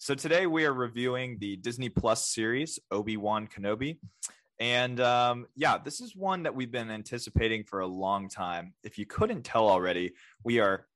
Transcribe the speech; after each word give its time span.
So 0.00 0.14
today 0.14 0.46
we 0.46 0.64
are 0.64 0.72
reviewing 0.72 1.38
the 1.40 1.56
Disney 1.56 1.88
Plus 1.88 2.30
series 2.30 2.78
Obi 2.92 3.16
Wan 3.16 3.48
Kenobi, 3.48 3.98
and 4.60 5.00
um, 5.00 5.46
yeah, 5.56 5.76
this 5.76 6.00
is 6.00 6.14
one 6.14 6.44
that 6.44 6.54
we've 6.54 6.70
been 6.70 6.88
anticipating 6.88 7.64
for 7.64 7.80
a 7.80 7.86
long 7.86 8.28
time. 8.28 8.74
If 8.84 8.96
you 8.96 9.06
couldn't 9.06 9.42
tell 9.42 9.68
already, 9.68 10.12
we 10.44 10.60
are 10.60 10.86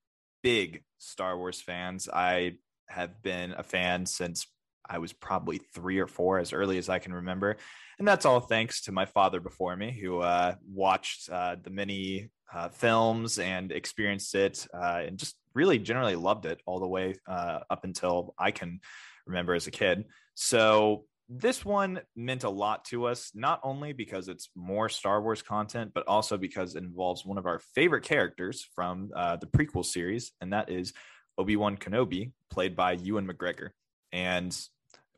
big 0.44 0.84
Star 0.98 1.36
Wars 1.36 1.60
fans. 1.60 2.08
I 2.08 2.58
have 2.88 3.20
been 3.24 3.50
a 3.50 3.64
fan 3.64 4.06
since 4.06 4.46
I 4.88 4.98
was 4.98 5.12
probably 5.12 5.58
three 5.58 5.98
or 5.98 6.06
four, 6.06 6.38
as 6.38 6.52
early 6.52 6.78
as 6.78 6.88
I 6.88 7.00
can 7.00 7.12
remember. 7.12 7.56
And 7.98 8.06
that's 8.06 8.24
all 8.24 8.38
thanks 8.38 8.82
to 8.82 8.92
my 8.92 9.06
father 9.06 9.40
before 9.40 9.76
me, 9.76 9.90
who 10.00 10.20
uh, 10.20 10.54
watched 10.64 11.28
uh, 11.28 11.56
the 11.60 11.70
many 11.70 12.30
uh, 12.54 12.68
films 12.68 13.40
and 13.40 13.72
experienced 13.72 14.36
it 14.36 14.64
uh, 14.72 15.02
and 15.04 15.18
just 15.18 15.34
really 15.54 15.78
generally 15.78 16.16
loved 16.16 16.46
it 16.46 16.60
all 16.66 16.80
the 16.80 16.88
way 16.88 17.14
uh, 17.28 17.60
up 17.70 17.84
until 17.84 18.34
I 18.38 18.50
can 18.50 18.80
remember 19.26 19.54
as 19.54 19.66
a 19.66 19.70
kid. 19.70 20.04
So 20.34 21.04
this 21.28 21.64
one 21.64 22.00
meant 22.14 22.44
a 22.44 22.50
lot 22.50 22.84
to 22.86 23.06
us, 23.06 23.30
not 23.34 23.60
only 23.62 23.92
because 23.92 24.28
it's 24.28 24.50
more 24.54 24.88
Star 24.88 25.22
Wars 25.22 25.42
content, 25.42 25.92
but 25.94 26.06
also 26.06 26.36
because 26.36 26.74
it 26.74 26.82
involves 26.82 27.24
one 27.24 27.38
of 27.38 27.46
our 27.46 27.58
favorite 27.74 28.04
characters 28.04 28.66
from 28.74 29.10
uh, 29.14 29.36
the 29.36 29.46
prequel 29.46 29.84
series, 29.84 30.32
and 30.40 30.52
that 30.52 30.70
is 30.70 30.92
Obi 31.38 31.56
Wan 31.56 31.76
Kenobi, 31.76 32.32
played 32.50 32.76
by 32.76 32.92
Ewan 32.92 33.26
McGregor. 33.26 33.70
And 34.12 34.56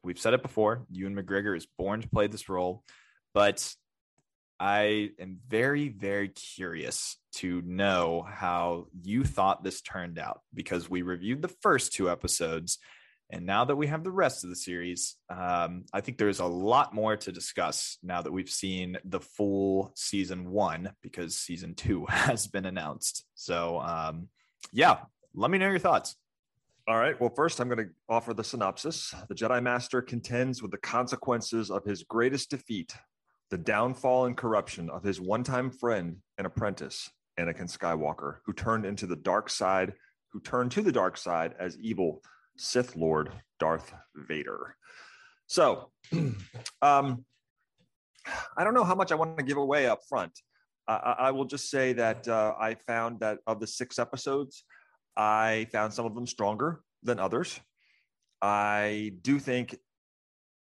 we've 0.05 0.18
said 0.18 0.34
it 0.34 0.42
before 0.42 0.86
Ewan 0.90 1.16
McGregor 1.16 1.56
is 1.56 1.66
born 1.78 2.00
to 2.02 2.08
play 2.08 2.28
this 2.28 2.48
role, 2.48 2.84
but 3.32 3.74
I 4.60 5.10
am 5.19 5.38
very, 5.48 5.88
very 5.88 6.28
curious 6.28 7.16
to 7.36 7.62
know 7.62 8.27
how 8.28 8.86
you 9.02 9.24
thought 9.24 9.64
this 9.64 9.80
turned 9.80 10.19
out 10.19 10.41
because 10.52 10.88
we 10.88 11.02
reviewed 11.02 11.42
the 11.42 11.55
first 11.62 11.92
two 11.92 12.11
episodes. 12.11 12.78
And 13.30 13.46
now 13.46 13.64
that 13.64 13.77
we 13.77 13.88
have 13.88 14.05
the 14.05 14.11
rest 14.11 14.44
of 14.44 14.50
the 14.50 14.56
series, 14.56 15.16
um, 15.28 15.84
I 15.92 16.00
think 16.00 16.19
there's 16.19 16.41
a 16.41 16.46
lot 16.46 16.94
more 16.94 17.16
to 17.16 17.33
discuss 17.33 17.98
now 18.02 18.22
that 18.22 18.33
we've 18.33 18.50
seen 18.50 18.98
the 19.05 19.20
full 19.20 19.92
season 19.96 20.50
one 20.50 20.92
because 21.02 21.36
season 21.36 21.74
two 21.74 22.06
has 22.08 22.46
been 22.46 22.66
announced. 22.66 23.24
So, 23.34 23.80
um, 23.80 24.28
yeah, 24.72 24.98
let 25.34 25.50
me 25.50 25.58
know 25.58 25.70
your 25.70 25.78
thoughts. 25.78 26.16
All 26.86 26.98
right. 26.98 27.18
Well, 27.18 27.33
first, 27.34 27.61
I'm 27.61 27.68
going 27.68 27.86
to 27.86 27.91
offer 28.11 28.34
the 28.34 28.44
synopsis. 28.44 29.14
The 29.28 29.34
Jedi 29.34 29.62
Master 29.62 30.02
contends 30.02 30.61
with 30.61 30.70
the 30.70 30.77
consequences 30.77 31.70
of 31.70 31.83
his 31.83 32.02
greatest 32.02 32.50
defeat, 32.50 32.94
the 33.50 33.58
downfall 33.58 34.26
and 34.26 34.36
corruption 34.36 34.90
of 34.90 35.02
his 35.02 35.20
one 35.20 35.44
time 35.44 35.70
friend 35.70 36.16
and 36.38 36.46
apprentice, 36.46 37.10
Anakin 37.38 37.70
Skywalker, 37.70 38.38
who 38.46 38.52
turned 38.52 38.86
into 38.86 39.06
the 39.06 39.16
dark 39.16 39.50
side, 39.50 39.94
who 40.32 40.40
turned 40.40 40.72
to 40.72 40.82
the 40.82 40.92
dark 40.92 41.16
side 41.16 41.54
as 41.58 41.78
evil 41.78 42.22
Sith 42.56 42.96
Lord 42.96 43.32
Darth 43.58 43.92
Vader. 44.14 44.76
So, 45.46 45.90
um, 46.82 47.24
I 48.56 48.64
don't 48.64 48.74
know 48.74 48.84
how 48.84 48.94
much 48.94 49.12
I 49.12 49.16
want 49.16 49.36
to 49.38 49.44
give 49.44 49.58
away 49.58 49.86
up 49.86 50.00
front. 50.08 50.32
I, 50.88 51.14
I 51.18 51.30
will 51.30 51.44
just 51.44 51.70
say 51.70 51.92
that 51.94 52.27
uh, 52.28 52.54
I 52.58 52.74
found 52.86 53.20
that 53.20 53.38
of 53.46 53.60
the 53.60 53.66
six 53.66 53.98
episodes, 53.98 54.64
I 55.16 55.66
found 55.72 55.92
some 55.92 56.06
of 56.06 56.14
them 56.14 56.27
stronger 56.27 56.80
than 57.02 57.18
others. 57.18 57.58
I 58.42 59.12
do 59.22 59.38
think 59.38 59.77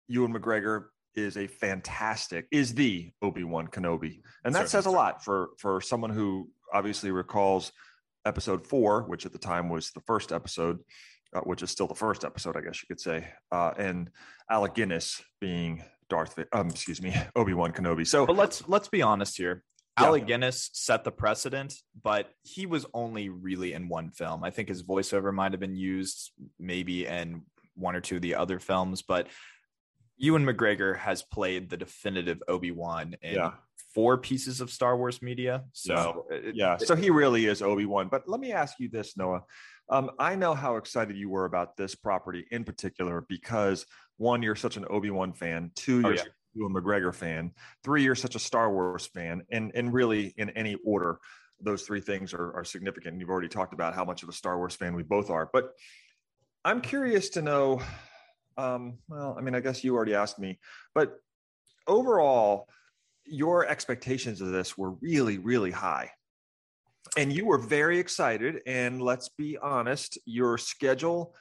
Ewan 0.07 0.33
McGregor 0.33 0.85
is 1.15 1.37
a 1.37 1.47
fantastic, 1.47 2.47
is 2.51 2.73
the 2.73 3.11
Obi 3.21 3.43
Wan 3.43 3.67
Kenobi, 3.67 4.21
and 4.43 4.53
that 4.55 4.69
Certainly, 4.69 4.69
says 4.69 4.85
a 4.85 4.91
lot 4.91 5.23
for 5.23 5.49
for 5.57 5.81
someone 5.81 6.09
who 6.09 6.49
obviously 6.73 7.11
recalls 7.11 7.71
episode 8.25 8.65
four, 8.65 9.03
which 9.03 9.25
at 9.25 9.33
the 9.33 9.39
time 9.39 9.69
was 9.69 9.91
the 9.91 10.01
first 10.01 10.31
episode, 10.31 10.79
uh, 11.35 11.41
which 11.41 11.61
is 11.61 11.71
still 11.71 11.87
the 11.87 11.95
first 11.95 12.23
episode, 12.23 12.57
I 12.57 12.61
guess 12.61 12.81
you 12.81 12.87
could 12.87 12.99
say, 12.99 13.27
uh, 13.51 13.71
and 13.77 14.09
Alec 14.49 14.75
Guinness 14.75 15.21
being 15.39 15.83
Darth, 16.09 16.37
um, 16.51 16.69
excuse 16.69 17.01
me, 17.01 17.15
Obi 17.35 17.53
Wan 17.53 17.71
Kenobi. 17.71 18.07
So 18.07 18.25
But 18.25 18.35
let's 18.35 18.67
let's 18.67 18.87
be 18.87 19.01
honest 19.01 19.37
here. 19.37 19.63
Yeah. 19.99 20.07
Alec 20.07 20.25
Guinness 20.25 20.71
set 20.73 21.03
the 21.03 21.11
precedent, 21.11 21.75
but 22.01 22.31
he 22.41 22.65
was 22.65 22.85
only 22.95 23.29
really 23.29 23.73
in 23.73 23.89
one 23.89 24.09
film. 24.09 24.43
I 24.43 24.49
think 24.49 24.69
his 24.69 24.81
voiceover 24.81 25.31
might 25.31 25.51
have 25.51 25.59
been 25.59 25.75
used 25.75 26.31
maybe 26.59 27.05
in 27.05 27.43
one 27.75 27.95
or 27.95 28.01
two 28.01 28.15
of 28.15 28.23
the 28.23 28.35
other 28.35 28.59
films, 28.59 29.03
but 29.03 29.27
Ewan 30.23 30.45
McGregor 30.45 30.97
has 30.97 31.21
played 31.21 31.69
the 31.69 31.75
definitive 31.75 32.41
Obi 32.47 32.71
Wan 32.71 33.13
in 33.21 33.35
Yeah. 33.35 33.55
four 33.93 34.17
pieces 34.17 34.61
of 34.61 34.71
Star 34.71 34.95
Wars 34.95 35.21
media. 35.21 35.65
So 35.73 36.25
it- 36.31 36.55
yeah, 36.55 36.77
so 36.77 36.95
he 36.95 37.09
really 37.09 37.45
is 37.45 37.61
Obi 37.61 37.85
Wan. 37.85 38.07
But 38.07 38.29
let 38.29 38.39
me 38.39 38.53
ask 38.53 38.79
you 38.79 38.87
this, 38.87 39.17
Noah. 39.17 39.43
Um, 39.89 40.11
I 40.17 40.35
know 40.35 40.53
how 40.53 40.77
excited 40.77 41.17
you 41.17 41.29
were 41.29 41.43
about 41.43 41.75
this 41.75 41.93
property 41.93 42.47
in 42.51 42.63
particular 42.63 43.25
because 43.27 43.85
one, 44.15 44.41
you're 44.41 44.55
such 44.55 44.77
an 44.77 44.85
Obi 44.89 45.09
Wan 45.09 45.33
fan. 45.33 45.71
Two, 45.75 45.99
you're 45.99 46.15
yeah. 46.15 46.23
Ewan 46.53 46.73
McGregor 46.73 47.13
fan. 47.13 47.51
Three, 47.83 48.03
you're 48.03 48.15
such 48.15 48.35
a 48.35 48.39
Star 48.39 48.71
Wars 48.71 49.05
fan. 49.05 49.43
And 49.51 49.73
and 49.75 49.93
really, 49.93 50.33
in 50.37 50.51
any 50.51 50.77
order, 50.85 51.19
those 51.59 51.83
three 51.83 51.99
things 51.99 52.33
are, 52.33 52.53
are 52.53 52.63
significant. 52.63 53.19
You've 53.19 53.29
already 53.29 53.49
talked 53.49 53.73
about 53.73 53.93
how 53.93 54.05
much 54.05 54.23
of 54.23 54.29
a 54.29 54.33
Star 54.33 54.57
Wars 54.57 54.73
fan 54.73 54.95
we 54.95 55.03
both 55.03 55.29
are. 55.29 55.49
But 55.51 55.73
I'm 56.63 56.79
curious 56.79 57.27
to 57.31 57.41
know. 57.41 57.81
Um, 58.57 58.99
well, 59.07 59.35
I 59.37 59.41
mean, 59.41 59.55
I 59.55 59.59
guess 59.59 59.83
you 59.83 59.95
already 59.95 60.13
asked 60.15 60.39
me, 60.39 60.59
but 60.93 61.15
overall, 61.87 62.67
your 63.25 63.65
expectations 63.65 64.41
of 64.41 64.49
this 64.49 64.77
were 64.77 64.91
really, 64.91 65.37
really 65.37 65.71
high. 65.71 66.11
And 67.17 67.31
you 67.31 67.45
were 67.45 67.57
very 67.57 67.99
excited. 67.99 68.61
And 68.65 69.01
let's 69.01 69.29
be 69.29 69.57
honest, 69.57 70.17
your 70.25 70.57
schedule 70.57 71.35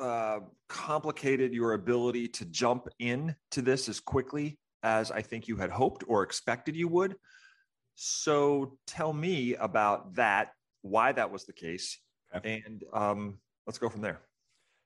uh, 0.00 0.40
complicated 0.68 1.52
your 1.52 1.74
ability 1.74 2.28
to 2.28 2.44
jump 2.46 2.88
in 2.98 3.34
to 3.52 3.62
this 3.62 3.88
as 3.88 4.00
quickly 4.00 4.58
as 4.82 5.10
I 5.10 5.22
think 5.22 5.48
you 5.48 5.56
had 5.56 5.70
hoped 5.70 6.04
or 6.08 6.22
expected 6.22 6.74
you 6.74 6.88
would. 6.88 7.14
So 7.94 8.78
tell 8.86 9.12
me 9.12 9.54
about 9.54 10.14
that, 10.14 10.52
why 10.80 11.12
that 11.12 11.30
was 11.30 11.44
the 11.44 11.52
case, 11.52 11.98
Okay. 12.34 12.62
and 12.66 12.82
um, 12.92 13.38
let's 13.66 13.78
go 13.78 13.88
from 13.88 14.00
there. 14.00 14.20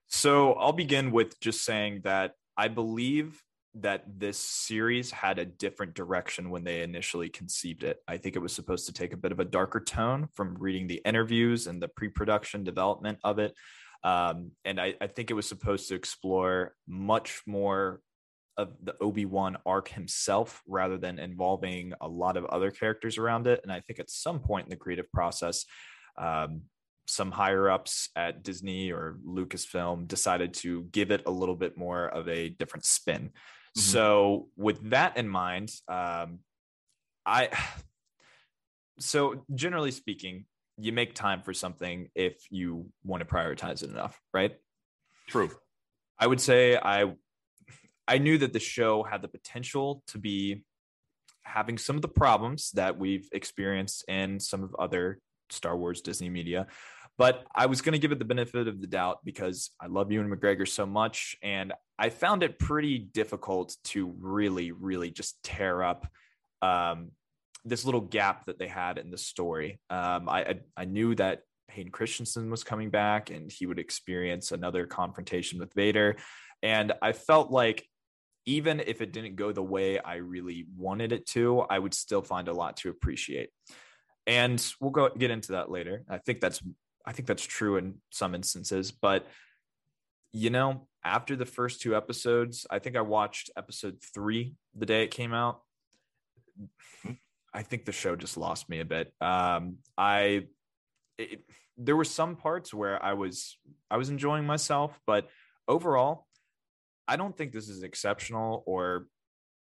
So 0.07 0.53
I'll 0.53 0.73
begin 0.73 1.11
with 1.11 1.39
just 1.39 1.65
saying 1.65 2.01
that 2.03 2.33
I 2.55 2.69
believe 2.69 3.41
that 3.75 4.03
this 4.19 4.39
series 4.39 5.11
had 5.11 5.37
a 5.37 5.45
different 5.45 5.93
direction 5.93 6.49
when 6.49 6.63
they 6.63 6.81
initially 6.81 7.29
conceived 7.29 7.83
it. 7.83 8.01
I 8.07 8.17
think 8.17 8.35
it 8.35 8.39
was 8.39 8.53
supposed 8.53 8.87
to 8.87 8.93
take 8.93 9.13
a 9.13 9.17
bit 9.17 9.31
of 9.31 9.39
a 9.39 9.45
darker 9.45 9.79
tone 9.79 10.29
from 10.33 10.55
reading 10.57 10.87
the 10.87 11.01
interviews 11.05 11.67
and 11.67 11.81
the 11.81 11.87
pre 11.87 12.09
production 12.09 12.63
development 12.63 13.19
of 13.23 13.39
it. 13.39 13.53
Um, 14.03 14.51
and 14.65 14.79
I, 14.79 14.95
I 15.01 15.07
think 15.07 15.29
it 15.29 15.35
was 15.35 15.47
supposed 15.47 15.89
to 15.89 15.95
explore 15.95 16.73
much 16.87 17.41
more 17.45 18.01
of 18.57 18.73
the 18.81 18.95
Obi 18.99 19.25
Wan 19.25 19.57
arc 19.65 19.89
himself 19.89 20.63
rather 20.67 20.97
than 20.97 21.19
involving 21.19 21.93
a 22.01 22.07
lot 22.07 22.37
of 22.37 22.45
other 22.45 22.71
characters 22.71 23.17
around 23.17 23.45
it. 23.45 23.59
And 23.61 23.71
I 23.71 23.81
think 23.81 23.99
at 23.99 24.09
some 24.09 24.39
point 24.39 24.65
in 24.65 24.69
the 24.71 24.75
creative 24.75 25.11
process, 25.11 25.65
um, 26.17 26.63
some 27.07 27.31
higher 27.31 27.69
ups 27.69 28.09
at 28.15 28.43
Disney 28.43 28.91
or 28.91 29.17
Lucasfilm 29.25 30.07
decided 30.07 30.53
to 30.55 30.83
give 30.91 31.11
it 31.11 31.23
a 31.25 31.31
little 31.31 31.55
bit 31.55 31.77
more 31.77 32.07
of 32.07 32.27
a 32.27 32.49
different 32.49 32.85
spin. 32.85 33.31
Mhm. 33.77 33.81
So, 33.81 34.49
with 34.55 34.89
that 34.89 35.17
in 35.17 35.27
mind, 35.27 35.71
um, 35.87 36.39
I 37.25 37.49
so 38.99 39.45
generally 39.53 39.91
speaking, 39.91 40.45
you 40.77 40.91
make 40.91 41.13
time 41.13 41.41
for 41.43 41.53
something 41.53 42.09
if 42.15 42.35
you 42.49 42.91
want 43.03 43.21
to 43.21 43.25
prioritize 43.25 43.83
it 43.83 43.89
enough, 43.89 44.19
right? 44.33 44.55
True. 45.27 45.49
I 46.19 46.27
would 46.27 46.41
say 46.41 46.77
I 46.77 47.13
I 48.07 48.17
knew 48.17 48.37
that 48.37 48.53
the 48.53 48.59
show 48.59 49.03
had 49.03 49.21
the 49.21 49.27
potential 49.27 50.03
to 50.07 50.17
be 50.17 50.63
having 51.43 51.77
some 51.77 51.95
of 51.95 52.01
the 52.01 52.07
problems 52.07 52.71
that 52.71 52.97
we've 52.97 53.27
experienced 53.31 54.05
in 54.07 54.39
some 54.39 54.63
of 54.63 54.75
other 54.77 55.19
Star 55.49 55.77
Wars 55.77 56.01
Disney 56.01 56.29
media. 56.29 56.67
But 57.17 57.45
I 57.55 57.65
was 57.65 57.81
going 57.81 57.93
to 57.93 57.99
give 57.99 58.11
it 58.11 58.19
the 58.19 58.25
benefit 58.25 58.67
of 58.67 58.79
the 58.79 58.87
doubt 58.87 59.19
because 59.23 59.71
I 59.81 59.87
love 59.87 60.11
Ewan 60.11 60.29
McGregor 60.29 60.67
so 60.67 60.85
much. 60.85 61.35
And 61.41 61.73
I 61.97 62.09
found 62.09 62.43
it 62.43 62.59
pretty 62.59 62.99
difficult 62.99 63.75
to 63.85 64.13
really, 64.19 64.71
really 64.71 65.09
just 65.09 65.41
tear 65.43 65.81
up 65.81 66.07
um, 66.61 67.11
this 67.65 67.85
little 67.85 68.01
gap 68.01 68.45
that 68.45 68.59
they 68.59 68.67
had 68.67 68.99
in 68.99 69.09
the 69.09 69.17
story. 69.17 69.79
Um, 69.89 70.29
I, 70.29 70.41
I, 70.41 70.59
I 70.77 70.85
knew 70.85 71.15
that 71.15 71.41
Hayden 71.71 71.91
Christensen 71.91 72.49
was 72.49 72.63
coming 72.63 72.91
back 72.91 73.29
and 73.29 73.51
he 73.51 73.65
would 73.65 73.79
experience 73.79 74.51
another 74.51 74.85
confrontation 74.85 75.59
with 75.59 75.73
Vader. 75.73 76.17
And 76.61 76.93
I 77.01 77.13
felt 77.13 77.51
like 77.51 77.87
even 78.45 78.79
if 78.79 79.01
it 79.01 79.11
didn't 79.11 79.35
go 79.35 79.51
the 79.51 79.61
way 79.61 79.99
I 79.99 80.15
really 80.15 80.67
wanted 80.77 81.11
it 81.11 81.25
to, 81.27 81.61
I 81.61 81.77
would 81.79 81.93
still 81.93 82.21
find 82.21 82.47
a 82.47 82.53
lot 82.53 82.77
to 82.77 82.89
appreciate. 82.89 83.49
And 84.25 84.65
we'll 84.79 84.91
go 84.91 85.09
get 85.09 85.31
into 85.31 85.53
that 85.53 85.69
later. 85.69 86.03
I 86.09 86.17
think 86.19 86.39
that's 86.39 86.61
I 87.07 87.13
think 87.13 87.27
that's 87.27 87.45
true 87.45 87.77
in 87.77 87.95
some 88.11 88.35
instances, 88.35 88.91
but 88.91 89.25
you 90.33 90.49
know, 90.49 90.87
after 91.05 91.37
the 91.37 91.45
first 91.45 91.81
two 91.81 91.95
episodes, 91.95 92.67
I 92.69 92.79
think 92.79 92.97
I 92.97 93.01
watched 93.01 93.49
episode 93.55 93.97
3 94.13 94.53
the 94.75 94.85
day 94.85 95.03
it 95.03 95.11
came 95.11 95.33
out. 95.33 95.61
I 97.53 97.63
think 97.63 97.85
the 97.85 97.93
show 97.93 98.17
just 98.17 98.35
lost 98.35 98.67
me 98.69 98.81
a 98.81 98.85
bit. 98.85 99.13
Um 99.21 99.77
I 99.97 100.47
it, 101.17 101.45
there 101.77 101.95
were 101.95 102.03
some 102.03 102.35
parts 102.35 102.73
where 102.73 103.01
I 103.03 103.13
was 103.13 103.57
I 103.89 103.97
was 103.97 104.09
enjoying 104.09 104.45
myself, 104.45 104.99
but 105.07 105.29
overall, 105.67 106.27
I 107.07 107.15
don't 107.15 107.35
think 107.35 107.53
this 107.53 107.69
is 107.69 107.83
exceptional 107.83 108.63
or 108.65 109.07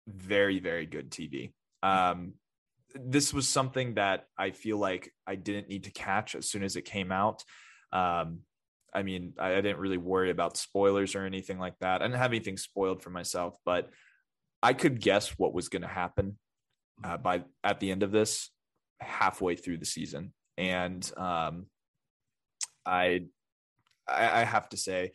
very 0.08 0.60
very 0.60 0.86
good 0.86 1.10
TV. 1.10 1.52
Um, 1.82 2.34
this 2.94 3.34
was 3.34 3.48
something 3.48 3.94
that 3.94 4.26
I 4.38 4.50
feel 4.50 4.78
like 4.78 5.12
I 5.26 5.34
didn't 5.34 5.68
need 5.68 5.84
to 5.84 5.90
catch 5.90 6.34
as 6.34 6.48
soon 6.48 6.62
as 6.62 6.76
it 6.76 6.82
came 6.82 7.10
out. 7.10 7.42
Um, 7.92 8.40
I 8.94 9.02
mean, 9.02 9.34
I, 9.38 9.52
I 9.52 9.60
didn't 9.60 9.78
really 9.78 9.98
worry 9.98 10.30
about 10.30 10.56
spoilers 10.56 11.14
or 11.14 11.24
anything 11.24 11.58
like 11.58 11.78
that. 11.80 12.00
I 12.00 12.06
didn't 12.06 12.18
have 12.18 12.30
anything 12.30 12.56
spoiled 12.56 13.02
for 13.02 13.10
myself, 13.10 13.56
but 13.64 13.90
I 14.62 14.72
could 14.72 15.00
guess 15.00 15.30
what 15.30 15.52
was 15.52 15.68
going 15.68 15.82
to 15.82 15.88
happen 15.88 16.38
uh, 17.02 17.16
by 17.16 17.44
at 17.64 17.80
the 17.80 17.90
end 17.90 18.02
of 18.02 18.12
this, 18.12 18.50
halfway 19.00 19.56
through 19.56 19.78
the 19.78 19.84
season, 19.84 20.32
and 20.56 21.10
um, 21.16 21.66
I, 22.86 23.26
I, 24.08 24.40
I 24.40 24.44
have 24.44 24.68
to 24.68 24.76
say, 24.76 25.12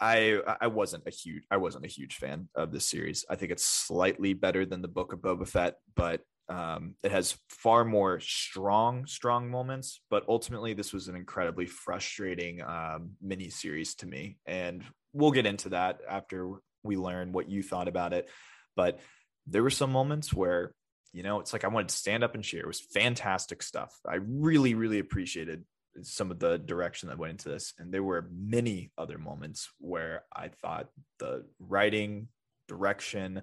I 0.00 0.40
I 0.60 0.68
wasn't 0.68 1.04
a 1.06 1.10
huge 1.10 1.44
I 1.50 1.58
wasn't 1.58 1.84
a 1.84 1.88
huge 1.88 2.16
fan 2.16 2.48
of 2.54 2.72
this 2.72 2.88
series. 2.88 3.24
I 3.28 3.36
think 3.36 3.52
it's 3.52 3.64
slightly 3.64 4.32
better 4.32 4.64
than 4.64 4.82
the 4.82 4.88
Book 4.88 5.12
of 5.12 5.20
Boba 5.20 5.46
Fett, 5.46 5.76
but 5.94 6.22
um, 6.48 6.96
it 7.04 7.12
has 7.12 7.38
far 7.48 7.84
more 7.84 8.18
strong 8.18 9.06
strong 9.06 9.50
moments. 9.50 10.00
But 10.10 10.24
ultimately, 10.28 10.74
this 10.74 10.92
was 10.92 11.08
an 11.08 11.16
incredibly 11.16 11.66
frustrating 11.66 12.62
um, 12.62 13.10
mini 13.22 13.50
series 13.50 13.94
to 13.96 14.06
me, 14.06 14.38
and 14.46 14.82
we'll 15.12 15.30
get 15.30 15.46
into 15.46 15.68
that 15.70 16.00
after 16.08 16.50
we 16.82 16.96
learn 16.96 17.32
what 17.32 17.48
you 17.48 17.62
thought 17.62 17.88
about 17.88 18.12
it. 18.12 18.28
But 18.74 19.00
there 19.46 19.62
were 19.62 19.70
some 19.70 19.92
moments 19.92 20.32
where 20.32 20.72
you 21.12 21.22
know 21.22 21.40
it's 21.40 21.52
like 21.52 21.64
I 21.64 21.68
wanted 21.68 21.90
to 21.90 21.94
stand 21.96 22.24
up 22.24 22.34
and 22.34 22.42
cheer. 22.42 22.60
It 22.62 22.66
was 22.66 22.80
fantastic 22.80 23.62
stuff. 23.62 23.94
I 24.08 24.16
really 24.16 24.74
really 24.74 24.98
appreciated 24.98 25.64
some 26.04 26.30
of 26.30 26.38
the 26.38 26.58
direction 26.58 27.08
that 27.08 27.18
went 27.18 27.32
into 27.32 27.48
this. 27.48 27.74
And 27.78 27.92
there 27.92 28.02
were 28.02 28.28
many 28.32 28.92
other 28.98 29.18
moments 29.18 29.68
where 29.78 30.24
I 30.34 30.48
thought 30.48 30.88
the 31.18 31.44
writing, 31.58 32.28
direction, 32.68 33.42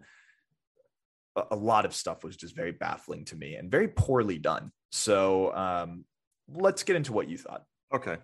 a, 1.51 1.55
lot 1.55 1.85
of 1.85 1.93
stuff 1.93 2.23
was 2.23 2.35
just 2.35 2.55
very 2.55 2.71
baffling 2.71 3.25
to 3.25 3.35
me 3.35 3.55
and 3.55 3.69
very 3.69 3.87
poorly 3.87 4.37
done. 4.37 4.71
So 4.91 5.53
um, 5.53 6.05
let's 6.51 6.83
get 6.83 6.95
into 6.95 7.13
what 7.13 7.29
you 7.29 7.37
thought. 7.37 7.63
Okay. 7.93 8.17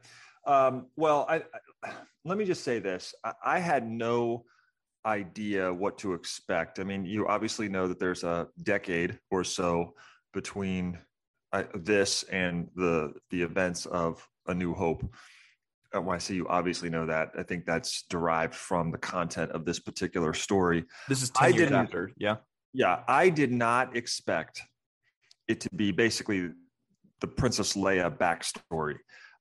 Um, 0.45 0.87
well, 0.95 1.25
I, 1.29 1.43
I, 1.83 1.91
let 2.25 2.37
me 2.37 2.45
just 2.45 2.63
say 2.63 2.79
this. 2.79 3.13
I, 3.23 3.33
I 3.43 3.59
had 3.59 3.87
no 3.87 4.45
idea 5.05 5.73
what 5.73 5.97
to 5.99 6.13
expect. 6.13 6.79
I 6.79 6.83
mean, 6.83 7.05
you 7.05 7.27
obviously 7.27 7.69
know 7.69 7.87
that 7.87 7.99
there's 7.99 8.23
a 8.23 8.47
decade 8.63 9.19
or 9.29 9.43
so 9.43 9.93
between 10.33 10.97
I, 11.53 11.65
this 11.75 12.23
and 12.23 12.67
the 12.75 13.13
the 13.29 13.41
events 13.41 13.85
of 13.85 14.27
A 14.47 14.53
New 14.53 14.73
Hope. 14.73 15.05
I 15.93 16.17
see 16.17 16.33
you 16.33 16.47
obviously 16.47 16.89
know 16.89 17.05
that, 17.05 17.33
I 17.37 17.43
think 17.43 17.67
that's 17.67 18.05
derived 18.09 18.55
from 18.55 18.89
the 18.89 18.97
content 18.97 19.51
of 19.51 19.63
this 19.63 19.77
particular 19.77 20.33
story. 20.33 20.85
This 21.07 21.21
is 21.21 21.29
10 21.29 21.45
I 21.45 21.55
years 21.55 21.71
after, 21.71 22.11
yeah. 22.17 22.37
Yeah, 22.73 23.03
I 23.07 23.29
did 23.29 23.51
not 23.51 23.95
expect 23.95 24.63
it 25.47 25.61
to 25.61 25.69
be 25.75 25.91
basically 25.91 26.49
the 27.21 27.27
Princess 27.27 27.73
Leia 27.73 28.09
backstory. 28.17 28.95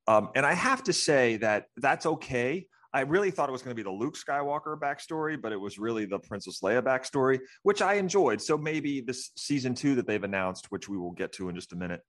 Um, 0.06 0.28
and 0.34 0.44
I 0.44 0.52
have 0.52 0.82
to 0.84 0.92
say 0.92 1.38
that 1.38 1.68
that's 1.78 2.04
okay 2.04 2.66
I 2.94 3.00
really 3.00 3.30
thought 3.30 3.48
it 3.48 3.52
was 3.52 3.62
going 3.62 3.74
to 3.74 3.82
be 3.82 3.82
the 3.82 3.90
Luke 3.90 4.16
Skywalker 4.16 4.78
backstory, 4.78 5.40
but 5.40 5.52
it 5.52 5.56
was 5.60 5.78
really 5.78 6.04
the 6.04 6.18
Princess 6.18 6.60
Leia 6.62 6.82
backstory, 6.82 7.40
which 7.62 7.80
I 7.80 7.94
enjoyed. 7.94 8.40
So 8.42 8.58
maybe 8.58 9.00
this 9.00 9.30
season 9.36 9.74
two 9.74 9.94
that 9.94 10.06
they've 10.06 10.22
announced, 10.22 10.70
which 10.70 10.88
we 10.88 10.98
will 10.98 11.12
get 11.12 11.32
to 11.34 11.48
in 11.48 11.54
just 11.54 11.72
a 11.72 11.76
minute, 11.76 12.02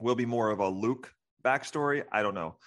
will 0.00 0.14
be 0.14 0.26
more 0.26 0.50
of 0.50 0.60
a 0.60 0.68
Luke 0.68 1.12
backstory. 1.44 2.04
I 2.12 2.22
don't 2.22 2.34
know. 2.34 2.58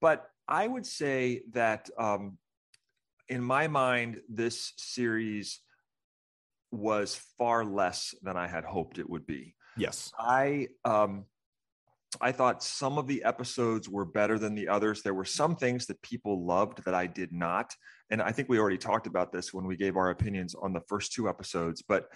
But 0.00 0.24
I 0.46 0.66
would 0.66 0.86
say 0.86 1.42
that 1.52 1.90
um, 1.98 2.38
in 3.28 3.42
my 3.42 3.68
mind, 3.68 4.20
this 4.28 4.72
series 4.78 5.60
was 6.70 7.20
far 7.36 7.64
less 7.64 8.14
than 8.22 8.36
I 8.36 8.46
had 8.46 8.64
hoped 8.64 8.98
it 8.98 9.08
would 9.08 9.26
be. 9.26 9.54
Yes. 9.76 10.10
I 10.18 10.68
um, 10.84 11.26
I 12.20 12.32
thought 12.32 12.62
some 12.62 12.98
of 12.98 13.06
the 13.06 13.24
episodes 13.24 13.88
were 13.88 14.04
better 14.04 14.38
than 14.38 14.54
the 14.54 14.68
others. 14.68 15.02
There 15.02 15.14
were 15.14 15.24
some 15.24 15.56
things 15.56 15.86
that 15.86 16.00
people 16.02 16.44
loved 16.44 16.84
that 16.84 16.94
I 16.94 17.06
did 17.06 17.32
not. 17.32 17.74
And 18.10 18.22
I 18.22 18.32
think 18.32 18.48
we 18.48 18.58
already 18.58 18.78
talked 18.78 19.06
about 19.06 19.30
this 19.30 19.52
when 19.52 19.66
we 19.66 19.76
gave 19.76 19.96
our 19.96 20.10
opinions 20.10 20.54
on 20.54 20.72
the 20.72 20.80
first 20.88 21.12
two 21.12 21.28
episodes. 21.28 21.82
But 21.82 22.08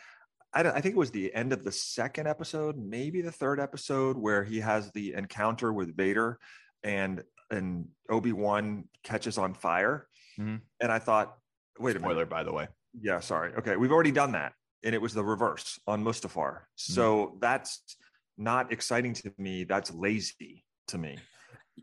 I, 0.55 0.63
I 0.63 0.81
think 0.81 0.95
it 0.95 0.99
was 0.99 1.11
the 1.11 1.35
end 1.35 1.53
of 1.53 1.65
the 1.65 1.73
second 1.73 2.27
episode, 2.27 2.77
maybe 2.79 3.21
the 3.21 3.33
third 3.33 3.61
episode, 3.61 4.17
where 4.17 4.45
he 4.45 4.61
has 4.61 4.91
the 4.93 5.15
encounter 5.15 5.73
with 5.73 5.97
Vader 5.97 6.39
and 6.83 7.23
and 7.51 7.89
Obi 8.09 8.33
Wan 8.33 8.85
catches 9.05 9.37
on 9.37 9.53
fire. 9.53 10.07
Mm-hmm. 10.41 10.57
And 10.81 10.93
I 10.93 10.99
thought, 10.99 11.37
wait 11.79 11.97
Spoiler, 11.97 12.13
a 12.13 12.15
minute. 12.15 12.31
by 12.31 12.43
the 12.45 12.53
way. 12.53 12.69
Yeah, 12.99 13.21
sorry. 13.21 13.55
Okay, 13.55 13.77
we've 13.77 13.93
already 13.93 14.13
done 14.13 14.33
that, 14.33 14.55
and 14.83 14.95
it 14.95 15.03
was 15.03 15.13
the 15.13 15.25
reverse 15.25 15.79
on 15.87 16.03
Mustafar. 16.03 16.61
So 16.77 17.27
mm-hmm. 17.27 17.37
that's 17.41 17.83
not 18.39 18.73
exciting 18.73 19.15
to 19.15 19.33
me. 19.39 19.65
That's 19.65 19.93
lazy 19.93 20.65
to 20.89 20.99
me. 20.99 21.19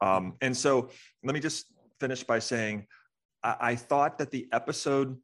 Um, 0.02 0.36
and 0.40 0.56
so 0.56 0.90
let 1.24 1.34
me 1.34 1.40
just 1.40 1.66
finish 2.00 2.24
by 2.24 2.38
saying 2.38 2.86
I, 3.44 3.56
I 3.60 3.76
thought 3.76 4.20
that 4.20 4.30
the 4.30 4.48
episode 4.52 5.18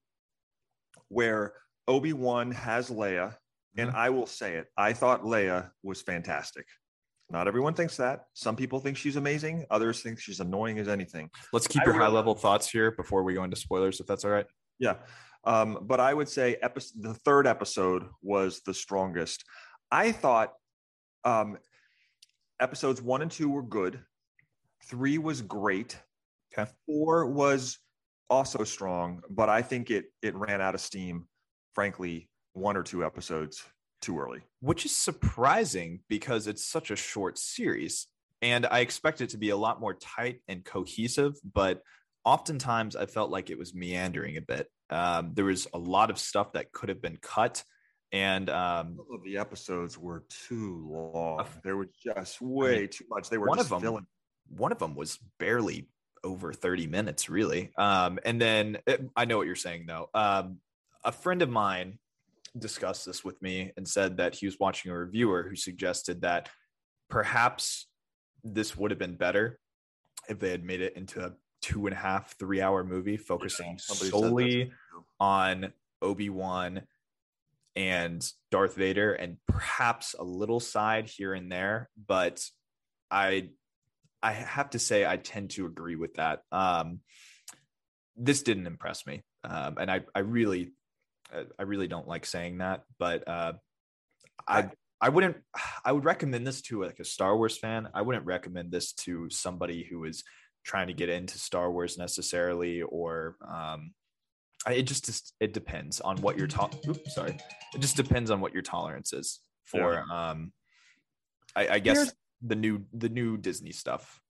where 1.10 1.54
Obi 1.88 2.14
Wan 2.14 2.50
has 2.52 2.90
Leia, 2.90 3.28
mm-hmm. 3.30 3.82
and 3.82 3.92
I 3.92 4.10
will 4.10 4.26
say 4.26 4.56
it, 4.56 4.66
I 4.76 4.94
thought 4.94 5.22
Leia 5.22 5.70
was 5.84 6.02
fantastic. 6.02 6.66
Not 7.30 7.48
everyone 7.48 7.74
thinks 7.74 7.98
that. 7.98 8.26
Some 8.34 8.56
people 8.56 8.80
think 8.80 8.98
she's 8.98 9.16
amazing. 9.16 9.66
Others 9.72 10.02
think 10.02 10.20
she's 10.20 10.40
annoying 10.40 10.78
as 10.80 10.88
anything. 10.88 11.30
Let's 11.54 11.68
keep 11.68 11.82
I 11.82 11.86
your 11.86 11.94
high 11.94 12.08
level 12.08 12.36
thoughts 12.36 12.70
here 12.70 12.92
before 12.92 13.24
we 13.24 13.34
go 13.34 13.44
into 13.44 13.56
spoilers, 13.56 14.00
if 14.00 14.06
that's 14.06 14.26
all 14.26 14.32
right. 14.32 14.46
Yeah. 14.80 14.96
Um, 15.44 15.80
but 15.82 16.00
I 16.00 16.14
would 16.14 16.30
say 16.30 16.58
episode, 16.62 17.02
the 17.02 17.14
third 17.14 17.48
episode 17.48 18.06
was 18.22 18.62
the 18.66 18.74
strongest. 18.74 19.44
I 19.92 20.12
thought 20.12 20.54
um, 21.26 21.58
episodes 22.60 23.02
one 23.02 23.22
and 23.22 23.32
two 23.32 23.50
were 23.50 23.64
good. 23.64 24.00
Three 24.86 25.18
was 25.18 25.42
great. 25.42 25.98
Okay. 26.58 26.72
Four 26.86 27.26
was 27.26 27.80
also 28.30 28.64
strong, 28.64 29.22
but 29.30 29.50
I 29.50 29.62
think 29.62 29.92
it 29.92 30.06
it 30.22 30.36
ran 30.36 30.62
out 30.62 30.76
of 30.76 30.82
steam. 30.82 31.28
Frankly, 31.74 32.30
one 32.54 32.78
or 32.78 32.84
two 32.84 33.04
episodes 33.04 33.64
too 34.02 34.18
early, 34.18 34.42
which 34.62 34.86
is 34.86 34.96
surprising 34.96 36.00
because 36.08 36.48
it's 36.48 36.66
such 36.66 36.92
a 36.92 36.96
short 36.96 37.38
series, 37.38 38.08
and 38.42 38.66
I 38.66 38.80
expect 38.80 39.22
it 39.22 39.30
to 39.32 39.38
be 39.38 39.50
a 39.50 39.58
lot 39.58 39.82
more 39.82 39.96
tight 39.96 40.42
and 40.48 40.64
cohesive. 40.64 41.34
But 41.54 41.82
oftentimes, 42.24 42.96
I 42.96 43.08
felt 43.08 43.32
like 43.32 43.50
it 43.50 43.58
was 43.58 43.76
meandering 43.76 44.38
a 44.38 44.42
bit. 44.42 44.68
Um, 44.90 45.32
there 45.34 45.46
was 45.46 45.68
a 45.74 45.80
lot 45.80 46.10
of 46.10 46.20
stuff 46.20 46.54
that 46.54 46.72
could 46.72 46.90
have 46.90 47.02
been 47.02 47.18
cut 47.22 47.64
and 48.12 48.50
um, 48.50 49.00
of 49.12 49.24
the 49.24 49.38
episodes 49.38 49.98
were 49.98 50.24
too 50.48 50.88
long. 50.90 51.46
There 51.64 51.78
was 51.78 51.90
just 52.02 52.42
way 52.42 52.76
I 52.76 52.80
mean, 52.80 52.90
too 52.90 53.06
much. 53.10 53.30
They 53.30 53.38
were 53.38 53.48
one 53.48 53.60
of 53.60 53.70
them. 53.70 53.82
Filling. 53.82 54.08
One 54.50 54.72
of 54.72 54.80
them 54.80 54.96
was 54.96 55.20
barely 55.40 55.90
over 56.24 56.54
30 56.54 56.88
minutes, 56.88 57.30
really. 57.30 57.72
Um, 57.78 58.20
and 58.26 58.40
then 58.40 58.78
it, 58.88 59.10
I 59.16 59.26
know 59.26 59.38
what 59.38 59.48
you're 59.48 59.56
saying, 59.56 59.86
though. 59.88 60.10
Um, 60.14 60.60
a 61.04 61.12
friend 61.12 61.42
of 61.42 61.50
mine 61.50 62.00
discussed 62.58 63.06
this 63.06 63.24
with 63.24 63.42
me 63.42 63.72
and 63.78 63.88
said 63.88 64.18
that 64.18 64.36
he 64.36 64.46
was 64.46 64.60
watching 64.60 64.92
a 64.92 64.98
reviewer 64.98 65.46
who 65.48 65.56
suggested 65.56 66.22
that 66.22 66.50
perhaps 67.10 67.88
this 68.44 68.78
would 68.78 68.92
have 68.92 69.00
been 69.00 69.16
better 69.16 69.60
if 70.30 70.40
they 70.40 70.50
had 70.50 70.64
made 70.64 70.82
it 70.82 70.96
into 70.96 71.24
a 71.24 71.34
two 71.62 71.86
and 71.88 71.96
a 71.96 72.00
half, 72.00 72.38
three 72.38 72.62
hour 72.62 72.84
movie 72.84 73.18
focusing 73.18 73.78
yeah, 73.90 74.10
solely 74.10 74.72
on 75.20 75.74
Obi 76.02 76.30
Wan 76.30 76.82
and 77.76 78.26
Darth 78.52 78.76
Vader 78.76 79.14
and 79.14 79.38
perhaps 79.48 80.16
a 80.18 80.24
little 80.24 80.60
side 80.60 81.08
here 81.08 81.34
and 81.34 81.52
there, 81.52 81.90
but 82.08 82.44
I 83.12 83.50
I 84.24 84.32
have 84.32 84.72
to 84.72 84.80
say 84.80 85.06
I 85.06 85.18
tend 85.18 85.52
to 85.52 85.66
agree 85.66 85.96
with 85.96 86.16
that. 86.16 86.42
Um, 86.52 87.02
this 88.16 88.44
didn't 88.44 88.68
impress 88.68 89.06
me, 89.06 89.24
um, 89.44 89.78
and 89.78 89.92
I 89.92 90.02
I 90.14 90.20
really 90.20 90.72
I 91.60 91.64
really 91.64 91.88
don't 91.88 92.08
like 92.08 92.26
saying 92.26 92.60
that, 92.60 92.84
but 92.98 93.28
uh, 93.28 93.54
I 94.48 94.70
I 95.02 95.10
wouldn't. 95.10 95.38
I 95.86 95.92
would 95.92 96.06
recommend 96.06 96.48
this 96.48 96.62
to 96.64 96.84
like 96.84 97.00
a 97.00 97.06
Star 97.06 97.36
Wars 97.36 97.58
fan. 97.58 97.90
I 97.94 98.02
wouldn't 98.02 98.26
recommend 98.26 98.72
this 98.72 98.94
to 98.94 99.30
somebody 99.30 99.84
who 99.84 100.06
is 100.06 100.24
trying 100.64 100.88
to 100.88 100.94
get 100.94 101.10
into 101.10 101.38
Star 101.38 101.72
Wars 101.72 101.98
necessarily, 101.98 102.82
or 102.82 103.36
um, 103.48 103.92
it 104.70 104.84
just, 104.84 105.06
just 105.06 105.34
it 105.40 105.54
depends 105.54 106.02
on 106.02 106.18
what 106.18 106.38
your 106.38 106.48
to- 106.48 106.70
Oops, 106.88 107.14
sorry. 107.16 107.38
It 107.74 107.80
just 107.82 107.96
depends 107.98 108.32
on 108.32 108.42
what 108.42 108.54
your 108.54 108.62
tolerance 108.64 109.14
is 109.14 109.40
for. 109.66 110.04
Um, 110.12 110.52
I, 111.56 111.68
I 111.68 111.80
guess 111.80 111.98
Here's- 111.98 112.14
the 112.42 112.56
new 112.56 112.84
the 112.94 113.10
new 113.10 113.38
Disney 113.38 113.72
stuff. 113.72 114.22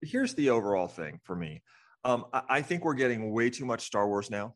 Here's 0.00 0.34
the 0.34 0.50
overall 0.50 0.88
thing 0.88 1.20
for 1.24 1.36
me. 1.36 1.62
Um, 2.04 2.24
I, 2.32 2.42
I 2.48 2.62
think 2.62 2.84
we're 2.84 2.94
getting 2.94 3.30
way 3.32 3.50
too 3.50 3.64
much 3.64 3.82
Star 3.82 4.08
Wars 4.08 4.30
now. 4.30 4.54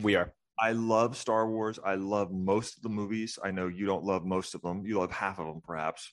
We 0.00 0.14
are. 0.14 0.32
I 0.58 0.72
love 0.72 1.16
Star 1.16 1.48
Wars. 1.48 1.78
I 1.84 1.96
love 1.96 2.30
most 2.32 2.76
of 2.76 2.82
the 2.82 2.88
movies. 2.88 3.38
I 3.42 3.50
know 3.50 3.68
you 3.68 3.86
don't 3.86 4.04
love 4.04 4.24
most 4.24 4.54
of 4.54 4.62
them. 4.62 4.86
You 4.86 4.98
love 4.98 5.10
half 5.10 5.38
of 5.38 5.46
them, 5.46 5.60
perhaps. 5.62 6.12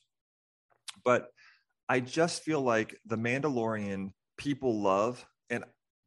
But 1.04 1.28
I 1.88 2.00
just 2.00 2.42
feel 2.42 2.60
like 2.60 2.98
The 3.06 3.16
Mandalorian 3.16 4.10
people 4.36 4.80
love. 4.80 5.24
And 5.50 5.64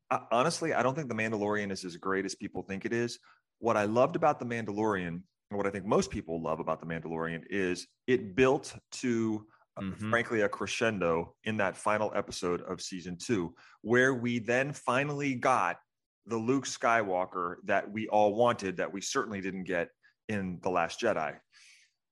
I, 0.10 0.22
honestly, 0.32 0.74
I 0.74 0.84
don't 0.84 0.96
think 0.96 1.10
The 1.10 1.16
Mandalorian 1.16 1.72
is 1.72 1.84
as 1.84 1.98
great 1.98 2.26
as 2.26 2.36
people 2.36 2.64
think 2.64 2.86
it 2.86 2.94
is. 2.94 3.20
What 3.60 3.78
I 3.78 3.86
loved 3.86 4.16
about 4.16 4.40
The 4.40 4.46
Mandalorian, 4.46 5.08
and 5.08 5.58
what 5.58 5.68
I 5.68 5.70
think 5.70 5.86
most 5.86 6.12
people 6.12 6.42
love 6.42 6.60
about 6.60 6.80
The 6.80 6.86
Mandalorian, 6.86 7.44
is 7.50 7.88
it 8.06 8.36
built 8.36 8.76
to, 8.94 9.48
uh, 9.78 9.82
Mhm. 9.82 10.10
frankly, 10.10 10.42
a 10.42 10.50
crescendo 10.50 11.36
in 11.44 11.58
that 11.58 11.78
final 11.78 12.12
episode 12.16 12.62
of 12.62 12.82
season 12.82 13.18
two, 13.18 13.56
where 13.82 14.14
we 14.14 14.40
then 14.40 14.74
finally 14.74 15.36
got 15.36 15.80
the 16.26 16.38
Luke 16.38 16.66
Skywalker 16.66 17.58
that 17.64 17.90
we 17.90 18.08
all 18.10 18.36
wanted 18.36 18.78
that 18.78 18.92
we 18.92 19.02
certainly 19.02 19.40
didn't 19.42 19.64
get 19.64 19.90
in 20.28 20.60
The 20.62 20.70
Last 20.70 21.00
Jedi. 21.00 21.40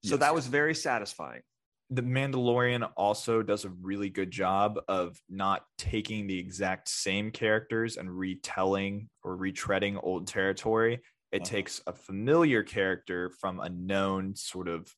So 0.04 0.12
Yes. 0.16 0.20
that 0.20 0.34
was 0.34 0.48
very 0.48 0.74
satisfying. 0.76 1.42
The 1.90 2.02
Mandalorian 2.02 2.92
also 2.98 3.44
does 3.44 3.64
a 3.66 3.70
really 3.70 4.10
good 4.10 4.32
job 4.32 4.80
of 4.88 5.22
not 5.30 5.66
taking 5.78 6.28
the 6.28 6.40
exact 6.40 6.90
same 6.90 7.32
characters 7.32 7.98
and 7.98 8.18
retelling 8.18 9.10
or 9.24 9.38
retreading 9.38 10.00
old 10.02 10.28
territory. 10.28 11.02
It 11.32 11.44
Uh-huh. 11.44 11.46
takes 11.46 11.82
a 11.86 11.94
familiar 11.94 12.64
character 12.64 13.30
from 13.30 13.60
a 13.60 13.70
known 13.70 14.36
sort 14.36 14.68
of 14.68 14.96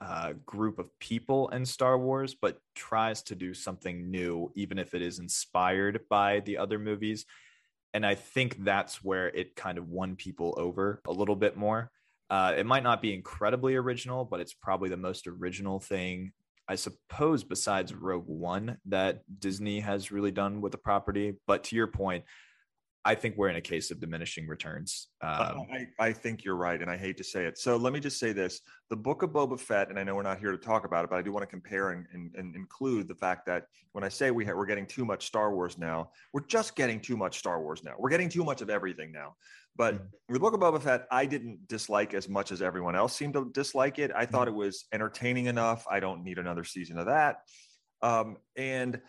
uh, 0.00 0.34
group 0.46 0.78
of 0.78 0.96
people 1.00 1.48
in 1.48 1.64
Star 1.66 1.98
Wars, 1.98 2.36
but 2.40 2.60
tries 2.76 3.22
to 3.24 3.34
do 3.34 3.52
something 3.52 4.10
new, 4.10 4.52
even 4.54 4.78
if 4.78 4.94
it 4.94 5.02
is 5.02 5.18
inspired 5.18 6.02
by 6.08 6.38
the 6.40 6.58
other 6.58 6.78
movies. 6.78 7.26
And 7.94 8.06
I 8.06 8.14
think 8.14 8.64
that's 8.64 9.02
where 9.02 9.28
it 9.28 9.56
kind 9.56 9.78
of 9.78 9.88
won 9.88 10.16
people 10.16 10.54
over 10.58 11.00
a 11.06 11.12
little 11.12 11.36
bit 11.36 11.56
more. 11.56 11.90
Uh, 12.30 12.54
it 12.56 12.66
might 12.66 12.82
not 12.82 13.00
be 13.00 13.14
incredibly 13.14 13.74
original, 13.74 14.24
but 14.24 14.40
it's 14.40 14.54
probably 14.54 14.88
the 14.88 14.96
most 14.96 15.26
original 15.26 15.80
thing, 15.80 16.32
I 16.68 16.74
suppose, 16.74 17.42
besides 17.42 17.94
Rogue 17.94 18.26
One 18.26 18.78
that 18.86 19.22
Disney 19.38 19.80
has 19.80 20.12
really 20.12 20.30
done 20.30 20.60
with 20.60 20.72
the 20.72 20.78
property. 20.78 21.34
But 21.46 21.64
to 21.64 21.76
your 21.76 21.86
point, 21.86 22.24
I 23.08 23.14
think 23.14 23.38
we're 23.38 23.48
in 23.48 23.56
a 23.56 23.60
case 23.62 23.90
of 23.90 24.00
diminishing 24.00 24.46
returns. 24.46 25.08
Um, 25.22 25.66
I, 25.72 25.86
I 25.98 26.12
think 26.12 26.44
you're 26.44 26.56
right, 26.56 26.82
and 26.82 26.90
I 26.90 26.96
hate 26.98 27.16
to 27.16 27.24
say 27.24 27.46
it. 27.46 27.56
So 27.56 27.78
let 27.78 27.94
me 27.94 28.00
just 28.00 28.18
say 28.18 28.32
this: 28.32 28.60
the 28.90 28.96
Book 28.96 29.22
of 29.22 29.30
Boba 29.30 29.58
Fett, 29.58 29.88
and 29.88 29.98
I 29.98 30.02
know 30.02 30.14
we're 30.14 30.22
not 30.22 30.38
here 30.38 30.50
to 30.50 30.58
talk 30.58 30.84
about 30.84 31.04
it, 31.04 31.10
but 31.10 31.16
I 31.16 31.22
do 31.22 31.32
want 31.32 31.42
to 31.42 31.46
compare 31.46 31.92
and, 31.92 32.06
and, 32.12 32.34
and 32.34 32.54
include 32.54 33.08
the 33.08 33.14
fact 33.14 33.46
that 33.46 33.64
when 33.92 34.04
I 34.04 34.10
say 34.10 34.30
we 34.30 34.44
ha- 34.44 34.52
we're 34.52 34.66
getting 34.66 34.84
too 34.84 35.06
much 35.06 35.26
Star 35.26 35.54
Wars 35.54 35.78
now, 35.78 36.10
we're 36.34 36.44
just 36.46 36.76
getting 36.76 37.00
too 37.00 37.16
much 37.16 37.38
Star 37.38 37.62
Wars 37.62 37.82
now. 37.82 37.94
We're 37.98 38.10
getting 38.10 38.28
too 38.28 38.44
much 38.44 38.60
of 38.60 38.68
everything 38.68 39.10
now. 39.10 39.36
But 39.78 39.94
Mhm. 39.94 40.10
the 40.28 40.40
Book 40.40 40.54
of 40.54 40.60
Boba 40.60 40.82
Fett, 40.82 41.06
I 41.10 41.24
didn't 41.24 41.68
dislike 41.68 42.12
as 42.12 42.28
much 42.28 42.50
as 42.50 42.60
everyone 42.60 42.96
else 42.96 43.16
seemed 43.16 43.34
to 43.34 43.50
dislike 43.52 43.98
it. 44.00 44.10
I 44.14 44.26
thought 44.26 44.48
it 44.48 44.54
was 44.54 44.86
entertaining 44.92 45.46
enough. 45.46 45.86
I 45.88 46.00
don't 46.00 46.24
need 46.24 46.38
another 46.38 46.64
season 46.64 46.98
of 46.98 47.06
that. 47.06 47.48
Um, 48.02 48.38
and 48.56 49.00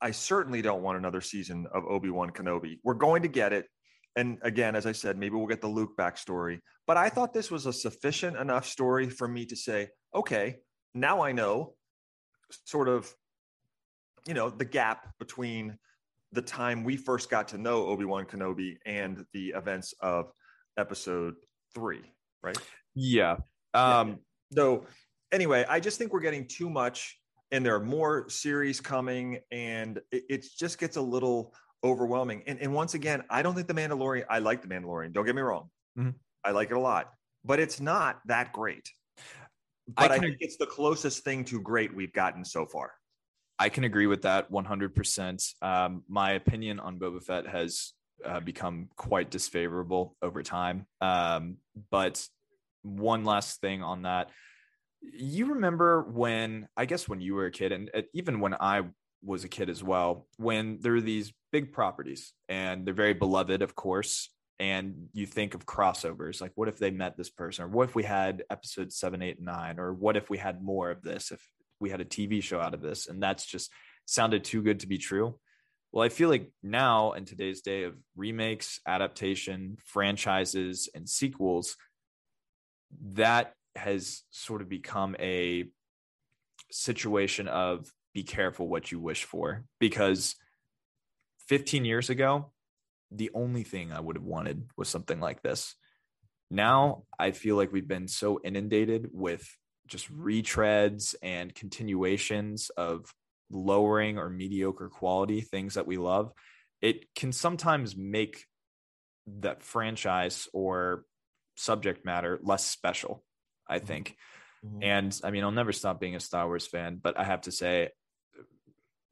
I 0.00 0.10
certainly 0.10 0.62
don't 0.62 0.82
want 0.82 0.98
another 0.98 1.20
season 1.20 1.66
of 1.72 1.84
Obi 1.84 2.10
Wan 2.10 2.30
Kenobi. 2.30 2.80
We're 2.82 2.94
going 2.94 3.22
to 3.22 3.28
get 3.28 3.52
it. 3.52 3.68
And 4.16 4.38
again, 4.42 4.76
as 4.76 4.86
I 4.86 4.92
said, 4.92 5.18
maybe 5.18 5.36
we'll 5.36 5.46
get 5.46 5.60
the 5.60 5.68
Luke 5.68 5.96
backstory. 5.96 6.60
But 6.86 6.96
I 6.96 7.10
thought 7.10 7.34
this 7.34 7.50
was 7.50 7.66
a 7.66 7.72
sufficient 7.72 8.36
enough 8.36 8.66
story 8.66 9.10
for 9.10 9.28
me 9.28 9.44
to 9.46 9.56
say, 9.56 9.90
okay, 10.14 10.60
now 10.94 11.22
I 11.22 11.32
know 11.32 11.76
sort 12.64 12.88
of, 12.88 13.14
you 14.26 14.34
know, 14.34 14.48
the 14.48 14.64
gap 14.64 15.18
between 15.18 15.78
the 16.34 16.42
time 16.42 16.84
we 16.84 16.96
first 16.96 17.30
got 17.30 17.48
to 17.48 17.58
know 17.58 17.86
Obi 17.86 18.04
Wan 18.04 18.24
Kenobi 18.26 18.76
and 18.86 19.24
the 19.32 19.48
events 19.50 19.94
of 20.00 20.32
episode 20.76 21.34
three, 21.74 22.02
right? 22.42 22.58
yeah. 22.94 23.36
Yeah. 23.74 24.00
Um, 24.00 24.18
So 24.52 24.86
anyway, 25.32 25.64
I 25.68 25.80
just 25.80 25.98
think 25.98 26.12
we're 26.12 26.20
getting 26.20 26.46
too 26.46 26.68
much, 26.70 27.18
and 27.50 27.64
there 27.64 27.74
are 27.74 27.80
more 27.84 28.28
series 28.28 28.80
coming, 28.80 29.38
and 29.50 29.98
it, 30.12 30.22
it 30.28 30.46
just 30.58 30.78
gets 30.78 30.96
a 30.96 31.00
little 31.02 31.54
overwhelming. 31.82 32.42
And, 32.46 32.58
and 32.60 32.72
once 32.72 32.94
again, 32.94 33.22
I 33.30 33.42
don't 33.42 33.54
think 33.54 33.66
the 33.68 33.74
Mandalorian. 33.74 34.24
I 34.30 34.38
like 34.38 34.62
the 34.62 34.68
Mandalorian. 34.68 35.12
Don't 35.12 35.24
get 35.26 35.34
me 35.34 35.42
wrong. 35.42 35.70
Mhm. 35.98 36.14
I 36.44 36.50
like 36.52 36.70
it 36.70 36.76
a 36.76 36.80
lot, 36.80 37.12
but 37.44 37.58
it's 37.60 37.80
not 37.80 38.20
that 38.26 38.52
great. 38.52 38.88
I 39.18 39.22
But 39.96 40.10
I, 40.12 40.14
can- 40.18 40.24
think 40.28 40.36
it's 40.40 40.56
the 40.56 40.66
closest 40.66 41.24
thing 41.24 41.44
to 41.46 41.60
great 41.60 41.94
we've 41.94 42.12
gotten 42.12 42.44
so 42.44 42.64
far. 42.66 42.92
I 43.58 43.68
can 43.68 43.84
agree 43.84 44.06
with 44.06 44.22
that 44.22 44.50
100%. 44.50 45.54
Um, 45.62 46.02
my 46.08 46.32
opinion 46.32 46.80
on 46.80 46.98
Boba 46.98 47.22
Fett 47.22 47.46
has 47.46 47.92
uh, 48.24 48.40
become 48.40 48.88
quite 48.96 49.30
disfavorable 49.30 50.16
over 50.22 50.42
time. 50.42 50.86
Um, 51.00 51.58
but 51.90 52.26
one 52.82 53.24
last 53.24 53.60
thing 53.60 53.82
on 53.82 54.02
that. 54.02 54.30
You 55.02 55.54
remember 55.54 56.02
when, 56.02 56.68
I 56.76 56.86
guess, 56.86 57.08
when 57.08 57.20
you 57.20 57.34
were 57.34 57.46
a 57.46 57.50
kid, 57.50 57.72
and 57.72 57.90
uh, 57.94 58.02
even 58.12 58.40
when 58.40 58.54
I 58.54 58.82
was 59.22 59.44
a 59.44 59.48
kid 59.48 59.70
as 59.70 59.82
well, 59.82 60.26
when 60.36 60.78
there 60.80 60.94
are 60.94 61.00
these 61.00 61.32
big 61.52 61.72
properties 61.72 62.32
and 62.48 62.86
they're 62.86 62.94
very 62.94 63.14
beloved, 63.14 63.62
of 63.62 63.74
course. 63.74 64.30
And 64.60 65.08
you 65.12 65.26
think 65.26 65.54
of 65.54 65.66
crossovers 65.66 66.40
like, 66.40 66.52
what 66.54 66.68
if 66.68 66.78
they 66.78 66.90
met 66.90 67.16
this 67.16 67.30
person? 67.30 67.64
Or 67.64 67.68
what 67.68 67.88
if 67.88 67.94
we 67.94 68.04
had 68.04 68.44
episode 68.50 68.92
seven, 68.92 69.20
eight, 69.20 69.38
and 69.38 69.46
nine? 69.46 69.80
Or 69.80 69.92
what 69.92 70.16
if 70.16 70.30
we 70.30 70.38
had 70.38 70.62
more 70.62 70.90
of 70.90 71.02
this? 71.02 71.32
If 71.32 71.46
we 71.84 71.90
had 71.90 72.00
a 72.00 72.06
TV 72.06 72.42
show 72.42 72.58
out 72.58 72.72
of 72.72 72.80
this, 72.80 73.08
and 73.08 73.22
that's 73.22 73.44
just 73.44 73.70
sounded 74.06 74.42
too 74.42 74.62
good 74.62 74.80
to 74.80 74.86
be 74.86 74.96
true. 74.96 75.38
Well, 75.92 76.02
I 76.02 76.08
feel 76.08 76.30
like 76.30 76.50
now 76.62 77.12
in 77.12 77.26
today's 77.26 77.60
day 77.60 77.82
of 77.82 77.94
remakes, 78.16 78.80
adaptation, 78.86 79.76
franchises, 79.84 80.88
and 80.94 81.06
sequels, 81.06 81.76
that 83.12 83.52
has 83.76 84.22
sort 84.30 84.62
of 84.62 84.70
become 84.70 85.14
a 85.20 85.64
situation 86.70 87.48
of 87.48 87.92
be 88.14 88.22
careful 88.22 88.66
what 88.66 88.90
you 88.90 88.98
wish 88.98 89.24
for 89.24 89.66
because 89.78 90.36
15 91.48 91.84
years 91.84 92.08
ago, 92.08 92.50
the 93.10 93.30
only 93.34 93.62
thing 93.62 93.92
I 93.92 94.00
would 94.00 94.16
have 94.16 94.24
wanted 94.24 94.70
was 94.78 94.88
something 94.88 95.20
like 95.20 95.42
this. 95.42 95.74
Now 96.50 97.02
I 97.18 97.32
feel 97.32 97.56
like 97.56 97.72
we've 97.72 97.86
been 97.86 98.08
so 98.08 98.40
inundated 98.42 99.10
with 99.12 99.46
just 99.86 100.12
retreads 100.12 101.14
and 101.22 101.54
continuations 101.54 102.70
of 102.70 103.12
lowering 103.50 104.18
or 104.18 104.30
mediocre 104.30 104.88
quality 104.88 105.40
things 105.40 105.74
that 105.74 105.86
we 105.86 105.98
love. 105.98 106.32
It 106.80 107.14
can 107.14 107.32
sometimes 107.32 107.96
make 107.96 108.44
that 109.26 109.62
franchise 109.62 110.48
or 110.52 111.04
subject 111.56 112.04
matter 112.04 112.38
less 112.42 112.66
special, 112.66 113.22
I 113.68 113.78
think. 113.78 114.16
And 114.80 115.20
I 115.22 115.30
mean, 115.30 115.44
I'll 115.44 115.50
never 115.50 115.72
stop 115.72 116.00
being 116.00 116.16
a 116.16 116.20
Star 116.20 116.46
Wars 116.46 116.66
fan, 116.66 116.98
but 117.02 117.18
I 117.18 117.24
have 117.24 117.42
to 117.42 117.52
say, 117.52 117.90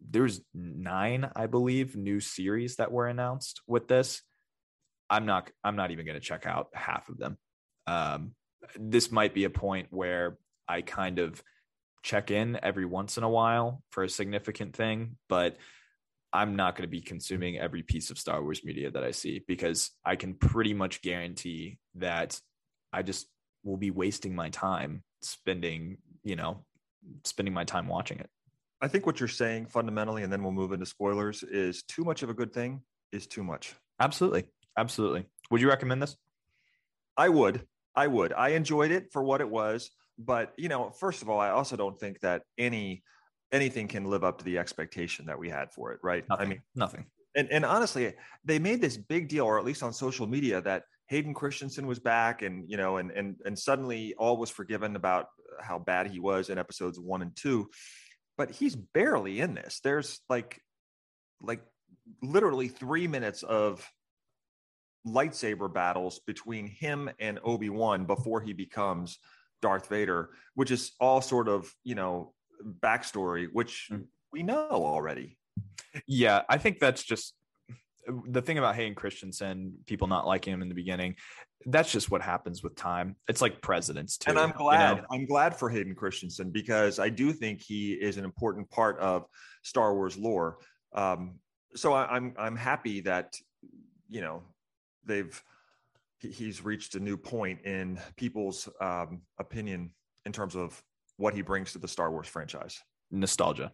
there's 0.00 0.40
nine, 0.54 1.30
I 1.36 1.46
believe, 1.46 1.94
new 1.94 2.20
series 2.20 2.76
that 2.76 2.90
were 2.90 3.06
announced 3.06 3.60
with 3.66 3.86
this. 3.86 4.22
I'm 5.08 5.26
not. 5.26 5.50
I'm 5.62 5.76
not 5.76 5.90
even 5.90 6.06
going 6.06 6.18
to 6.18 6.24
check 6.24 6.46
out 6.46 6.68
half 6.72 7.08
of 7.08 7.18
them. 7.18 7.36
Um, 7.86 8.32
this 8.78 9.12
might 9.12 9.34
be 9.34 9.44
a 9.44 9.50
point 9.50 9.88
where 9.90 10.38
I 10.69 10.83
kind 10.83 11.19
of 11.19 11.42
check 12.02 12.31
in 12.31 12.59
every 12.62 12.85
once 12.85 13.16
in 13.16 13.25
a 13.25 13.28
while 13.28 13.83
for 13.90 14.04
a 14.04 14.09
significant 14.09 14.75
thing, 14.75 15.16
but 15.28 15.57
I'm 16.33 16.57
not 16.57 16.76
going 16.76 16.85
to 16.85 16.90
be 16.90 17.00
consuming 17.00 17.59
every 17.59 17.83
piece 17.83 18.11
of 18.11 18.19
Star 18.19 18.42
Wars 18.42 18.64
media 18.64 18.90
that 18.90 19.04
I 19.04 19.11
see 19.11 19.45
because 19.47 19.90
I 20.04 20.16
can 20.16 20.35
pretty 20.35 20.75
much 20.75 21.02
guarantee 21.02 21.78
that 21.97 22.40
I 22.92 23.02
just 23.02 23.26
will 23.64 23.76
be 23.76 23.90
wasting 23.90 24.35
my 24.35 24.49
time 24.49 25.02
spending, 25.21 25.99
you 26.25 26.37
know, 26.37 26.64
spending 27.25 27.54
my 27.54 27.64
time 27.64 27.87
watching 27.87 28.19
it. 28.19 28.31
I 28.81 28.88
think 28.88 29.07
what 29.07 29.21
you're 29.21 29.28
saying 29.28 29.66
fundamentally, 29.66 30.25
and 30.25 30.33
then 30.33 30.42
we'll 30.42 30.52
move 30.52 30.73
into 30.73 30.87
spoilers, 30.87 31.42
is 31.45 31.83
too 31.85 32.02
much 32.02 32.23
of 32.23 32.31
a 32.31 32.35
good 32.35 32.52
thing 32.52 32.83
is 33.12 33.26
too 33.26 33.45
much. 33.45 33.75
Absolutely. 34.00 34.45
Absolutely. 34.76 35.26
Would 35.50 35.61
you 35.61 35.69
recommend 35.69 36.02
this? 36.02 36.16
I 37.16 37.28
would. 37.28 37.66
I 37.95 38.07
would. 38.07 38.33
I 38.33 38.50
enjoyed 38.50 38.90
it 38.90 39.12
for 39.12 39.23
what 39.23 39.40
it 39.40 39.49
was, 39.49 39.90
but 40.19 40.52
you 40.57 40.69
know, 40.69 40.90
first 40.90 41.23
of 41.23 41.28
all, 41.28 41.40
I 41.40 41.50
also 41.50 41.76
don't 41.76 41.99
think 41.99 42.21
that 42.21 42.42
any 42.59 43.02
anything 43.52 43.87
can 43.87 44.04
live 44.04 44.25
up 44.25 44.38
to 44.38 44.45
the 44.45 44.59
expectation 44.59 45.26
that 45.26 45.38
we 45.38 45.49
had 45.49 45.73
for 45.73 45.92
it, 45.92 46.00
right? 46.02 46.25
Nothing. 46.28 46.47
I 46.47 46.49
mean, 46.49 46.62
nothing. 46.75 47.07
and 47.35 47.50
and 47.50 47.64
honestly, 47.64 48.14
they 48.45 48.59
made 48.59 48.81
this 48.81 48.97
big 48.97 49.28
deal, 49.28 49.45
or 49.45 49.59
at 49.59 49.64
least 49.64 49.83
on 49.83 49.92
social 49.92 50.26
media, 50.26 50.61
that 50.62 50.85
Hayden 51.09 51.35
Christensen 51.35 51.87
was 51.87 51.99
back, 51.99 52.42
and 52.42 52.69
you 52.69 52.76
know, 52.76 52.97
and 52.97 53.11
and 53.11 53.37
and 53.45 53.59
suddenly 53.59 54.14
all 54.19 54.37
was 54.37 54.50
forgiven 54.50 54.97
about 54.97 55.26
how 55.61 55.78
bad 55.78 56.11
he 56.11 56.19
was 56.19 56.49
in 56.49 56.59
episodes 56.59 56.99
one 56.99 57.23
and 57.23 57.37
two, 57.37 57.69
but 58.37 58.50
he's 58.50 58.75
barely 58.75 59.40
in 59.40 59.54
this. 59.54 59.81
There's 59.85 60.21
like, 60.28 60.61
like 61.40 61.62
literally 62.23 62.69
three 62.69 63.07
minutes 63.07 63.42
of 63.42 63.87
lightsaber 65.07 65.73
battles 65.73 66.21
between 66.26 66.66
him 66.66 67.11
and 67.19 67.38
Obi 67.45 67.71
Wan 67.71 68.04
before 68.07 68.40
he 68.40 68.52
becomes 68.52 69.19
Darth 69.62 69.88
Vader, 69.88 70.31
which 70.54 70.71
is 70.71 70.92
all 71.00 71.23
sort 71.23 71.49
of 71.49 71.73
you 71.85 71.95
know 71.95 72.35
backstory, 72.81 73.49
which 73.50 73.88
mm. 73.90 74.04
we 74.33 74.42
know 74.42 74.69
already. 74.71 75.38
Yeah, 76.07 76.42
I 76.49 76.59
think 76.59 76.78
that's 76.78 77.02
just 77.02 77.35
the 78.26 78.42
thing 78.42 78.59
about 78.59 78.75
Hayden 78.75 78.95
Christensen, 78.95 79.75
people 79.87 80.09
not 80.09 80.26
liking 80.26 80.52
him 80.52 80.62
in 80.62 80.69
the 80.69 80.75
beginning. 80.75 81.16
That's 81.66 81.92
just 81.92 82.11
what 82.11 82.21
happens 82.21 82.62
with 82.62 82.75
time. 82.75 83.14
It's 83.28 83.40
like 83.40 83.62
presidents 83.62 84.19
too. 84.19 84.31
And 84.31 84.38
I'm 84.38 84.50
glad. 84.50 84.97
You 84.97 85.02
know? 85.02 85.07
I'm 85.12 85.26
glad 85.26 85.57
for 85.57 85.71
Hayden 85.71 85.95
Christensen 85.95 86.50
because 86.50 86.99
I 86.99 87.09
do 87.09 87.33
think 87.33 87.62
he 87.62 87.92
is 87.92 88.16
an 88.16 88.25
important 88.25 88.69
part 88.71 88.99
of 88.99 89.26
Star 89.62 89.95
Wars 89.95 90.16
lore. 90.16 90.59
Um, 90.95 91.37
so 91.75 91.92
I, 91.92 92.07
I'm 92.07 92.35
I'm 92.37 92.57
happy 92.57 93.00
that 93.02 93.37
you 94.09 94.21
know 94.21 94.42
they've 95.04 95.40
he's 96.22 96.64
reached 96.64 96.94
a 96.94 97.00
new 97.00 97.16
point 97.16 97.60
in 97.62 97.98
people's 98.16 98.68
um, 98.80 99.22
opinion 99.38 99.90
in 100.24 100.32
terms 100.32 100.54
of 100.56 100.82
what 101.16 101.34
he 101.34 101.42
brings 101.42 101.72
to 101.72 101.78
the 101.78 101.88
Star 101.88 102.10
Wars 102.10 102.28
franchise. 102.28 102.80
Nostalgia, 103.10 103.72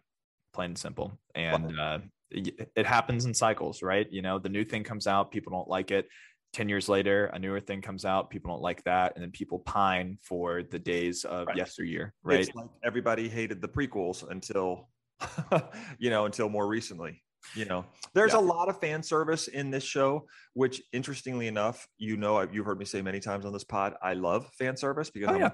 plain 0.53 0.71
and 0.71 0.77
simple, 0.77 1.17
and 1.35 1.79
uh, 1.79 1.99
it 2.31 2.85
happens 2.85 3.25
in 3.25 3.33
cycles, 3.33 3.81
right? 3.81 4.07
You 4.11 4.21
know, 4.21 4.39
the 4.39 4.49
new 4.49 4.63
thing 4.63 4.83
comes 4.83 5.07
out, 5.07 5.31
people 5.31 5.51
don't 5.51 5.67
like 5.67 5.91
it. 5.91 6.07
10 6.53 6.67
years 6.67 6.89
later, 6.89 7.27
a 7.27 7.39
newer 7.39 7.59
thing 7.59 7.81
comes 7.81 8.05
out, 8.05 8.29
people 8.29 8.51
don't 8.51 8.61
like 8.61 8.83
that. 8.83 9.13
And 9.15 9.23
then 9.23 9.31
people 9.31 9.59
pine 9.59 10.17
for 10.23 10.63
the 10.63 10.79
days 10.79 11.23
of 11.23 11.47
right. 11.47 11.55
yesteryear, 11.55 12.13
right? 12.23 12.39
It's 12.39 12.55
like 12.55 12.69
everybody 12.83 13.29
hated 13.29 13.61
the 13.61 13.67
prequels 13.67 14.27
until, 14.29 14.89
you 15.99 16.09
know, 16.09 16.25
until 16.25 16.49
more 16.49 16.67
recently. 16.67 17.21
You 17.55 17.65
know, 17.65 17.85
there's 18.13 18.33
yeah. 18.33 18.39
a 18.39 18.41
lot 18.41 18.69
of 18.69 18.79
fan 18.79 19.01
service 19.01 19.47
in 19.47 19.71
this 19.71 19.83
show, 19.83 20.27
which 20.53 20.81
interestingly 20.91 21.47
enough, 21.47 21.87
you 21.97 22.17
know, 22.17 22.41
you've 22.41 22.65
heard 22.65 22.79
me 22.79 22.85
say 22.85 23.01
many 23.01 23.19
times 23.19 23.45
on 23.45 23.53
this 23.53 23.63
pod, 23.63 23.95
I 24.01 24.13
love 24.13 24.47
fan 24.57 24.77
service 24.77 25.09
because, 25.09 25.29
oh, 25.29 25.37
yeah. 25.37 25.51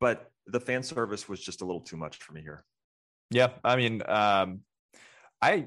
but 0.00 0.30
the 0.46 0.60
fan 0.60 0.82
service 0.82 1.28
was 1.28 1.40
just 1.40 1.62
a 1.62 1.64
little 1.64 1.80
too 1.80 1.96
much 1.96 2.18
for 2.18 2.32
me 2.32 2.42
here. 2.42 2.64
Yeah. 3.30 3.48
I 3.64 3.76
mean, 3.76 4.02
um, 4.06 4.60
I 5.42 5.66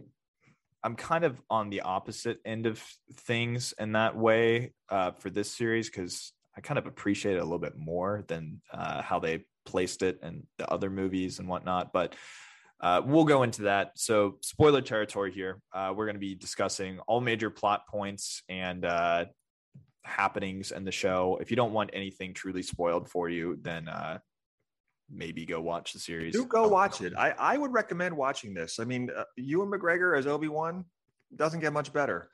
I'm 0.83 0.95
kind 0.95 1.23
of 1.25 1.41
on 1.49 1.69
the 1.69 1.81
opposite 1.81 2.39
end 2.45 2.65
of 2.65 2.81
things 3.13 3.73
in 3.77 3.93
that 3.93 4.15
way 4.15 4.73
uh, 4.89 5.11
for 5.11 5.29
this 5.29 5.51
series 5.51 5.89
because 5.89 6.31
I 6.55 6.61
kind 6.61 6.77
of 6.77 6.87
appreciate 6.87 7.35
it 7.35 7.39
a 7.39 7.43
little 7.43 7.59
bit 7.59 7.77
more 7.77 8.23
than 8.27 8.61
uh, 8.71 9.01
how 9.01 9.19
they 9.19 9.45
placed 9.65 10.01
it 10.01 10.19
and 10.23 10.43
the 10.57 10.71
other 10.71 10.89
movies 10.89 11.39
and 11.39 11.47
whatnot. 11.47 11.91
But 11.91 12.15
uh, 12.79 13.01
we'll 13.05 13.25
go 13.25 13.43
into 13.43 13.63
that. 13.63 13.91
So, 13.95 14.37
spoiler 14.41 14.81
territory 14.81 15.31
here. 15.31 15.61
Uh, 15.73 15.93
we're 15.95 16.05
going 16.05 16.15
to 16.15 16.19
be 16.19 16.35
discussing 16.35 16.99
all 17.07 17.21
major 17.21 17.49
plot 17.49 17.87
points 17.87 18.43
and 18.49 18.85
uh, 18.85 19.25
happenings 20.03 20.71
in 20.71 20.83
the 20.83 20.91
show. 20.91 21.37
If 21.41 21.49
you 21.49 21.57
don't 21.57 21.73
want 21.73 21.89
anything 21.93 22.33
truly 22.33 22.63
spoiled 22.63 23.09
for 23.09 23.29
you, 23.29 23.57
then 23.61 23.87
uh, 23.87 24.19
maybe 25.09 25.45
go 25.45 25.61
watch 25.61 25.93
the 25.93 25.99
series. 25.99 26.33
Do 26.33 26.45
go 26.45 26.67
watch 26.67 27.01
it. 27.01 27.13
I, 27.17 27.31
I 27.31 27.57
would 27.57 27.73
recommend 27.73 28.15
watching 28.15 28.53
this. 28.53 28.79
I 28.79 28.83
mean, 28.83 29.09
uh, 29.15 29.23
Ewan 29.35 29.69
McGregor 29.69 30.17
as 30.17 30.27
Obi 30.27 30.47
Wan 30.47 30.85
doesn't 31.35 31.59
get 31.59 31.73
much 31.73 31.91
better, 31.91 32.29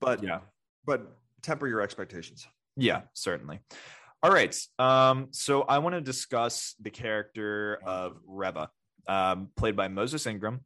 but 0.00 0.22
yeah, 0.22 0.40
but 0.84 1.16
temper 1.42 1.66
your 1.66 1.80
expectations. 1.80 2.46
Yeah, 2.76 3.02
certainly. 3.12 3.60
All 4.22 4.30
right. 4.30 4.56
Um, 4.78 5.28
so 5.32 5.62
I 5.62 5.78
want 5.78 5.94
to 5.94 6.00
discuss 6.00 6.74
the 6.80 6.90
character 6.90 7.80
of 7.84 8.18
Reva, 8.26 8.70
um, 9.08 9.48
played 9.56 9.76
by 9.76 9.88
Moses 9.88 10.26
Ingram. 10.26 10.60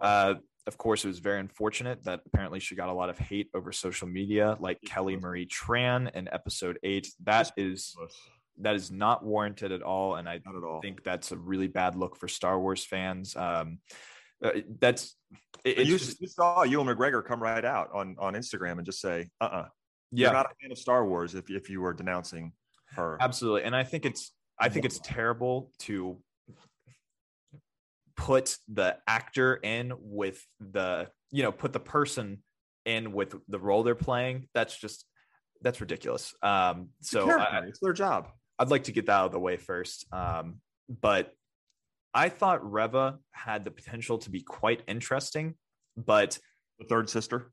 Uh, 0.00 0.34
of 0.66 0.76
course, 0.76 1.04
it 1.04 1.08
was 1.08 1.18
very 1.18 1.40
unfortunate 1.40 2.04
that 2.04 2.20
apparently 2.26 2.60
she 2.60 2.74
got 2.74 2.90
a 2.90 2.92
lot 2.92 3.08
of 3.08 3.18
hate 3.18 3.48
over 3.54 3.72
social 3.72 4.06
media, 4.06 4.56
like 4.60 4.78
Kelly 4.84 5.16
Marie 5.16 5.46
Tran 5.46 6.14
in 6.14 6.28
episode 6.30 6.78
eight. 6.82 7.08
That 7.24 7.50
is 7.56 7.96
that 8.58 8.74
is 8.74 8.90
not 8.90 9.24
warranted 9.24 9.72
at 9.72 9.82
all, 9.82 10.16
and 10.16 10.28
I 10.28 10.40
think 10.82 11.04
that's 11.04 11.32
a 11.32 11.36
really 11.36 11.68
bad 11.68 11.96
look 11.96 12.16
for 12.16 12.28
Star 12.28 12.60
Wars 12.60 12.84
fans. 12.84 13.34
Um, 13.34 13.78
uh, 14.42 14.50
that's 14.78 15.16
it, 15.64 15.78
you, 15.78 15.98
just, 15.98 16.20
you, 16.20 16.28
saw 16.28 16.62
Ewan 16.62 16.86
McGregor 16.86 17.24
come 17.24 17.42
right 17.42 17.64
out 17.64 17.90
on 17.94 18.16
on 18.18 18.34
Instagram 18.34 18.72
and 18.72 18.84
just 18.84 19.00
say, 19.00 19.28
"Uh, 19.40 19.44
uh-uh. 19.44 19.56
uh 19.56 19.68
yeah, 20.12 20.26
you're 20.26 20.34
not 20.34 20.46
a 20.46 20.54
fan 20.60 20.70
of 20.70 20.78
Star 20.78 21.06
Wars 21.06 21.34
if 21.34 21.50
if 21.50 21.70
you 21.70 21.80
were 21.80 21.94
denouncing 21.94 22.52
her." 22.94 23.16
Absolutely, 23.20 23.64
and 23.64 23.74
I 23.74 23.84
think 23.84 24.04
it's 24.04 24.32
I 24.58 24.68
think 24.68 24.84
it's 24.84 25.00
terrible 25.02 25.72
to 25.80 26.18
put 28.18 28.56
the 28.68 28.98
actor 29.06 29.54
in 29.54 29.92
with 29.96 30.44
the 30.58 31.08
you 31.30 31.44
know 31.44 31.52
put 31.52 31.72
the 31.72 31.80
person 31.80 32.42
in 32.84 33.12
with 33.12 33.34
the 33.48 33.58
role 33.58 33.82
they're 33.84 33.94
playing. 33.94 34.48
That's 34.52 34.76
just 34.76 35.06
that's 35.62 35.80
ridiculous. 35.80 36.34
Um, 36.42 36.88
so 37.00 37.30
I, 37.30 37.62
it's 37.68 37.78
their 37.78 37.92
job. 37.92 38.28
I'd 38.58 38.70
like 38.70 38.84
to 38.84 38.92
get 38.92 39.06
that 39.06 39.12
out 39.12 39.26
of 39.26 39.32
the 39.32 39.38
way 39.38 39.56
first. 39.56 40.04
Um, 40.12 40.56
but 40.88 41.32
I 42.12 42.28
thought 42.28 42.70
Reva 42.70 43.18
had 43.30 43.64
the 43.64 43.70
potential 43.70 44.18
to 44.18 44.30
be 44.30 44.40
quite 44.40 44.82
interesting, 44.88 45.54
but 45.96 46.38
the 46.78 46.86
third 46.86 47.08
sister. 47.08 47.52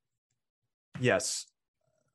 Yes. 0.99 1.45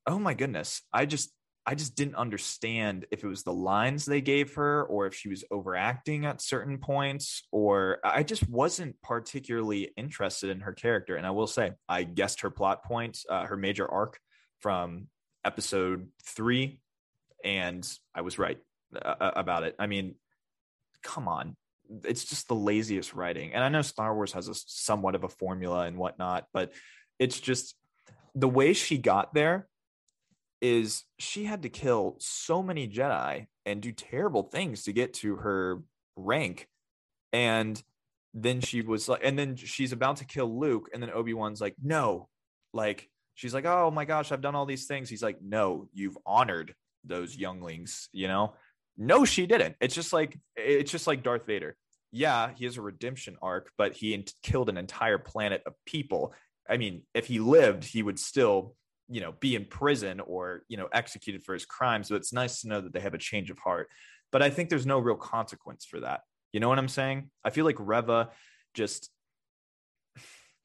Oh 0.06 0.18
my 0.18 0.34
goodness. 0.34 0.82
I 0.92 1.06
just 1.06 1.32
I 1.66 1.75
just 1.75 1.94
didn't 1.94 2.14
understand 2.14 3.07
if 3.11 3.23
it 3.23 3.27
was 3.27 3.42
the 3.42 3.53
lines 3.53 4.05
they 4.05 4.20
gave 4.20 4.55
her 4.55 4.83
or 4.85 5.07
if 5.07 5.14
she 5.14 5.29
was 5.29 5.44
overacting 5.51 6.25
at 6.25 6.40
certain 6.40 6.79
points 6.79 7.46
or 7.53 7.99
I 8.03 8.23
just 8.23 8.49
wasn't 8.49 9.01
particularly 9.03 9.92
interested 9.96 10.51
in 10.51 10.61
her 10.61 10.73
character 10.73 11.16
and 11.16 11.27
I 11.27 11.31
will 11.31 11.46
say 11.46 11.73
I 11.88 12.05
guessed 12.05 12.40
her 12.40 12.51
plot 12.51 12.83
points, 12.85 13.27
uh, 13.29 13.44
her 13.44 13.57
major 13.57 13.88
arc 13.88 14.18
from 14.61 15.09
episode 15.44 16.09
3 16.25 16.81
and 17.44 17.87
I 18.14 18.23
was 18.23 18.38
right 18.38 18.59
uh, 18.94 19.31
about 19.37 19.64
it. 19.64 19.77
I 19.79 19.87
mean, 19.87 20.14
come 21.03 21.29
on. 21.29 21.57
It's 22.05 22.25
just 22.25 22.49
the 22.49 22.55
laziest 22.55 23.14
writing. 23.14 23.53
And 23.53 23.62
I 23.62 23.68
know 23.68 23.83
Star 23.83 24.14
Wars 24.14 24.33
has 24.33 24.49
a 24.49 24.55
somewhat 24.55 25.14
of 25.14 25.25
a 25.25 25.29
formula 25.29 25.87
and 25.87 25.96
whatnot, 25.96 26.46
but 26.53 26.73
it's 27.18 27.38
just 27.38 27.75
the 28.35 28.49
way 28.49 28.73
she 28.73 28.96
got 28.96 29.35
there 29.35 29.66
is 30.61 31.05
she 31.18 31.44
had 31.44 31.62
to 31.62 31.68
kill 31.68 32.16
so 32.18 32.62
many 32.62 32.88
Jedi 32.88 33.46
and 33.64 33.81
do 33.81 33.92
terrible 33.92 34.42
things 34.42 34.85
to 34.85 34.92
get 34.92 35.14
to 35.14 35.37
her 35.37 35.83
rank. 36.16 36.68
And 37.33 37.83
then 38.35 38.61
she 38.61 38.83
was 38.83 39.09
like, 39.09 39.20
and 39.25 39.38
then 39.38 39.57
she's 39.57 39.92
about 39.92 40.16
to 40.16 40.25
kill 40.25 40.59
Luke. 40.59 40.90
And 40.92 41.03
then 41.03 41.11
Obi 41.11 41.35
Wan's 41.35 41.61
like, 41.61 41.75
no, 41.83 42.29
like, 42.73 43.09
she's 43.35 43.55
like, 43.55 43.64
oh 43.64 43.90
my 43.90 44.05
gosh, 44.05 44.33
I've 44.33 44.42
done 44.42 44.55
all 44.55 44.66
these 44.66 44.87
things. 44.87 45.09
He's 45.09 45.23
like, 45.23 45.40
no, 45.42 45.88
you've 45.92 46.18
honored 46.27 46.75
those 47.05 47.37
younglings, 47.37 48.09
you 48.12 48.29
know? 48.29 48.55
No, 48.99 49.25
she 49.25 49.46
didn't. 49.46 49.77
It's 49.81 49.94
just 49.94 50.12
like 50.12 50.38
it's 50.57 50.90
just 50.90 51.07
like 51.07 51.23
Darth 51.23 51.46
Vader. 51.46 51.77
Yeah, 52.12 52.51
he 52.55 52.66
has 52.66 52.77
a 52.77 52.83
redemption 52.83 53.37
arc, 53.40 53.70
but 53.79 53.94
he 53.94 54.27
killed 54.42 54.68
an 54.68 54.77
entire 54.77 55.16
planet 55.16 55.62
of 55.64 55.75
people. 55.87 56.35
I 56.68 56.77
mean, 56.77 57.03
if 57.14 57.27
he 57.27 57.38
lived, 57.38 57.85
he 57.85 58.03
would 58.03 58.18
still, 58.18 58.75
you 59.11 59.20
know, 59.20 59.33
be 59.40 59.57
in 59.57 59.64
prison 59.64 60.20
or, 60.20 60.62
you 60.68 60.77
know, 60.77 60.88
executed 60.92 61.42
for 61.42 61.53
his 61.53 61.66
crimes. 61.66 62.09
So 62.09 62.14
it's 62.14 62.33
nice 62.33 62.61
to 62.62 62.68
know 62.68 62.81
that 62.81 62.92
they 62.92 63.01
have 63.01 63.14
a 63.14 63.18
change 63.18 63.51
of 63.51 63.59
heart. 63.59 63.88
But 64.33 64.42
I 64.42 64.51
think 64.51 64.68
there's 64.68 64.87
no 64.87 64.99
real 64.99 65.16
consequence 65.16 65.85
for 65.85 66.01
that. 66.01 66.20
You 66.53 66.61
know 66.61 66.68
what 66.68 66.79
I'm 66.79 66.88
saying? 66.88 67.31
I 67.44 67.51
feel 67.51 67.64
like 67.64 67.77
Reva 67.79 68.31
just 68.75 69.11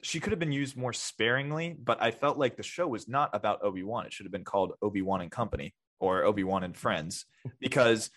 she 0.02 0.20
could 0.20 0.30
have 0.30 0.38
been 0.38 0.52
used 0.52 0.76
more 0.76 0.92
sparingly, 0.92 1.76
but 1.82 2.00
I 2.00 2.12
felt 2.12 2.38
like 2.38 2.56
the 2.56 2.62
show 2.62 2.86
was 2.86 3.08
not 3.08 3.30
about 3.32 3.64
Obi-Wan. 3.64 4.06
It 4.06 4.12
should 4.12 4.26
have 4.26 4.32
been 4.32 4.44
called 4.44 4.72
Obi-Wan 4.80 5.20
and 5.20 5.30
Company 5.30 5.74
or 5.98 6.22
Obi-Wan 6.22 6.62
and 6.62 6.76
Friends 6.76 7.24
because 7.60 8.10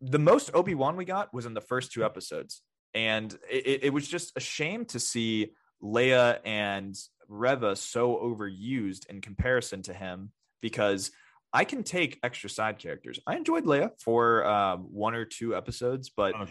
the 0.00 0.18
most 0.18 0.50
Obi 0.54 0.74
Wan 0.74 0.96
we 0.96 1.04
got 1.04 1.32
was 1.32 1.46
in 1.46 1.54
the 1.54 1.60
first 1.60 1.92
two 1.92 2.04
episodes, 2.04 2.62
and 2.92 3.36
it, 3.50 3.84
it 3.84 3.92
was 3.92 4.08
just 4.08 4.32
a 4.36 4.40
shame 4.40 4.84
to 4.86 4.98
see 4.98 5.52
Leia 5.82 6.38
and 6.44 6.96
Reva 7.28 7.76
so 7.76 8.16
overused 8.16 9.06
in 9.06 9.20
comparison 9.20 9.82
to 9.82 9.94
him 9.94 10.30
because 10.60 11.10
I 11.52 11.64
can 11.64 11.84
take 11.84 12.18
extra 12.22 12.50
side 12.50 12.78
characters. 12.78 13.20
I 13.26 13.36
enjoyed 13.36 13.64
Leia 13.64 13.90
for 14.00 14.44
um, 14.44 14.88
one 14.90 15.14
or 15.14 15.24
two 15.24 15.54
episodes, 15.54 16.10
but 16.14 16.34
oh, 16.34 16.46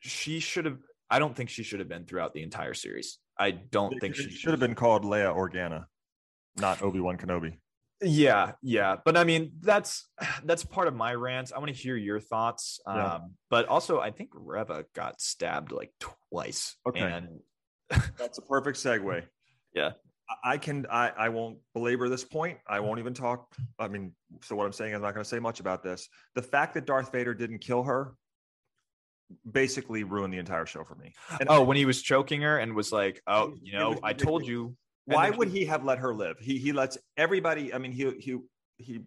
she 0.00 0.40
should 0.40 0.64
have. 0.64 0.78
I 1.10 1.18
don't 1.18 1.36
think 1.36 1.50
she 1.50 1.62
should 1.62 1.80
have 1.80 1.88
been 1.88 2.04
throughout 2.04 2.32
the 2.32 2.42
entire 2.42 2.74
series. 2.74 3.18
I 3.38 3.50
don't 3.50 3.94
it, 3.94 4.00
think 4.00 4.16
she 4.16 4.30
should 4.30 4.50
have 4.50 4.60
been 4.60 4.74
called 4.74 5.04
Leia 5.04 5.34
Organa, 5.34 5.84
not 6.56 6.82
Obi 6.82 7.00
Wan 7.00 7.18
Kenobi. 7.18 7.58
Yeah, 8.00 8.52
yeah, 8.62 8.96
but 9.04 9.16
I 9.16 9.24
mean 9.24 9.52
that's 9.60 10.08
that's 10.44 10.64
part 10.64 10.88
of 10.88 10.94
my 10.94 11.14
rant. 11.14 11.52
I 11.54 11.58
want 11.58 11.74
to 11.74 11.80
hear 11.80 11.96
your 11.96 12.20
thoughts. 12.20 12.80
Yeah. 12.86 13.14
Um, 13.14 13.34
but 13.50 13.66
also 13.66 14.00
I 14.00 14.10
think 14.10 14.30
Reva 14.32 14.84
got 14.94 15.20
stabbed 15.20 15.72
like 15.72 15.92
twice. 16.00 16.76
Okay, 16.86 17.00
and 17.00 17.40
that's 18.16 18.38
a 18.38 18.42
perfect 18.42 18.78
segue. 18.78 19.24
Yeah, 19.74 19.92
I 20.44 20.58
can 20.58 20.86
I, 20.90 21.10
I 21.16 21.28
won't 21.30 21.58
belabor 21.74 22.08
this 22.08 22.24
point. 22.24 22.58
I 22.66 22.80
won't 22.80 22.98
even 22.98 23.14
talk. 23.14 23.54
I 23.78 23.88
mean, 23.88 24.12
so 24.42 24.56
what 24.56 24.66
I'm 24.66 24.72
saying, 24.72 24.94
I'm 24.94 25.02
not 25.02 25.14
going 25.14 25.24
to 25.24 25.28
say 25.28 25.38
much 25.38 25.60
about 25.60 25.82
this. 25.82 26.08
The 26.34 26.42
fact 26.42 26.74
that 26.74 26.86
Darth 26.86 27.12
Vader 27.12 27.34
didn't 27.34 27.58
kill 27.60 27.82
her 27.84 28.14
basically 29.50 30.04
ruined 30.04 30.32
the 30.32 30.38
entire 30.38 30.66
show 30.66 30.84
for 30.84 30.94
me. 30.94 31.12
And 31.40 31.48
oh, 31.48 31.62
when 31.62 31.76
he 31.76 31.84
was 31.84 32.02
choking 32.02 32.42
her 32.42 32.58
and 32.58 32.74
was 32.74 32.92
like, 32.92 33.22
"Oh, 33.26 33.54
you 33.62 33.72
know, 33.72 33.98
I 34.02 34.12
told 34.12 34.46
you." 34.46 34.76
Why 35.06 35.30
would 35.30 35.48
he 35.48 35.64
have 35.64 35.84
let 35.84 35.98
her 35.98 36.14
live? 36.14 36.38
He 36.38 36.58
he 36.58 36.72
lets 36.72 36.98
everybody. 37.16 37.72
I 37.72 37.78
mean, 37.78 37.92
he 37.92 38.10
he 38.18 38.38
he, 38.76 39.00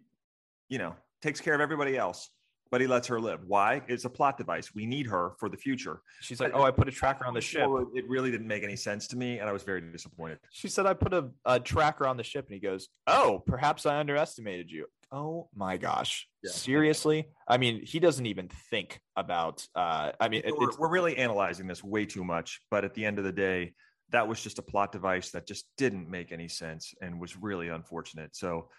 you 0.67 0.79
know, 0.79 0.95
takes 1.21 1.39
care 1.39 1.53
of 1.53 1.61
everybody 1.61 1.95
else 1.95 2.29
but 2.71 2.79
he 2.79 2.87
lets 2.87 3.07
her 3.07 3.19
live. 3.19 3.41
Why? 3.45 3.81
It's 3.87 4.05
a 4.05 4.09
plot 4.09 4.37
device. 4.37 4.73
We 4.73 4.85
need 4.85 5.05
her 5.07 5.33
for 5.37 5.49
the 5.49 5.57
future. 5.57 6.01
She's 6.21 6.39
like, 6.39 6.53
"Oh, 6.55 6.63
I 6.63 6.71
put 6.71 6.87
a 6.87 6.91
tracker 6.91 7.25
on 7.25 7.33
the 7.33 7.41
ship." 7.41 7.69
It 7.93 8.07
really 8.07 8.31
didn't 8.31 8.47
make 8.47 8.63
any 8.63 8.77
sense 8.77 9.07
to 9.09 9.17
me, 9.17 9.39
and 9.39 9.49
I 9.49 9.51
was 9.51 9.63
very 9.63 9.81
disappointed. 9.81 10.39
She 10.51 10.69
said, 10.69 10.85
"I 10.85 10.93
put 10.93 11.13
a, 11.13 11.29
a 11.45 11.59
tracker 11.59 12.07
on 12.07 12.17
the 12.17 12.23
ship," 12.23 12.47
and 12.47 12.53
he 12.53 12.59
goes, 12.59 12.87
"Oh, 13.05 13.43
perhaps 13.45 13.85
I 13.85 13.99
underestimated 13.99 14.71
you." 14.71 14.85
Oh 15.11 15.49
my 15.53 15.75
gosh! 15.75 16.27
Yeah. 16.41 16.51
Seriously? 16.51 17.27
I 17.45 17.57
mean, 17.57 17.85
he 17.85 17.99
doesn't 17.99 18.25
even 18.25 18.49
think 18.69 19.01
about. 19.17 19.67
Uh, 19.75 20.13
I 20.19 20.29
mean, 20.29 20.43
we're, 20.57 20.71
we're 20.79 20.89
really 20.89 21.17
analyzing 21.17 21.67
this 21.67 21.83
way 21.83 22.05
too 22.05 22.23
much, 22.23 22.61
but 22.71 22.85
at 22.85 22.93
the 22.93 23.05
end 23.05 23.19
of 23.19 23.25
the 23.25 23.33
day, 23.33 23.73
that 24.11 24.27
was 24.27 24.41
just 24.41 24.59
a 24.59 24.61
plot 24.61 24.93
device 24.93 25.31
that 25.31 25.45
just 25.45 25.65
didn't 25.77 26.09
make 26.09 26.31
any 26.31 26.47
sense 26.47 26.93
and 27.01 27.19
was 27.19 27.35
really 27.35 27.67
unfortunate. 27.67 28.35
So 28.35 28.69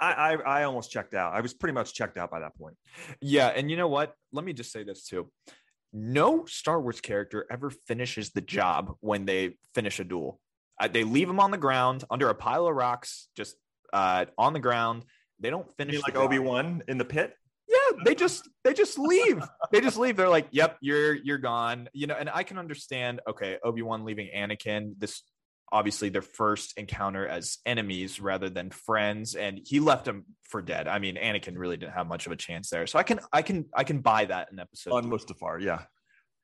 I, 0.00 0.12
I, 0.12 0.60
I 0.60 0.64
almost 0.64 0.90
checked 0.90 1.14
out. 1.14 1.34
I 1.34 1.40
was 1.40 1.54
pretty 1.54 1.74
much 1.74 1.94
checked 1.94 2.16
out 2.16 2.30
by 2.30 2.40
that 2.40 2.56
point. 2.56 2.76
Yeah, 3.20 3.48
and 3.48 3.70
you 3.70 3.76
know 3.76 3.88
what? 3.88 4.14
Let 4.32 4.44
me 4.44 4.52
just 4.52 4.72
say 4.72 4.84
this 4.84 5.04
too. 5.06 5.30
No 5.92 6.44
Star 6.46 6.80
Wars 6.80 7.00
character 7.00 7.46
ever 7.50 7.70
finishes 7.70 8.30
the 8.30 8.40
job 8.40 8.94
when 9.00 9.24
they 9.26 9.56
finish 9.74 10.00
a 10.00 10.04
duel. 10.04 10.40
Uh, 10.80 10.88
they 10.88 11.04
leave 11.04 11.28
them 11.28 11.38
on 11.38 11.50
the 11.50 11.58
ground 11.58 12.04
under 12.10 12.28
a 12.28 12.34
pile 12.34 12.66
of 12.66 12.74
rocks, 12.74 13.28
just 13.36 13.56
uh, 13.92 14.24
on 14.36 14.52
the 14.52 14.60
ground. 14.60 15.04
They 15.38 15.50
don't 15.50 15.70
finish 15.76 16.02
like 16.02 16.16
Obi 16.16 16.38
Wan 16.38 16.82
in 16.88 16.98
the 16.98 17.04
pit. 17.04 17.34
Yeah, 17.68 17.98
they 18.04 18.14
just 18.14 18.48
they 18.62 18.74
just 18.74 18.98
leave. 18.98 19.42
they 19.72 19.80
just 19.80 19.96
leave. 19.96 20.16
They're 20.16 20.28
like, 20.28 20.48
"Yep, 20.50 20.78
you're 20.80 21.14
you're 21.14 21.38
gone." 21.38 21.88
You 21.92 22.06
know, 22.06 22.14
and 22.14 22.28
I 22.28 22.42
can 22.42 22.58
understand. 22.58 23.20
Okay, 23.28 23.58
Obi 23.64 23.82
Wan 23.82 24.04
leaving 24.04 24.28
Anakin. 24.34 24.94
This 24.98 25.22
obviously 25.72 26.08
their 26.08 26.22
first 26.22 26.78
encounter 26.78 27.26
as 27.26 27.58
enemies 27.66 28.20
rather 28.20 28.48
than 28.48 28.70
friends 28.70 29.34
and 29.34 29.60
he 29.64 29.80
left 29.80 30.06
him 30.06 30.24
for 30.42 30.62
dead. 30.62 30.88
I 30.88 30.98
mean 30.98 31.16
anakin 31.16 31.56
really 31.56 31.76
didn't 31.76 31.94
have 31.94 32.06
much 32.06 32.26
of 32.26 32.32
a 32.32 32.36
chance 32.36 32.70
there. 32.70 32.86
So 32.86 32.98
i 32.98 33.02
can 33.02 33.20
i 33.32 33.42
can 33.42 33.66
i 33.74 33.84
can 33.84 34.00
buy 34.00 34.24
that 34.26 34.50
in 34.52 34.58
episode 34.58 34.92
on 34.92 35.10
mustafar 35.10 35.60
yeah. 35.60 35.82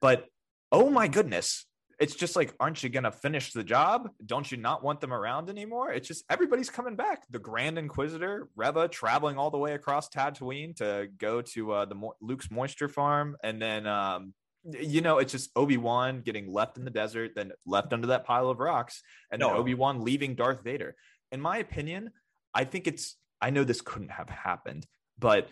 But 0.00 0.26
oh 0.72 0.90
my 0.90 1.08
goodness 1.08 1.66
it's 2.00 2.14
just 2.14 2.34
like 2.34 2.54
aren't 2.58 2.82
you 2.82 2.88
gonna 2.88 3.12
finish 3.12 3.52
the 3.52 3.62
job? 3.62 4.08
Don't 4.24 4.50
you 4.50 4.56
not 4.56 4.82
want 4.82 5.00
them 5.00 5.12
around 5.12 5.50
anymore? 5.50 5.92
It's 5.92 6.08
just 6.08 6.24
everybody's 6.30 6.70
coming 6.70 6.96
back. 6.96 7.24
The 7.30 7.38
grand 7.38 7.78
inquisitor 7.78 8.48
reva 8.56 8.88
traveling 8.88 9.36
all 9.36 9.50
the 9.50 9.58
way 9.58 9.74
across 9.74 10.08
tatooine 10.08 10.74
to 10.76 11.08
go 11.18 11.42
to 11.42 11.72
uh, 11.72 11.84
the 11.84 11.94
Mo- 11.94 12.16
luke's 12.22 12.50
moisture 12.50 12.88
farm 12.88 13.36
and 13.44 13.60
then 13.60 13.86
um, 13.86 14.32
you 14.64 15.00
know, 15.00 15.18
it's 15.18 15.32
just 15.32 15.50
Obi 15.56 15.76
Wan 15.76 16.20
getting 16.20 16.52
left 16.52 16.76
in 16.76 16.84
the 16.84 16.90
desert, 16.90 17.32
then 17.34 17.52
left 17.66 17.92
under 17.92 18.08
that 18.08 18.24
pile 18.24 18.48
of 18.50 18.58
rocks, 18.58 19.02
and 19.30 19.40
no. 19.40 19.48
then 19.48 19.56
Obi 19.56 19.74
Wan 19.74 20.04
leaving 20.04 20.34
Darth 20.34 20.62
Vader. 20.62 20.94
In 21.32 21.40
my 21.40 21.58
opinion, 21.58 22.10
I 22.54 22.64
think 22.64 22.86
it's. 22.86 23.16
I 23.40 23.50
know 23.50 23.64
this 23.64 23.80
couldn't 23.80 24.10
have 24.10 24.28
happened, 24.28 24.86
but 25.18 25.48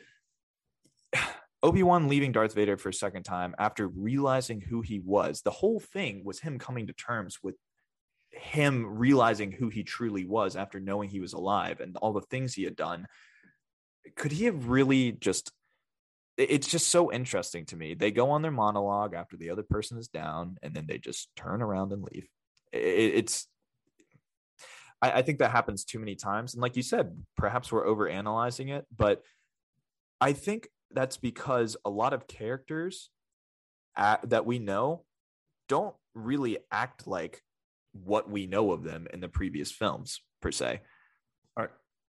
Obi 1.62 1.82
Wan 1.82 2.08
leaving 2.08 2.32
Darth 2.32 2.54
Vader 2.54 2.76
for 2.76 2.90
a 2.90 2.94
second 2.94 3.22
time 3.22 3.54
after 3.58 3.88
realizing 3.88 4.60
who 4.60 4.82
he 4.82 5.00
was. 5.00 5.40
The 5.42 5.50
whole 5.50 5.80
thing 5.80 6.22
was 6.24 6.40
him 6.40 6.58
coming 6.58 6.86
to 6.88 6.92
terms 6.92 7.38
with 7.42 7.56
him 8.30 8.86
realizing 8.86 9.52
who 9.52 9.68
he 9.68 9.82
truly 9.82 10.26
was 10.26 10.54
after 10.54 10.80
knowing 10.80 11.08
he 11.08 11.20
was 11.20 11.32
alive 11.32 11.80
and 11.80 11.96
all 11.96 12.12
the 12.12 12.20
things 12.20 12.54
he 12.54 12.64
had 12.64 12.76
done. 12.76 13.06
Could 14.16 14.32
he 14.32 14.44
have 14.44 14.68
really 14.68 15.12
just 15.12 15.50
it's 16.38 16.68
just 16.68 16.88
so 16.88 17.12
interesting 17.12 17.64
to 17.66 17.76
me. 17.76 17.94
They 17.94 18.12
go 18.12 18.30
on 18.30 18.42
their 18.42 18.52
monologue 18.52 19.12
after 19.14 19.36
the 19.36 19.50
other 19.50 19.64
person 19.64 19.98
is 19.98 20.08
down, 20.08 20.56
and 20.62 20.72
then 20.72 20.86
they 20.86 20.98
just 20.98 21.28
turn 21.36 21.62
around 21.62 21.92
and 21.92 22.02
leave. 22.02 22.28
it's, 22.72 23.48
I, 25.02 25.12
I 25.12 25.22
think 25.22 25.38
that 25.40 25.50
happens 25.50 25.84
too 25.84 25.98
many 25.98 26.14
times. 26.14 26.54
And 26.54 26.62
like 26.62 26.76
you 26.76 26.82
said, 26.82 27.16
perhaps 27.36 27.72
we're 27.72 27.86
over 27.86 28.08
analyzing 28.08 28.68
it, 28.68 28.86
but 28.96 29.22
I 30.20 30.32
think 30.32 30.68
that's 30.92 31.16
because 31.16 31.76
a 31.84 31.90
lot 31.90 32.12
of 32.12 32.28
characters 32.28 33.10
at, 33.96 34.30
that 34.30 34.46
we 34.46 34.58
know 34.58 35.04
don't 35.68 35.94
really 36.14 36.58
act 36.70 37.06
like 37.06 37.42
what 37.92 38.30
we 38.30 38.46
know 38.46 38.72
of 38.72 38.84
them 38.84 39.06
in 39.12 39.20
the 39.20 39.28
previous 39.28 39.72
films 39.72 40.20
per 40.40 40.52
se. 40.52 40.80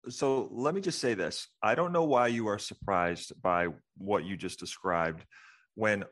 So 0.09 0.49
let 0.51 0.75
me 0.75 0.81
just 0.81 0.99
say 0.99 1.13
this. 1.13 1.47
I 1.61 1.75
don't 1.75 1.91
know 1.91 2.03
why 2.03 2.27
you 2.27 2.47
are 2.47 2.59
surprised 2.59 3.33
by 3.41 3.67
what 3.97 4.23
you 4.23 4.37
just 4.37 4.59
described 4.59 5.25
when 5.75 6.05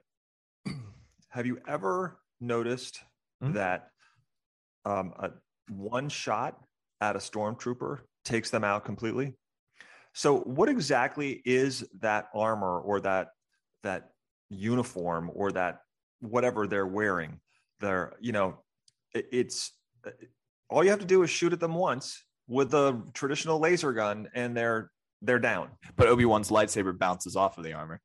have 1.30 1.46
you 1.46 1.60
ever 1.68 2.20
noticed 2.42 3.00
mm-hmm. 3.44 3.54
that 3.54 3.90
um, 4.86 5.14
a, 5.20 5.32
one 5.70 6.10
shot 6.10 6.60
at 7.02 7.16
a 7.16 7.20
stormtrooper 7.20 8.00
takes 8.26 8.50
them 8.50 8.64
out 8.64 8.86
completely? 8.86 9.36
So 10.14 10.40
what 10.40 10.70
exactly 10.70 11.42
is 11.46 11.84
that 12.00 12.28
armor 12.36 12.80
or 12.80 13.00
that 13.02 13.30
that 13.82 14.12
uniform 14.50 15.32
or 15.34 15.52
that 15.54 15.80
whatever 16.20 16.68
they're 16.68 16.88
wearing? 16.88 17.40
They're 17.80 18.14
you 18.20 18.32
know 18.32 18.60
it, 19.14 19.28
it's 19.32 19.72
uh, 20.06 20.12
all 20.70 20.84
you 20.84 20.90
have 20.90 21.00
to 21.00 21.06
do 21.06 21.24
is 21.24 21.30
shoot 21.30 21.54
at 21.54 21.60
them 21.60 21.74
once 21.74 22.24
with 22.54 22.74
a 22.74 23.02
traditional 23.14 23.60
laser 23.60 23.94
gun 23.94 24.30
and 24.34 24.56
they're 24.56 24.92
they're 25.22 25.40
down. 25.40 25.70
But 25.96 26.08
Obi-Wan's 26.08 26.50
lightsaber 26.50 26.98
bounces 26.98 27.36
off 27.36 27.58
of 27.58 27.64
the 27.64 27.74
armor. 27.74 28.02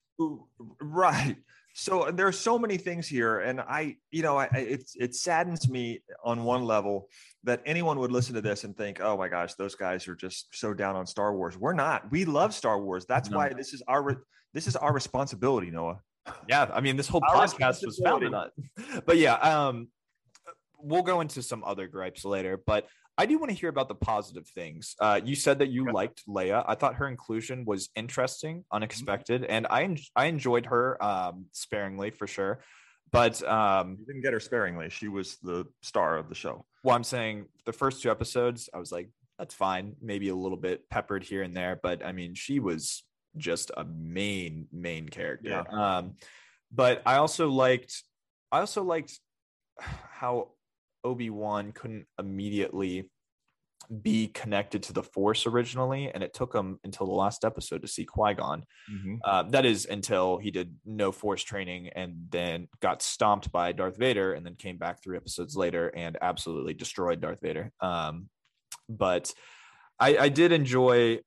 Right. 0.81 1.37
So 1.75 2.11
there 2.11 2.27
are 2.27 2.33
so 2.33 2.59
many 2.59 2.77
things 2.77 3.07
here, 3.07 3.39
and 3.39 3.61
I, 3.61 3.99
you 4.11 4.23
know, 4.23 4.37
I, 4.37 4.47
it 4.47 4.91
it 4.97 5.15
saddens 5.15 5.69
me 5.69 6.01
on 6.25 6.43
one 6.43 6.65
level 6.65 7.09
that 7.45 7.63
anyone 7.65 8.01
would 8.01 8.11
listen 8.11 8.35
to 8.35 8.41
this 8.41 8.65
and 8.65 8.77
think, 8.77 9.01
"Oh 9.01 9.17
my 9.17 9.29
gosh, 9.29 9.55
those 9.55 9.77
guys 9.77 10.09
are 10.09 10.17
just 10.17 10.49
so 10.51 10.75
down 10.75 10.97
on 10.97 11.07
Star 11.07 11.37
Wars." 11.37 11.57
We're 11.57 11.75
not. 11.75 12.11
We 12.11 12.25
love 12.25 12.53
Star 12.53 12.81
Wars. 12.81 13.07
That's 13.07 13.31
no. 13.31 13.37
why 13.37 13.51
this 13.51 13.73
is 13.75 13.83
our 13.87 14.25
this 14.53 14.67
is 14.67 14.75
our 14.75 14.93
responsibility, 14.93 15.71
Noah. 15.71 16.01
Yeah, 16.49 16.69
I 16.73 16.81
mean, 16.81 16.97
this 16.97 17.07
whole 17.07 17.23
our 17.29 17.47
podcast 17.47 17.87
was 17.87 18.01
founded 18.03 18.35
on. 18.35 18.51
But 19.07 19.19
yeah, 19.19 19.35
um, 19.35 19.89
we'll 20.81 21.03
go 21.03 21.21
into 21.21 21.43
some 21.43 21.63
other 21.63 21.87
gripes 21.87 22.25
later. 22.25 22.61
But 22.67 22.89
I 23.19 23.27
do 23.27 23.37
want 23.39 23.51
to 23.51 23.57
hear 23.57 23.69
about 23.69 23.89
the 23.89 23.97
positive 23.97 24.47
things. 24.47 24.95
Uh, 25.01 25.21
you 25.23 25.35
said 25.35 25.59
that 25.59 25.69
you 25.69 25.83
okay. 25.83 25.93
liked 25.93 26.23
Leia. 26.29 26.65
I 26.67 26.77
thought 26.77 26.95
her 26.95 27.09
inclusion 27.09 27.65
was 27.65 27.91
interesting, 27.97 28.59
mm-hmm. 28.59 28.77
unexpected, 28.77 29.45
and 29.45 29.67
I 29.69 29.83
en- 29.83 29.99
I 30.15 30.27
enjoyed 30.27 30.67
her 30.67 31.03
um, 31.03 31.47
sparingly 31.53 32.11
for 32.11 32.29
sure. 32.29 32.61
But 33.11 33.43
um, 33.49 33.97
you 33.99 34.07
didn't 34.07 34.23
get 34.23 34.33
her 34.35 34.41
sparingly. 34.41 34.91
She 34.91 35.09
was 35.09 35.39
the 35.43 35.67
star 35.83 36.17
of 36.17 36.29
the 36.29 36.35
show. 36.35 36.65
Well, 36.85 36.95
I'm 36.95 37.05
saying 37.05 37.47
the 37.65 37.73
first 37.73 38.03
two 38.03 38.11
episodes, 38.11 38.69
I 38.73 38.79
was 38.79 38.93
like, 38.93 39.09
that's 39.39 39.55
fine, 39.55 39.97
maybe 40.03 40.29
a 40.29 40.35
little 40.35 40.59
bit 40.59 40.89
peppered 40.91 41.25
here 41.25 41.43
and 41.43 41.57
there, 41.57 41.79
but 41.83 42.05
I 42.05 42.13
mean, 42.13 42.35
she 42.35 42.61
was 42.61 43.05
just 43.37 43.71
a 43.77 43.85
main 43.85 44.67
main 44.73 45.09
character. 45.09 45.65
Yeah. 45.71 45.97
Um, 45.99 46.17
but 46.73 47.03
I 47.07 47.17
also 47.17 47.49
liked, 47.49 48.03
I 48.53 48.61
also 48.61 48.83
liked 48.83 49.19
how 49.79 50.49
Obi-Wan 51.09 51.73
couldn't 51.73 52.07
immediately 52.19 53.09
be 54.03 54.29
connected 54.29 54.83
to 54.83 54.93
the 54.93 55.03
Force 55.03 55.47
originally, 55.47 56.11
and 56.13 56.23
it 56.23 56.35
took 56.35 56.55
him 56.55 56.79
until 56.85 57.07
the 57.07 57.13
last 57.13 57.45
episode 57.45 57.83
to 57.83 57.89
see 57.89 58.05
Qui 58.05 58.35
Gon. 58.35 58.65
Mm-hmm. 58.93 59.15
Uh, 59.25 59.45
that 59.45 59.65
is 59.65 59.87
until 59.87 60.37
he 60.37 60.51
did 60.51 60.75
no 60.85 61.11
Force 61.11 61.43
training 61.43 61.89
and 61.95 62.15
then 62.31 62.69
got 62.81 63.01
stomped 63.01 63.51
by 63.51 63.73
Darth 63.73 63.97
Vader, 63.97 64.35
and 64.35 64.45
then 64.45 64.57
came 64.57 64.77
back 64.77 65.03
three 65.03 65.17
episodes 65.17 65.57
later 65.57 65.89
and 65.89 66.19
absolutely 66.21 66.75
destroyed 66.75 67.21
Darth 67.21 67.41
Vader. 67.41 67.73
Um, 67.81 68.29
but 68.89 69.33
I, 69.99 70.17
I, 70.19 70.29
did 70.29 70.53
enjoy 70.53 71.21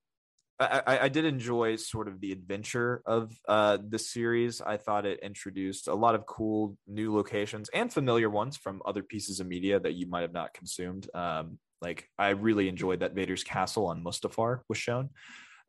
I, 0.62 1.06
I, 1.06 1.10
did 1.10 1.26
enjoy 1.26 1.76
sort 1.76 2.08
of 2.08 2.22
the 2.22 2.32
adventure 2.32 3.02
of 3.06 3.34
uh, 3.48 3.80
the 3.88 3.98
series. 3.98 4.62
I 4.62 4.78
thought 4.78 5.06
it 5.06 5.20
introduced 5.22 5.88
a 5.88 5.96
lot 5.96 6.14
of 6.14 6.26
cool 6.26 6.78
new 6.88 7.16
locations 7.16 7.70
and 7.74 7.92
familiar 7.92 8.30
ones 8.30 8.58
from 8.58 8.82
other 8.86 9.02
pieces 9.02 9.40
of 9.40 9.48
media 9.48 9.80
that 9.80 9.94
you 9.94 10.08
might 10.08 10.22
have 10.22 10.34
not 10.34 10.54
consumed. 10.54 11.10
Um, 11.16 11.58
like 11.82 12.08
I 12.18 12.30
really 12.30 12.70
enjoyed 12.70 13.00
that 13.00 13.16
Vader's 13.16 13.44
castle 13.44 13.88
on 13.88 14.04
Mustafar 14.04 14.60
was 14.70 14.78
shown, 14.78 15.10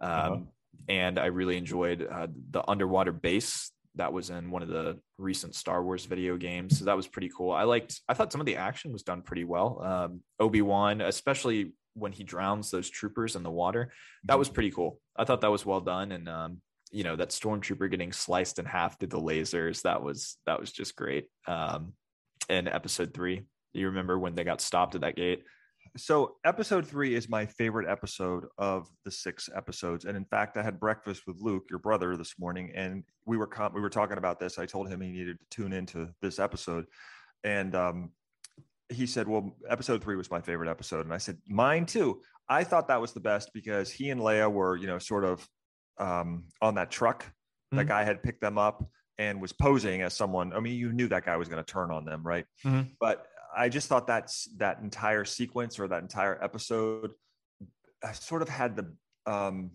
um, 0.01 0.11
uh-huh. 0.11 0.37
and 0.89 1.19
I 1.19 1.27
really 1.27 1.57
enjoyed 1.57 2.07
uh, 2.11 2.27
the 2.51 2.69
underwater 2.69 3.13
base 3.13 3.71
that 3.95 4.13
was 4.13 4.31
in 4.31 4.51
one 4.51 4.63
of 4.63 4.69
the 4.69 4.99
recent 5.19 5.55
Star 5.55 5.83
Wars 5.83 6.05
video 6.07 6.37
games. 6.37 6.79
So 6.79 6.87
that 6.87 6.97
was 6.97 7.07
pretty 7.07 7.31
cool. 7.35 7.53
I 7.53 7.65
liked. 7.65 8.01
I 8.09 8.15
thought 8.15 8.33
some 8.33 8.41
of 8.41 8.47
the 8.47 8.57
action 8.57 8.93
was 8.93 9.03
done 9.03 9.23
pretty 9.23 9.45
well. 9.45 9.83
Um, 9.83 10.21
Obi 10.39 10.63
Wan, 10.63 11.01
especially 11.01 11.73
when 11.95 12.13
he 12.13 12.25
drowns 12.25 12.71
those 12.71 12.91
troopers 12.91 13.37
in 13.37 13.43
the 13.43 13.51
water. 13.51 13.93
That 14.25 14.39
was 14.39 14.49
mm-hmm. 14.49 14.55
pretty 14.55 14.71
cool. 14.71 15.01
I 15.17 15.25
thought 15.25 15.41
that 15.43 15.51
was 15.51 15.67
well 15.67 15.81
done. 15.81 16.13
And, 16.13 16.29
um, 16.29 16.61
you 16.91 17.05
know, 17.05 17.17
that 17.17 17.31
stormtrooper 17.31 17.91
getting 17.91 18.13
sliced 18.13 18.59
in 18.59 18.65
half 18.65 18.99
through 18.99 19.09
the 19.09 19.21
lasers, 19.21 19.83
that 19.83 20.03
was, 20.03 20.37
that 20.47 20.61
was 20.61 20.73
just 20.73 20.97
great. 20.97 21.27
Um, 21.47 21.95
in 22.49 22.69
episode 22.69 23.15
three, 23.15 23.43
you 23.73 23.87
remember 23.87 24.19
when 24.19 24.35
they 24.35 24.45
got 24.45 24.61
stopped 24.61 24.95
at 24.95 25.01
that 25.03 25.17
gate? 25.17 25.45
so 25.97 26.37
episode 26.45 26.87
three 26.87 27.15
is 27.15 27.29
my 27.29 27.45
favorite 27.45 27.89
episode 27.89 28.47
of 28.57 28.89
the 29.05 29.11
six 29.11 29.49
episodes, 29.55 30.05
and 30.05 30.17
in 30.17 30.25
fact, 30.25 30.57
I 30.57 30.63
had 30.63 30.81
breakfast 30.81 31.27
with 31.27 31.37
Luke, 31.41 31.65
your 31.69 31.79
brother, 31.79 32.17
this 32.17 32.35
morning, 32.39 32.73
and 32.75 33.05
we 33.27 33.37
were 33.37 33.47
com- 33.47 33.75
we 33.75 33.81
were 33.81 33.91
talking 33.91 34.17
about 34.17 34.41
this. 34.41 34.59
I 34.59 34.67
told 34.67 34.89
him 34.89 35.01
he 35.01 35.11
needed 35.11 35.39
to 35.39 35.57
tune 35.57 35.73
into 35.73 36.09
this 36.23 36.39
episode, 36.39 36.87
and 37.45 37.75
um, 37.75 38.11
he 38.93 39.07
said, 39.07 39.29
"Well, 39.29 39.57
episode 39.69 40.03
three 40.03 40.17
was 40.17 40.31
my 40.31 40.41
favorite 40.41 40.69
episode," 40.71 41.05
and 41.07 41.15
I 41.15 41.19
said, 41.19 41.39
"Mine 41.49 41.87
too." 41.87 42.21
I 42.49 42.65
thought 42.65 42.89
that 42.89 43.01
was 43.01 43.13
the 43.13 43.21
best 43.21 43.51
because 43.55 43.91
he 43.91 44.11
and 44.11 44.21
Leia 44.21 44.51
were, 44.53 44.77
you 44.77 44.87
know, 44.87 44.99
sort 44.99 45.25
of 45.25 45.47
um, 45.99 46.45
on 46.61 46.75
that 46.77 46.91
truck. 46.91 47.25
That 47.71 47.85
Mhm. 47.87 47.89
guy 47.89 48.05
had 48.05 48.23
picked 48.23 48.41
them 48.41 48.59
up 48.59 48.83
and 49.19 49.41
was 49.41 49.53
posing 49.53 50.03
as 50.03 50.15
someone. 50.15 50.53
I 50.53 50.61
mean, 50.61 50.77
you 50.79 50.93
knew 50.93 51.07
that 51.09 51.25
guy 51.25 51.37
was 51.37 51.49
going 51.49 51.63
to 51.63 51.71
turn 51.73 51.91
on 51.91 52.05
them, 52.05 52.23
right? 52.23 52.47
Mhm. 52.65 52.97
But 52.99 53.27
I 53.55 53.69
just 53.69 53.89
thought 53.89 54.07
that's 54.07 54.47
that 54.57 54.79
entire 54.81 55.25
sequence 55.25 55.79
or 55.79 55.87
that 55.89 56.03
entire 56.03 56.43
episode 56.43 57.13
uh, 58.03 58.13
sort 58.13 58.43
of 58.43 58.49
had 58.49 58.75
the 58.77 58.97
um, 59.27 59.73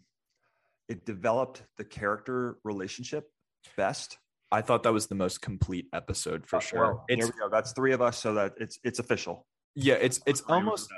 it 0.90 1.06
developed 1.06 1.64
the 1.78 1.86
character 1.86 2.58
relationship 2.64 3.32
best. 3.78 4.18
I 4.52 4.62
thought 4.62 4.84
that 4.84 4.94
was 4.94 5.08
the 5.08 5.16
most 5.16 5.42
complete 5.42 5.88
episode 5.94 6.48
for 6.48 6.58
Uh, 6.58 6.60
sure. 6.60 6.80
well, 6.80 7.06
it's 7.10 7.26
there 7.26 7.34
we 7.36 7.40
go. 7.40 7.50
That's 7.50 7.74
three 7.74 7.94
of 7.94 8.02
us, 8.02 8.18
so 8.18 8.34
that 8.36 8.54
it's 8.58 8.80
it's 8.84 9.00
official. 9.00 9.46
yeah, 9.76 9.96
it's 9.96 10.20
it's 10.26 10.42
Three 10.42 10.56
were 10.56 10.62
the 10.62 10.66
almost 10.66 10.90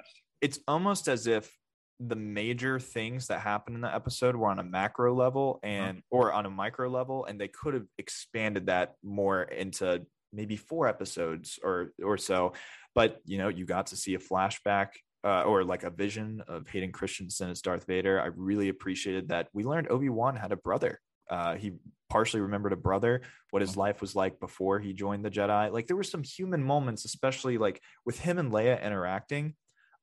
it's 0.41 0.59
almost 0.67 1.07
as 1.07 1.27
if 1.27 1.51
the 1.99 2.15
major 2.15 2.79
things 2.79 3.27
that 3.27 3.41
happened 3.41 3.75
in 3.75 3.81
the 3.81 3.93
episode 3.93 4.35
were 4.35 4.47
on 4.47 4.59
a 4.59 4.63
macro 4.63 5.13
level 5.13 5.59
and 5.63 6.01
or 6.09 6.31
on 6.31 6.45
a 6.45 6.49
micro 6.49 6.87
level 6.89 7.25
and 7.25 7.41
they 7.41 7.49
could 7.49 7.73
have 7.73 7.85
expanded 7.97 8.67
that 8.67 8.93
more 9.03 9.43
into 9.43 10.05
maybe 10.31 10.55
four 10.55 10.87
episodes 10.87 11.59
or 11.61 11.91
or 12.01 12.17
so 12.17 12.53
but 12.95 13.19
you 13.25 13.37
know 13.37 13.49
you 13.49 13.65
got 13.65 13.87
to 13.87 13.97
see 13.97 14.13
a 14.13 14.17
flashback 14.17 14.89
uh, 15.25 15.41
or 15.43 15.65
like 15.65 15.83
a 15.83 15.89
vision 15.89 16.41
of 16.47 16.65
Hayden 16.69 16.93
Christensen 16.93 17.49
as 17.49 17.61
Darth 17.61 17.85
Vader 17.85 18.21
I 18.21 18.27
really 18.27 18.69
appreciated 18.69 19.27
that 19.27 19.49
we 19.51 19.65
learned 19.65 19.89
Obi-Wan 19.89 20.37
had 20.37 20.53
a 20.53 20.55
brother 20.55 21.01
uh, 21.29 21.55
he 21.55 21.73
partially 22.09 22.41
remembered 22.41 22.73
a 22.73 22.77
brother 22.77 23.21
what 23.51 23.61
his 23.61 23.77
life 23.77 24.01
was 24.01 24.15
like 24.15 24.39
before 24.39 24.79
he 24.79 24.93
joined 24.93 25.23
the 25.23 25.29
Jedi 25.29 25.71
like 25.71 25.85
there 25.87 25.95
were 25.95 26.03
some 26.03 26.23
human 26.23 26.63
moments 26.63 27.05
especially 27.05 27.57
like 27.57 27.81
with 28.05 28.19
him 28.19 28.39
and 28.39 28.51
Leia 28.51 28.81
interacting 28.83 29.53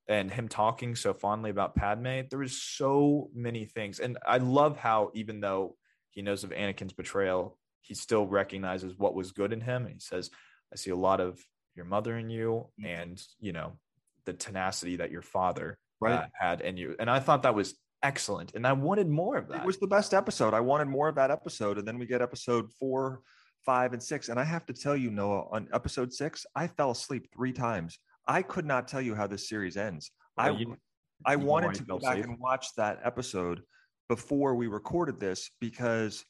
and 0.09 0.31
him 0.31 0.49
talking 0.49 0.95
so 0.95 1.13
fondly 1.13 1.51
about 1.51 1.75
Padme, 1.75 2.21
there 2.31 2.39
was 2.39 2.63
so 2.63 3.29
many 3.35 3.65
things. 3.65 3.99
And 3.99 4.19
I 4.27 4.39
love 4.39 4.77
how 4.77 5.11
even 5.15 5.41
though 5.41 5.77
he 6.11 6.23
knows 6.23 6.45
of 6.45 6.51
Anakin's 6.51 6.93
betrayal, 6.93 7.59
he 7.81 7.95
still 7.95 8.27
recognizes 8.27 8.97
what 8.97 9.15
was 9.15 9.33
good 9.33 9.53
in 9.53 9.61
him. 9.61 9.85
And 9.85 9.95
he 9.95 10.01
says, 10.01 10.31
I 10.73 10.77
see 10.77 10.91
a 10.91 10.97
lot 10.97 11.21
of 11.21 11.41
your 11.75 11.85
mother 11.87 12.17
in 12.17 12.31
you 12.31 12.67
and, 12.85 13.21
you 13.41 13.53
know, 13.53 13.79
the 14.25 14.33
tenacity 14.33 14.97
that 14.97 15.11
your 15.11 15.23
father 15.23 15.79
Right. 16.01 16.21
uh, 16.21 16.27
had 16.39 16.61
in 16.61 16.77
you. 16.77 16.95
And 16.99 17.11
I 17.11 17.21
thought 17.21 17.43
that 17.43 17.55
was 17.55 17.75
excellent. 18.03 18.55
And 18.55 18.67
I 18.67 18.73
wanted 18.73 19.09
more 19.09 19.37
of 19.37 19.49
that. 19.49 19.63
It 19.63 19.67
was 19.67 19.79
the 19.79 19.87
best 19.87 20.15
episode. 20.15 20.55
I 20.55 20.61
wanted 20.61 20.89
more 20.89 21.09
of 21.09 21.15
that 21.17 21.31
episode, 21.31 21.79
and 21.79 21.87
then 21.87 21.99
we 21.99 22.07
get 22.07 22.23
episode 22.23 22.73
four, 22.79 23.21
five, 23.65 23.93
and 23.93 24.03
six. 24.03 24.29
And 24.29 24.39
I 24.39 24.45
have 24.45 24.67
to 24.67 24.73
tell 24.73 24.97
you, 24.97 25.11
Noah, 25.11 25.47
on 25.51 25.69
episode 25.73 26.13
six, 26.13 26.47
I 26.55 26.67
fell 26.67 26.91
asleep 26.91 27.29
three 27.35 27.53
times. 27.53 27.99
I 28.27 28.43
could 28.43 28.67
not 28.67 28.89
tell 28.89 29.01
you 29.01 29.15
how 29.15 29.27
this 29.27 29.49
series 29.49 29.77
ends. 29.77 30.11
I 30.37 30.51
Uh, 30.51 30.57
you- 30.57 30.77
I 31.25 31.33
you 31.33 31.39
wanted 31.47 31.75
to 31.75 31.85
go 31.85 31.99
back 31.99 32.19
asleep? 32.19 32.27
and 32.27 32.39
watch 32.39 32.75
that 32.77 33.01
episode 33.03 33.63
before 34.09 34.55
we 34.55 34.67
recorded 34.67 35.19
this 35.19 35.51
because 35.61 36.25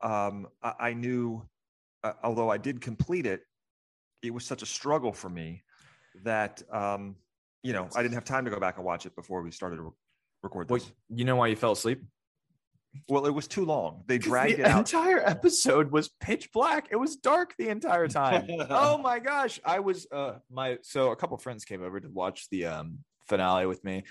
um, 0.00 0.46
I, 0.62 0.74
I 0.80 0.92
knew, 0.94 1.42
uh, 2.04 2.12
although 2.22 2.48
I 2.48 2.56
did 2.56 2.80
complete 2.80 3.26
it, 3.26 3.42
it 4.22 4.32
was 4.32 4.44
such 4.44 4.62
a 4.62 4.66
struggle 4.66 5.12
for 5.12 5.28
me 5.28 5.62
that 6.24 6.62
um, 6.72 7.16
you 7.62 7.72
know 7.72 7.88
I 7.96 8.02
didn't 8.02 8.14
have 8.14 8.24
time 8.24 8.44
to 8.44 8.50
go 8.50 8.60
back 8.60 8.76
and 8.76 8.84
watch 8.86 9.06
it 9.06 9.14
before 9.16 9.42
we 9.42 9.50
started 9.50 9.80
record 10.42 10.68
this. 10.68 10.90
you 11.08 11.24
know 11.24 11.36
why 11.36 11.48
you 11.48 11.56
fell 11.56 11.72
asleep? 11.72 12.02
Well, 13.08 13.26
it 13.26 13.34
was 13.34 13.46
too 13.46 13.64
long. 13.64 14.02
They 14.06 14.18
dragged 14.30 14.58
the 14.58 14.62
it 14.62 14.66
out. 14.66 14.78
entire 14.78 15.20
episode 15.20 15.92
was 15.92 16.08
pitch 16.20 16.50
black. 16.52 16.88
It 16.90 16.96
was 16.96 17.16
dark 17.16 17.54
the 17.58 17.68
entire 17.68 18.08
time. 18.22 18.46
oh 18.70 18.98
my 18.98 19.18
gosh. 19.18 19.60
I 19.64 19.80
was 19.80 20.06
uh 20.10 20.38
my 20.50 20.78
so 20.82 21.10
a 21.12 21.16
couple 21.16 21.36
friends 21.38 21.64
came 21.64 21.82
over 21.82 22.00
to 22.00 22.08
watch 22.08 22.48
the 22.50 22.66
um 22.66 22.98
finale 23.28 23.66
with 23.66 23.84
me. 23.84 24.04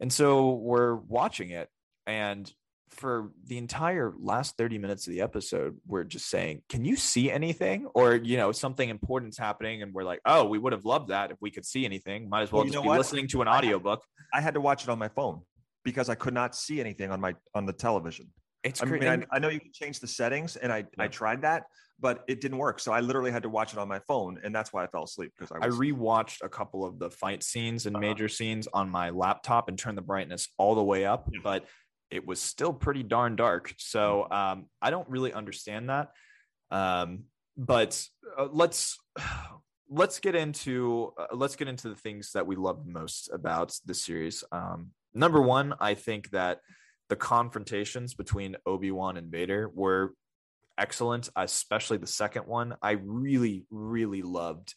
And 0.00 0.12
so 0.12 0.50
we're 0.52 0.94
watching 0.94 1.50
it 1.50 1.68
and 2.06 2.50
for 2.90 3.30
the 3.44 3.58
entire 3.58 4.14
last 4.18 4.56
30 4.56 4.78
minutes 4.78 5.06
of 5.06 5.12
the 5.12 5.20
episode, 5.20 5.76
we're 5.86 6.04
just 6.04 6.26
saying, 6.28 6.62
Can 6.70 6.84
you 6.86 6.96
see 6.96 7.30
anything? 7.30 7.86
Or, 7.94 8.14
you 8.14 8.38
know, 8.38 8.50
something 8.50 8.88
important's 8.88 9.36
happening, 9.36 9.82
and 9.82 9.92
we're 9.92 10.04
like, 10.04 10.20
Oh, 10.24 10.46
we 10.46 10.58
would 10.58 10.72
have 10.72 10.86
loved 10.86 11.08
that 11.10 11.30
if 11.30 11.36
we 11.40 11.50
could 11.50 11.66
see 11.66 11.84
anything. 11.84 12.30
Might 12.30 12.42
as 12.42 12.52
well 12.52 12.62
Well, 12.62 12.72
just 12.72 12.82
be 12.82 12.88
what? 12.88 12.96
listening 12.98 13.28
to 13.28 13.42
an 13.42 13.48
I 13.48 13.56
have- 13.56 13.64
audiobook. 13.64 14.02
I 14.32 14.40
had 14.40 14.54
to 14.54 14.60
watch 14.62 14.82
it 14.84 14.88
on 14.88 14.98
my 14.98 15.08
phone 15.08 15.42
because 15.84 16.08
I 16.08 16.14
could 16.14 16.34
not 16.34 16.54
see 16.54 16.80
anything 16.80 17.10
on 17.10 17.20
my 17.20 17.34
on 17.54 17.66
the 17.66 17.72
television. 17.72 18.32
It's 18.64 18.82
I 18.82 18.86
mean, 18.86 19.00
great. 19.00 19.24
I, 19.30 19.36
I 19.36 19.38
know 19.38 19.48
you 19.48 19.60
can 19.60 19.72
change 19.72 20.00
the 20.00 20.06
settings, 20.08 20.56
and 20.56 20.72
I 20.72 20.84
I 20.98 21.08
tried 21.08 21.42
that, 21.42 21.64
but 22.00 22.24
it 22.28 22.40
didn't 22.40 22.58
work. 22.58 22.80
So 22.80 22.92
I 22.92 23.00
literally 23.00 23.30
had 23.30 23.42
to 23.44 23.48
watch 23.48 23.72
it 23.72 23.78
on 23.78 23.86
my 23.88 24.00
phone, 24.00 24.40
and 24.42 24.54
that's 24.54 24.72
why 24.72 24.82
I 24.84 24.88
fell 24.88 25.04
asleep 25.04 25.32
because 25.38 25.52
I 25.52 25.66
I 25.66 25.68
rewatched 25.70 26.42
a 26.42 26.48
couple 26.48 26.84
of 26.84 26.98
the 26.98 27.10
fight 27.10 27.42
scenes 27.42 27.86
and 27.86 27.94
Uh-huh. 27.96 28.00
major 28.00 28.28
scenes 28.28 28.66
on 28.72 28.90
my 28.90 29.10
laptop 29.10 29.68
and 29.68 29.78
turned 29.78 29.96
the 29.96 30.02
brightness 30.02 30.48
all 30.58 30.74
the 30.74 30.82
way 30.82 31.04
up, 31.06 31.28
Yeah. 31.32 31.40
but 31.42 31.66
it 32.10 32.26
was 32.26 32.40
still 32.40 32.72
pretty 32.72 33.02
darn 33.02 33.36
dark. 33.36 33.72
So 33.78 34.28
um, 34.30 34.66
I 34.82 34.90
don't 34.90 35.08
really 35.08 35.32
understand 35.32 35.90
that. 35.90 36.10
Um, 36.70 37.24
but 37.56 38.04
uh, 38.36 38.48
let's 38.50 38.98
let's 39.88 40.18
get 40.20 40.34
into 40.34 41.12
uh, 41.18 41.26
let's 41.32 41.56
get 41.56 41.68
into 41.68 41.88
the 41.88 41.94
things 41.96 42.32
that 42.32 42.46
we 42.46 42.56
loved 42.56 42.86
most 42.86 43.30
about 43.32 43.78
the 43.86 43.94
series. 43.94 44.42
Um, 44.52 44.90
number 45.18 45.42
one, 45.42 45.74
I 45.80 45.94
think 45.94 46.30
that 46.30 46.60
the 47.08 47.16
confrontations 47.16 48.14
between 48.14 48.56
Obi 48.64 48.90
Wan 48.90 49.16
and 49.16 49.30
Vader 49.30 49.70
were 49.74 50.14
excellent, 50.78 51.28
especially 51.36 51.98
the 51.98 52.06
second 52.06 52.46
one. 52.46 52.76
I 52.80 52.92
really, 52.92 53.66
really 53.70 54.22
loved 54.22 54.74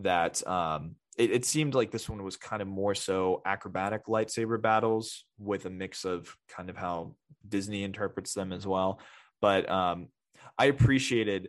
that. 0.00 0.46
Um, 0.46 0.96
it, 1.18 1.32
it 1.32 1.44
seemed 1.44 1.74
like 1.74 1.90
this 1.90 2.08
one 2.08 2.22
was 2.22 2.36
kind 2.36 2.62
of 2.62 2.68
more 2.68 2.94
so 2.94 3.42
acrobatic 3.44 4.06
lightsaber 4.06 4.60
battles 4.60 5.24
with 5.38 5.66
a 5.66 5.70
mix 5.70 6.04
of 6.04 6.34
kind 6.48 6.70
of 6.70 6.76
how 6.76 7.16
Disney 7.46 7.82
interprets 7.82 8.32
them 8.32 8.52
as 8.52 8.66
well. 8.66 9.00
But 9.40 9.68
um, 9.68 10.08
I 10.56 10.66
appreciated, 10.66 11.48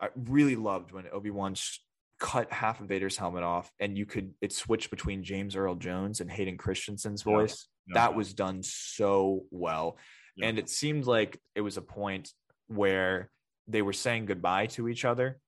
I 0.00 0.08
really 0.14 0.56
loved 0.56 0.92
when 0.92 1.04
Obi 1.12 1.30
Wan 1.30 1.54
sh- 1.54 1.78
cut 2.18 2.52
half 2.52 2.80
of 2.80 2.86
Vader's 2.86 3.16
helmet 3.16 3.42
off, 3.42 3.70
and 3.80 3.98
you 3.98 4.06
could 4.06 4.32
it 4.40 4.52
switched 4.52 4.90
between 4.90 5.24
James 5.24 5.56
Earl 5.56 5.74
Jones 5.74 6.20
and 6.20 6.30
Hayden 6.30 6.56
Christensen's 6.56 7.22
voice. 7.22 7.66
Yeah. 7.88 7.94
That 7.94 8.14
was 8.14 8.32
done 8.34 8.62
so 8.62 9.46
well, 9.50 9.98
Yeah. 10.36 10.48
and 10.48 10.58
it 10.58 10.68
seemed 10.68 11.06
like 11.06 11.40
it 11.54 11.60
was 11.60 11.76
a 11.76 11.82
point 11.82 12.30
where 12.68 13.30
they 13.66 13.82
were 13.82 13.92
saying 13.92 14.26
goodbye 14.26 14.66
to 14.66 14.88
each 14.88 15.04
other 15.04 15.38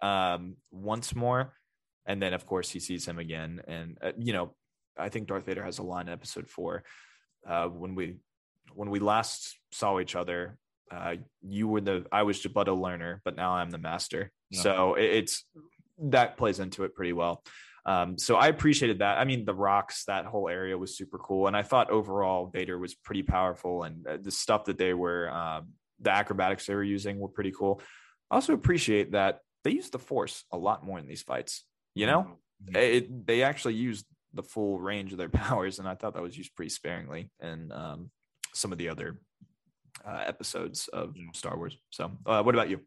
um, 0.00 0.56
once 0.70 1.14
more, 1.14 1.54
and 2.06 2.20
then 2.20 2.34
of 2.34 2.46
course 2.46 2.68
he 2.70 2.80
sees 2.80 3.06
him 3.06 3.18
again, 3.18 3.62
and 3.68 3.98
uh, 4.02 4.12
you 4.18 4.32
know, 4.32 4.54
I 4.98 5.08
think 5.08 5.28
Darth 5.28 5.46
Vader 5.46 5.64
has 5.64 5.78
a 5.78 5.82
line 5.82 6.08
in 6.08 6.12
Episode 6.12 6.48
Four 6.48 6.82
uh, 7.48 7.66
when 7.68 7.94
we 7.94 8.16
when 8.74 8.90
we 8.90 8.98
last 8.98 9.56
saw 9.70 10.00
each 10.00 10.16
other. 10.16 10.58
Uh, 10.90 11.16
you 11.40 11.68
were 11.68 11.80
the 11.80 12.04
I 12.12 12.24
was 12.24 12.44
but 12.46 12.68
a 12.68 12.74
learner, 12.74 13.22
but 13.24 13.36
now 13.36 13.52
I'm 13.52 13.70
the 13.70 13.78
master. 13.78 14.30
Yeah. 14.50 14.62
So 14.62 14.94
it, 14.94 15.04
it's 15.04 15.44
that 15.98 16.36
plays 16.36 16.58
into 16.58 16.84
it 16.84 16.94
pretty 16.94 17.12
well. 17.12 17.42
Um, 17.84 18.16
so 18.18 18.36
I 18.36 18.46
appreciated 18.48 19.00
that. 19.00 19.18
I 19.18 19.24
mean, 19.24 19.44
the 19.44 19.54
rocks, 19.54 20.04
that 20.04 20.24
whole 20.26 20.48
area 20.48 20.78
was 20.78 20.96
super 20.96 21.18
cool, 21.18 21.46
and 21.48 21.56
I 21.56 21.62
thought 21.62 21.90
overall 21.90 22.46
Vader 22.46 22.78
was 22.78 22.94
pretty 22.94 23.22
powerful, 23.22 23.82
and 23.82 24.06
uh, 24.06 24.18
the 24.20 24.30
stuff 24.30 24.66
that 24.66 24.78
they 24.78 24.94
were, 24.94 25.30
um, 25.30 25.68
the 26.00 26.10
acrobatics 26.10 26.66
they 26.66 26.74
were 26.74 26.84
using 26.84 27.18
were 27.18 27.28
pretty 27.28 27.52
cool. 27.52 27.80
I 28.30 28.36
also 28.36 28.54
appreciate 28.54 29.12
that 29.12 29.40
they 29.64 29.72
used 29.72 29.92
the 29.92 29.98
Force 29.98 30.44
a 30.52 30.56
lot 30.56 30.84
more 30.84 30.98
in 30.98 31.06
these 31.06 31.22
fights. 31.22 31.64
You 31.94 32.06
know, 32.06 32.38
Mhm. 32.64 32.76
it, 32.76 33.26
they 33.26 33.42
actually 33.42 33.74
used 33.74 34.06
the 34.32 34.42
full 34.42 34.78
range 34.78 35.12
of 35.12 35.18
their 35.18 35.28
powers, 35.68 35.78
and 35.78 35.88
I 35.88 35.94
thought 35.96 36.14
that 36.14 36.22
was 36.22 36.38
used 36.38 36.54
pretty 36.54 36.70
sparingly 36.70 37.30
in 37.40 37.72
um, 37.72 38.10
some 38.54 38.70
of 38.72 38.78
the 38.78 38.88
other 38.88 39.20
uh, 40.06 40.22
episodes 40.24 40.88
of 40.88 41.16
Star 41.34 41.56
Wars. 41.56 41.76
So, 41.90 42.12
uh, 42.26 42.42
what 42.42 42.54
about 42.54 42.70
you? 42.70 42.80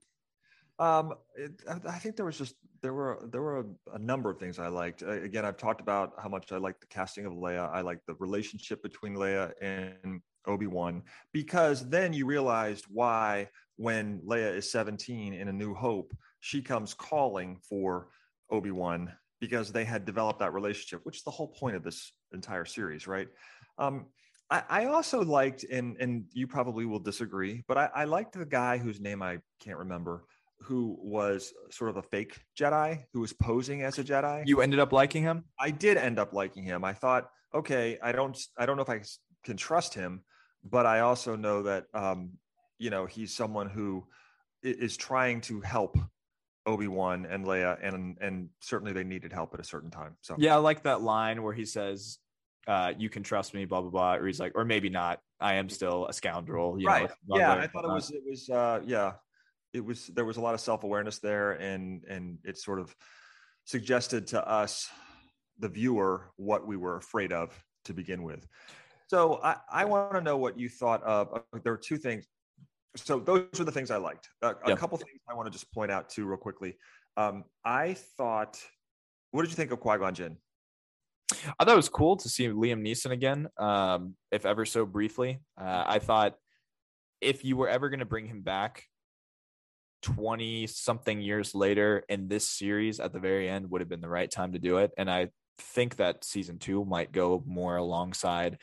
Um, 0.77 1.13
it, 1.35 1.61
I 1.67 1.99
think 1.99 2.15
there 2.15 2.25
was 2.25 2.37
just 2.37 2.55
there 2.81 2.93
were 2.93 3.27
there 3.31 3.41
were 3.41 3.59
a, 3.59 3.65
a 3.93 3.99
number 3.99 4.29
of 4.29 4.39
things 4.39 4.59
I 4.59 4.67
liked. 4.67 5.01
Again, 5.01 5.45
I've 5.45 5.57
talked 5.57 5.81
about 5.81 6.13
how 6.17 6.29
much 6.29 6.51
I 6.51 6.57
like 6.57 6.79
the 6.79 6.87
casting 6.87 7.25
of 7.25 7.33
Leia. 7.33 7.69
I 7.71 7.81
like 7.81 7.99
the 8.07 8.15
relationship 8.15 8.83
between 8.83 9.15
Leia 9.15 9.53
and 9.61 10.21
Obi 10.45 10.67
Wan 10.67 11.03
because 11.31 11.89
then 11.89 12.13
you 12.13 12.25
realized 12.25 12.85
why 12.89 13.49
when 13.77 14.19
Leia 14.19 14.55
is 14.55 14.71
17 14.71 15.33
in 15.33 15.47
A 15.47 15.53
New 15.53 15.73
Hope, 15.73 16.15
she 16.39 16.61
comes 16.61 16.93
calling 16.93 17.57
for 17.67 18.09
Obi 18.49 18.71
Wan 18.71 19.11
because 19.39 19.71
they 19.71 19.83
had 19.83 20.05
developed 20.05 20.39
that 20.39 20.53
relationship, 20.53 21.01
which 21.03 21.17
is 21.17 21.23
the 21.23 21.31
whole 21.31 21.47
point 21.47 21.75
of 21.75 21.83
this 21.83 22.13
entire 22.33 22.65
series, 22.65 23.07
right? 23.07 23.27
Um, 23.77 24.07
I, 24.49 24.63
I 24.69 24.85
also 24.85 25.23
liked, 25.23 25.63
and 25.63 25.97
and 25.99 26.25
you 26.33 26.47
probably 26.47 26.85
will 26.85 26.99
disagree, 26.99 27.63
but 27.67 27.77
I, 27.77 27.89
I 27.95 28.03
liked 28.03 28.33
the 28.33 28.45
guy 28.45 28.77
whose 28.77 28.99
name 28.99 29.21
I 29.21 29.39
can't 29.59 29.79
remember 29.79 30.23
who 30.61 30.97
was 30.99 31.53
sort 31.69 31.89
of 31.89 31.97
a 31.97 32.01
fake 32.01 32.37
Jedi 32.57 33.03
who 33.13 33.21
was 33.21 33.33
posing 33.33 33.83
as 33.83 33.99
a 33.99 34.03
Jedi. 34.03 34.43
You 34.45 34.61
ended 34.61 34.79
up 34.79 34.91
liking 34.91 35.23
him? 35.23 35.43
I 35.59 35.71
did 35.71 35.97
end 35.97 36.19
up 36.19 36.33
liking 36.33 36.63
him. 36.63 36.83
I 36.83 36.93
thought, 36.93 37.29
okay, 37.53 37.97
I 38.01 38.11
don't, 38.11 38.37
I 38.57 38.65
don't 38.65 38.77
know 38.77 38.83
if 38.83 38.89
I 38.89 39.01
can 39.43 39.57
trust 39.57 39.93
him, 39.93 40.23
but 40.63 40.85
I 40.85 41.01
also 41.01 41.35
know 41.35 41.63
that, 41.63 41.85
um, 41.93 42.31
you 42.79 42.89
know, 42.89 43.05
he's 43.05 43.35
someone 43.35 43.69
who 43.69 44.05
is 44.63 44.97
trying 44.97 45.41
to 45.41 45.61
help 45.61 45.97
Obi 46.65 46.87
Wan 46.87 47.25
and 47.25 47.45
Leia, 47.45 47.77
and 47.81 48.17
and 48.19 48.49
certainly 48.59 48.91
they 48.91 49.03
needed 49.03 49.31
help 49.31 49.53
at 49.53 49.59
a 49.59 49.63
certain 49.63 49.91
time. 49.91 50.15
So 50.21 50.35
yeah, 50.37 50.55
I 50.55 50.57
like 50.57 50.83
that 50.83 51.01
line 51.01 51.43
where 51.43 51.53
he 51.53 51.65
says, 51.65 52.17
uh, 52.67 52.93
"You 52.97 53.09
can 53.09 53.23
trust 53.23 53.53
me," 53.53 53.65
blah 53.65 53.81
blah 53.81 53.91
blah. 53.91 54.15
Or 54.15 54.25
he's 54.25 54.39
like, 54.39 54.53
or 54.55 54.65
maybe 54.65 54.89
not. 54.89 55.19
I 55.39 55.55
am 55.55 55.69
still 55.69 56.07
a 56.07 56.13
scoundrel. 56.13 56.77
right. 56.83 57.09
Know, 57.27 57.37
yeah, 57.37 57.53
I 57.53 57.67
thought 57.67 57.85
it 57.85 57.93
was 57.93 58.11
it 58.11 58.23
was 58.27 58.49
uh, 58.49 58.81
yeah, 58.85 59.13
it 59.75 59.85
was 59.85 60.07
there 60.07 60.25
was 60.25 60.37
a 60.37 60.41
lot 60.41 60.53
of 60.53 60.61
self 60.61 60.83
awareness 60.83 61.19
there, 61.19 61.53
and 61.53 62.03
and 62.05 62.39
it 62.43 62.57
sort 62.57 62.79
of 62.79 62.95
suggested 63.65 64.27
to 64.27 64.47
us, 64.47 64.87
the 65.59 65.69
viewer, 65.69 66.31
what 66.37 66.65
we 66.65 66.77
were 66.77 66.97
afraid 66.97 67.33
of 67.33 67.51
to 67.85 67.93
begin 67.93 68.23
with. 68.23 68.47
So 69.07 69.39
I, 69.43 69.57
I 69.71 69.85
want 69.85 70.13
to 70.13 70.21
know 70.21 70.37
what 70.37 70.57
you 70.57 70.69
thought 70.69 71.03
of. 71.03 71.29
Uh, 71.33 71.59
there 71.63 71.73
were 71.73 71.77
two 71.77 71.97
things 71.97 72.25
so 72.95 73.19
those 73.19 73.47
were 73.57 73.65
the 73.65 73.71
things 73.71 73.91
I 73.91 73.97
liked. 73.97 74.29
Uh, 74.41 74.53
a 74.65 74.75
couple 74.75 74.97
things 74.97 75.19
I 75.29 75.33
want 75.33 75.47
to 75.47 75.51
just 75.51 75.71
point 75.73 75.91
out 75.91 76.09
too, 76.09 76.25
real 76.25 76.37
quickly. 76.37 76.77
Um, 77.17 77.43
I 77.63 77.93
thought, 77.93 78.59
what 79.31 79.41
did 79.41 79.51
you 79.51 79.55
think 79.55 79.71
of 79.71 79.79
Qui 79.79 79.97
Gon 79.97 80.13
Jinn? 80.13 80.37
I 81.59 81.65
thought 81.65 81.73
it 81.73 81.77
was 81.77 81.89
cool 81.89 82.17
to 82.17 82.29
see 82.29 82.47
Liam 82.47 82.81
Neeson 82.81 83.11
again, 83.11 83.49
um, 83.57 84.15
if 84.31 84.45
ever 84.45 84.65
so 84.65 84.85
briefly. 84.85 85.39
Uh, 85.59 85.83
I 85.85 85.99
thought 85.99 86.35
if 87.19 87.43
you 87.43 87.57
were 87.57 87.67
ever 87.67 87.89
going 87.89 87.99
to 87.99 88.05
bring 88.05 88.27
him 88.27 88.41
back 88.41 88.83
20 90.05 90.67
something 90.67 91.19
years 91.19 91.55
later 91.55 92.03
in 92.07 92.27
this 92.27 92.47
series 92.47 92.99
at 92.99 93.11
the 93.11 93.19
very 93.19 93.49
end 93.49 93.69
would 93.71 93.81
have 93.81 93.89
been 93.89 94.01
the 94.01 94.07
right 94.07 94.29
time 94.29 94.53
to 94.53 94.59
do 94.59 94.77
it. 94.77 94.91
And 94.97 95.09
I 95.09 95.29
think 95.57 95.95
that 95.95 96.23
season 96.23 96.59
two 96.59 96.85
might 96.85 97.11
go 97.11 97.43
more 97.47 97.77
alongside 97.77 98.59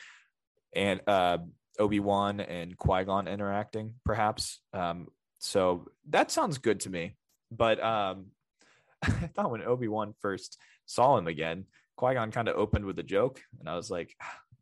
and 0.72 1.00
uh, 1.09 1.38
Obi 1.81 1.98
Wan 1.98 2.38
and 2.38 2.78
Qui 2.78 3.05
Gon 3.05 3.26
interacting, 3.26 3.94
perhaps. 4.05 4.61
Um, 4.72 5.09
so 5.40 5.88
that 6.11 6.31
sounds 6.31 6.59
good 6.59 6.81
to 6.81 6.90
me. 6.90 7.16
But 7.50 7.83
um, 7.83 8.26
I 9.02 9.11
thought 9.35 9.50
when 9.50 9.64
Obi 9.64 9.88
Wan 9.88 10.14
first 10.20 10.59
saw 10.87 11.18
him 11.18 11.26
again, 11.26 11.64
Qui 11.96 12.14
Gon 12.14 12.31
kind 12.31 12.48
of 12.48 12.57
opened 12.57 12.85
with 12.85 12.98
a 13.00 13.05
joke, 13.05 13.42
and 13.59 13.68
I 13.68 13.74
was 13.74 13.90
like, 13.90 14.14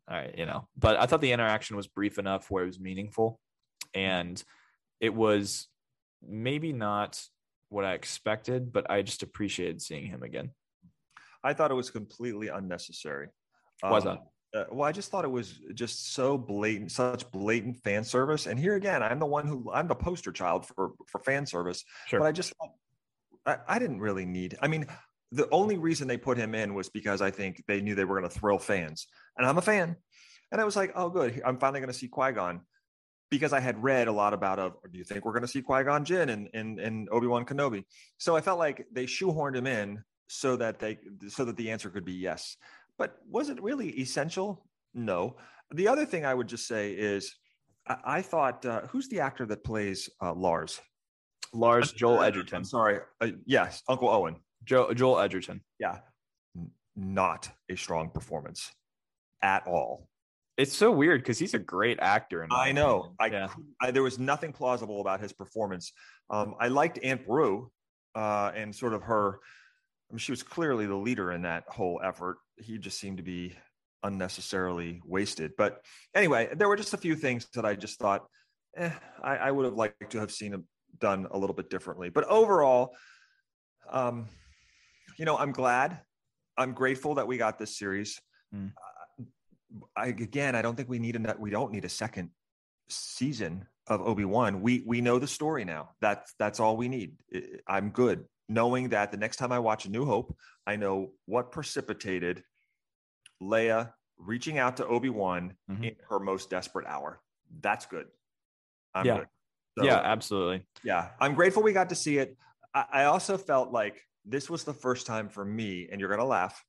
all 0.09 0.17
right, 0.17 0.35
you 0.35 0.47
know. 0.47 0.67
But 0.77 0.97
I 0.97 1.05
thought 1.05 1.21
the 1.21 1.31
interaction 1.31 1.77
was 1.77 1.87
brief 1.87 2.17
enough 2.17 2.49
where 2.49 2.63
it 2.63 2.67
was 2.67 2.79
meaningful, 2.79 3.39
and 3.93 4.43
it 4.99 5.13
was 5.13 5.67
maybe 6.27 6.73
not 6.73 7.21
what 7.69 7.85
I 7.85 7.93
expected, 7.93 8.73
but 8.73 8.89
I 8.89 9.01
just 9.01 9.23
appreciated 9.23 9.81
seeing 9.81 10.07
him 10.07 10.23
again. 10.23 10.51
I 11.43 11.53
thought 11.53 11.71
it 11.71 11.75
was 11.75 11.89
completely 11.89 12.49
unnecessary. 12.49 13.29
Was 13.83 14.05
um, 14.05 14.19
that? 14.53 14.59
Uh, 14.59 14.65
well, 14.71 14.87
I 14.87 14.91
just 14.91 15.09
thought 15.09 15.23
it 15.23 15.31
was 15.31 15.59
just 15.73 16.13
so 16.13 16.37
blatant, 16.37 16.91
such 16.91 17.29
blatant 17.31 17.77
fan 17.77 18.03
service. 18.03 18.47
And 18.47 18.59
here 18.59 18.75
again, 18.75 19.01
I'm 19.01 19.17
the 19.17 19.25
one 19.25 19.47
who 19.47 19.71
I'm 19.73 19.87
the 19.87 19.95
poster 19.95 20.31
child 20.31 20.65
for 20.65 20.91
for 21.07 21.19
fan 21.19 21.45
service. 21.45 21.83
Sure. 22.07 22.19
But 22.19 22.27
I 22.27 22.31
just 22.33 22.53
I, 23.45 23.57
I 23.67 23.79
didn't 23.79 24.01
really 24.01 24.25
need. 24.25 24.57
I 24.61 24.67
mean, 24.67 24.85
the 25.31 25.47
only 25.51 25.77
reason 25.77 26.07
they 26.07 26.17
put 26.17 26.37
him 26.37 26.53
in 26.53 26.73
was 26.73 26.89
because 26.89 27.21
I 27.21 27.31
think 27.31 27.63
they 27.67 27.81
knew 27.81 27.95
they 27.95 28.03
were 28.03 28.19
going 28.19 28.29
to 28.29 28.39
thrill 28.39 28.59
fans, 28.59 29.07
and 29.37 29.47
I'm 29.47 29.57
a 29.57 29.61
fan. 29.61 29.95
And 30.51 30.59
I 30.59 30.65
was 30.65 30.75
like, 30.75 30.91
oh, 30.95 31.09
good, 31.09 31.41
I'm 31.45 31.57
finally 31.57 31.79
going 31.79 31.91
to 31.91 31.97
see 31.97 32.09
Qui 32.09 32.33
Gon 32.33 32.59
because 33.31 33.53
I 33.53 33.59
had 33.59 33.81
read 33.81 34.07
a 34.07 34.11
lot 34.11 34.33
about 34.33 34.59
of. 34.59 34.75
Do 34.91 34.99
you 34.99 35.03
think 35.03 35.25
we're 35.25 35.31
going 35.31 35.41
to 35.41 35.47
see 35.47 35.63
Qui 35.63 35.83
Gon 35.83 36.05
Jinn 36.05 36.29
and 36.29 36.49
and, 36.53 36.79
and 36.79 37.09
Obi 37.11 37.25
Wan 37.25 37.45
Kenobi? 37.45 37.83
So 38.19 38.35
I 38.35 38.41
felt 38.41 38.59
like 38.59 38.85
they 38.91 39.05
shoehorned 39.05 39.55
him 39.55 39.65
in 39.65 40.03
so 40.27 40.55
that 40.57 40.77
they 40.77 40.99
so 41.27 41.43
that 41.45 41.57
the 41.57 41.71
answer 41.71 41.89
could 41.89 42.05
be 42.05 42.13
yes. 42.13 42.57
But 42.99 43.17
was 43.27 43.49
it 43.49 43.61
really 43.63 43.89
essential? 43.99 44.67
No. 44.93 45.37
The 45.73 45.87
other 45.87 46.05
thing 46.05 46.25
I 46.25 46.33
would 46.33 46.47
just 46.47 46.67
say 46.67 46.91
is 46.91 47.33
I, 47.87 47.97
I 48.05 48.21
thought, 48.21 48.65
uh, 48.65 48.81
who's 48.81 49.07
the 49.07 49.21
actor 49.21 49.45
that 49.47 49.63
plays 49.63 50.09
uh, 50.21 50.33
Lars? 50.33 50.79
Lars 51.53 51.91
Joel 51.91 52.21
Edgerton. 52.21 52.57
I'm 52.57 52.63
sorry. 52.63 52.99
Uh, 53.19 53.29
yes, 53.45 53.81
Uncle 53.87 54.09
Owen. 54.09 54.35
Joe, 54.63 54.93
Joel 54.93 55.19
Edgerton. 55.19 55.61
Yeah. 55.79 55.99
not 56.95 57.49
a 57.69 57.75
strong 57.75 58.09
performance 58.09 58.71
at 59.41 59.65
all. 59.65 60.07
It's 60.61 60.77
so 60.77 60.91
weird 60.91 61.21
because 61.21 61.39
he's 61.39 61.53
a 61.53 61.59
great 61.59 61.99
actor. 61.99 62.47
I 62.51 62.71
know. 62.71 63.13
I, 63.19 63.27
yeah. 63.27 63.47
I, 63.81 63.91
there 63.91 64.03
was 64.03 64.19
nothing 64.19 64.53
plausible 64.53 65.01
about 65.01 65.19
his 65.19 65.33
performance. 65.33 65.91
Um, 66.29 66.55
I 66.59 66.67
liked 66.67 66.99
Aunt 67.03 67.25
Beru 67.25 67.69
uh, 68.15 68.51
and 68.55 68.75
sort 68.75 68.93
of 68.93 69.03
her 69.03 69.39
I 70.11 70.13
mean, 70.13 70.19
she 70.19 70.33
was 70.33 70.43
clearly 70.43 70.85
the 70.87 70.95
leader 70.95 71.31
in 71.31 71.43
that 71.43 71.63
whole 71.69 72.01
effort. 72.03 72.37
He 72.57 72.77
just 72.77 72.99
seemed 72.99 73.17
to 73.17 73.23
be 73.23 73.55
unnecessarily 74.03 75.01
wasted. 75.05 75.53
But 75.57 75.85
anyway, 76.13 76.49
there 76.53 76.67
were 76.67 76.75
just 76.75 76.93
a 76.93 76.97
few 76.97 77.15
things 77.15 77.47
that 77.53 77.63
I 77.63 77.75
just 77.75 77.97
thought, 77.97 78.25
eh, 78.75 78.91
I, 79.23 79.37
I 79.37 79.51
would 79.51 79.63
have 79.63 79.75
liked 79.75 80.09
to 80.09 80.19
have 80.19 80.31
seen 80.31 80.53
him 80.53 80.65
done 80.99 81.27
a 81.31 81.37
little 81.37 81.55
bit 81.55 81.69
differently. 81.69 82.09
But 82.09 82.25
overall, 82.25 82.93
um, 83.89 84.27
you 85.17 85.23
know, 85.23 85.37
I'm 85.37 85.53
glad, 85.53 86.01
I'm 86.57 86.73
grateful 86.73 87.15
that 87.15 87.27
we 87.27 87.37
got 87.37 87.57
this 87.57 87.77
series. 87.77 88.19
Mm. 88.53 88.73
I, 89.95 90.07
again, 90.07 90.55
I 90.55 90.61
don't 90.61 90.75
think 90.75 90.89
we 90.89 90.99
need 90.99 91.15
a 91.15 91.35
we 91.39 91.49
don't 91.49 91.71
need 91.71 91.85
a 91.85 91.89
second 91.89 92.29
season 92.89 93.65
of 93.87 94.01
Obi 94.01 94.25
Wan. 94.25 94.61
We 94.61 94.83
we 94.85 95.01
know 95.01 95.19
the 95.19 95.27
story 95.27 95.65
now. 95.65 95.91
That's 96.01 96.33
that's 96.39 96.59
all 96.59 96.77
we 96.77 96.87
need. 96.87 97.15
I'm 97.67 97.89
good 97.89 98.25
knowing 98.51 98.89
that 98.89 99.11
the 99.11 99.17
next 99.17 99.37
time 99.37 99.51
I 99.51 99.59
watch 99.59 99.85
A 99.85 99.89
New 99.89 100.05
Hope, 100.05 100.35
I 100.67 100.75
know 100.75 101.11
what 101.25 101.51
precipitated 101.51 102.43
Leia 103.41 103.93
reaching 104.17 104.59
out 104.59 104.77
to 104.77 104.85
Obi 104.85 105.09
Wan 105.09 105.53
mm-hmm. 105.69 105.83
in 105.83 105.95
her 106.09 106.19
most 106.19 106.49
desperate 106.49 106.85
hour. 106.85 107.21
That's 107.61 107.85
good. 107.85 108.07
I'm 108.93 109.05
yeah. 109.05 109.17
Good. 109.19 109.27
So, 109.79 109.85
yeah, 109.85 110.01
absolutely. 110.03 110.65
Yeah. 110.83 111.09
I'm 111.19 111.33
grateful 111.33 111.63
we 111.63 111.71
got 111.71 111.89
to 111.89 111.95
see 111.95 112.17
it. 112.17 112.37
I, 112.73 112.85
I 112.91 113.03
also 113.05 113.37
felt 113.37 113.71
like 113.71 114.05
this 114.25 114.49
was 114.49 114.65
the 114.65 114.73
first 114.73 115.07
time 115.07 115.29
for 115.29 115.45
me, 115.45 115.87
and 115.89 115.99
you're 115.99 116.09
going 116.09 116.19
to 116.19 116.25
laugh, 116.25 116.63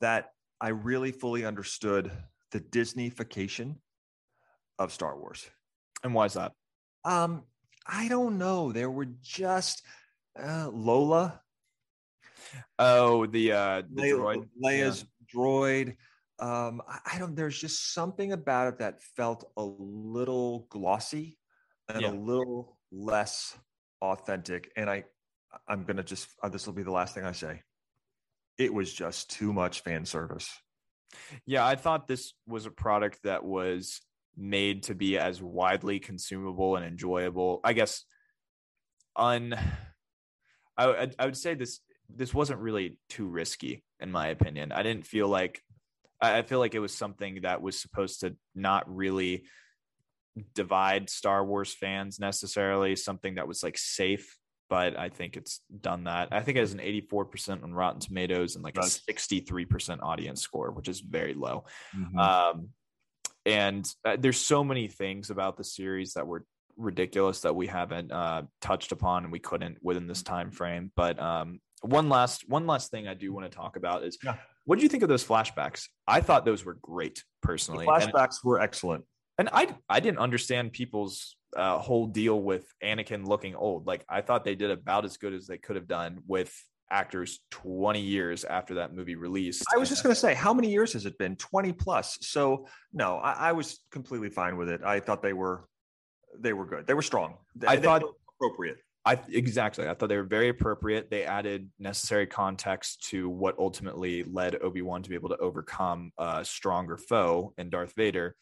that 0.00 0.30
I 0.60 0.68
really 0.68 1.12
fully 1.12 1.44
understood 1.44 2.10
the 2.52 2.60
Disneyfication 2.60 3.76
of 4.78 4.92
Star 4.92 5.18
Wars. 5.18 5.48
And 6.02 6.14
why 6.14 6.26
is 6.26 6.34
that? 6.34 6.52
Um, 7.04 7.44
I 7.86 8.08
don't 8.08 8.38
know. 8.38 8.72
There 8.72 8.90
were 8.90 9.08
just 9.22 9.82
uh, 10.40 10.68
Lola. 10.72 11.40
Oh, 12.78 13.26
the 13.26 13.52
uh, 13.52 13.82
the 13.92 14.12
Le- 14.12 14.18
droid. 14.18 14.48
Leia's 14.62 15.04
yeah. 15.04 15.34
droid. 15.34 15.96
Um, 16.38 16.82
I, 16.88 17.14
I, 17.14 17.18
don't. 17.18 17.34
There's 17.34 17.58
just 17.58 17.94
something 17.94 18.32
about 18.32 18.68
it 18.68 18.78
that 18.80 19.02
felt 19.16 19.50
a 19.56 19.64
little 19.64 20.66
glossy 20.70 21.38
and 21.88 22.02
yeah. 22.02 22.10
a 22.10 22.12
little 22.12 22.78
less 22.92 23.56
authentic. 24.02 24.70
And 24.76 24.90
I, 24.90 25.04
I'm 25.68 25.84
gonna 25.84 26.02
just. 26.02 26.28
Uh, 26.42 26.48
this 26.48 26.66
will 26.66 26.74
be 26.74 26.82
the 26.82 26.92
last 26.92 27.14
thing 27.14 27.24
I 27.24 27.32
say. 27.32 27.62
It 28.58 28.72
was 28.72 28.92
just 28.92 29.30
too 29.30 29.52
much 29.52 29.82
fan 29.82 30.04
service. 30.04 30.50
Yeah, 31.46 31.64
I 31.66 31.76
thought 31.76 32.08
this 32.08 32.34
was 32.46 32.66
a 32.66 32.70
product 32.70 33.20
that 33.24 33.44
was 33.44 34.00
made 34.36 34.84
to 34.84 34.94
be 34.94 35.18
as 35.18 35.42
widely 35.42 35.98
consumable 35.98 36.76
and 36.76 36.84
enjoyable. 36.84 37.60
I 37.64 37.72
guess 37.72 38.04
un 39.16 39.54
I, 40.76 41.10
I 41.18 41.24
would 41.24 41.36
say 41.36 41.54
this 41.54 41.80
this 42.08 42.34
wasn't 42.34 42.60
really 42.60 42.98
too 43.08 43.26
risky 43.26 43.82
in 43.98 44.12
my 44.12 44.28
opinion. 44.28 44.72
I 44.72 44.82
didn't 44.82 45.06
feel 45.06 45.28
like 45.28 45.62
I 46.20 46.42
feel 46.42 46.58
like 46.58 46.74
it 46.74 46.80
was 46.80 46.94
something 46.94 47.40
that 47.42 47.60
was 47.60 47.80
supposed 47.80 48.20
to 48.20 48.36
not 48.54 48.94
really 48.94 49.44
divide 50.54 51.10
Star 51.10 51.44
Wars 51.44 51.74
fans 51.74 52.18
necessarily, 52.18 52.96
something 52.96 53.34
that 53.34 53.48
was 53.48 53.62
like 53.62 53.76
safe, 53.76 54.38
but 54.68 54.98
I 54.98 55.08
think 55.08 55.36
it's 55.36 55.60
done 55.80 56.04
that. 56.04 56.28
I 56.32 56.40
think 56.40 56.56
it 56.56 56.60
has 56.60 56.72
an 56.72 56.80
84% 56.80 57.62
on 57.62 57.72
Rotten 57.72 58.00
Tomatoes 58.00 58.56
and 58.56 58.64
like 58.64 58.76
a 58.76 58.80
63% 58.80 60.02
audience 60.02 60.42
score, 60.42 60.70
which 60.72 60.88
is 60.88 61.00
very 61.00 61.34
low. 61.34 61.64
Mm-hmm. 61.96 62.18
Um, 62.18 62.68
and 63.44 63.88
uh, 64.04 64.16
there's 64.18 64.40
so 64.40 64.64
many 64.64 64.88
things 64.88 65.30
about 65.30 65.56
the 65.56 65.64
series 65.64 66.14
that 66.14 66.26
were 66.26 66.44
ridiculous 66.76 67.40
that 67.40 67.54
we 67.54 67.66
haven't 67.66 68.12
uh, 68.12 68.42
touched 68.60 68.92
upon 68.92 69.24
and 69.24 69.32
we 69.32 69.38
couldn't 69.38 69.78
within 69.82 70.06
this 70.06 70.22
time 70.22 70.50
frame. 70.50 70.90
But 70.96 71.20
um, 71.20 71.60
one 71.82 72.08
last 72.08 72.48
one 72.48 72.66
last 72.66 72.90
thing 72.90 73.06
I 73.06 73.14
do 73.14 73.32
want 73.32 73.50
to 73.50 73.56
talk 73.56 73.76
about 73.76 74.04
is 74.04 74.18
yeah. 74.22 74.36
what 74.64 74.78
do 74.78 74.82
you 74.82 74.88
think 74.88 75.02
of 75.02 75.08
those 75.08 75.24
flashbacks? 75.24 75.84
I 76.06 76.20
thought 76.20 76.44
those 76.44 76.64
were 76.64 76.76
great 76.82 77.22
personally. 77.42 77.86
The 77.86 77.92
flashbacks 77.92 78.42
and, 78.42 78.44
were 78.44 78.60
excellent, 78.60 79.04
and 79.38 79.48
I 79.52 79.74
I 79.88 80.00
didn't 80.00 80.18
understand 80.18 80.72
people's 80.72 81.36
uh, 81.56 81.78
whole 81.78 82.06
deal 82.06 82.40
with 82.40 82.72
Anakin 82.82 83.26
looking 83.26 83.54
old. 83.54 83.86
Like 83.86 84.04
I 84.08 84.20
thought 84.20 84.44
they 84.44 84.54
did 84.54 84.70
about 84.70 85.04
as 85.04 85.16
good 85.16 85.32
as 85.32 85.46
they 85.46 85.58
could 85.58 85.76
have 85.76 85.88
done 85.88 86.20
with 86.26 86.54
actors 86.90 87.40
20 87.50 88.00
years 88.00 88.44
after 88.44 88.74
that 88.74 88.94
movie 88.94 89.16
released. 89.16 89.64
I 89.74 89.78
was 89.78 89.88
just 89.88 90.02
going 90.02 90.14
to 90.14 90.20
say, 90.20 90.34
how 90.34 90.54
many 90.54 90.70
years 90.70 90.92
has 90.92 91.06
it 91.06 91.18
been? 91.18 91.36
20 91.36 91.72
plus. 91.72 92.18
So 92.20 92.66
no, 92.92 93.16
I, 93.16 93.32
I, 93.32 93.52
was 93.52 93.80
completely 93.90 94.30
fine 94.30 94.56
with 94.56 94.68
it. 94.68 94.82
I 94.84 95.00
thought 95.00 95.22
they 95.22 95.32
were 95.32 95.68
they 96.38 96.52
were 96.52 96.66
good. 96.66 96.86
They 96.86 96.94
were 96.94 97.02
strong. 97.02 97.38
They, 97.56 97.66
I 97.66 97.76
thought 97.78 98.02
appropriate. 98.36 98.78
I 99.04 99.20
exactly. 99.28 99.88
I 99.88 99.94
thought 99.94 100.08
they 100.08 100.16
were 100.16 100.24
very 100.24 100.48
appropriate. 100.48 101.10
They 101.10 101.24
added 101.24 101.70
necessary 101.78 102.26
context 102.26 103.08
to 103.10 103.28
what 103.28 103.56
ultimately 103.58 104.24
led 104.24 104.60
Obi 104.60 104.82
Wan 104.82 105.02
to 105.02 105.08
be 105.08 105.14
able 105.14 105.28
to 105.28 105.36
overcome 105.36 106.10
a 106.18 106.44
stronger 106.44 106.96
foe 106.96 107.54
in 107.56 107.70
Darth 107.70 107.94
Vader, 107.96 108.34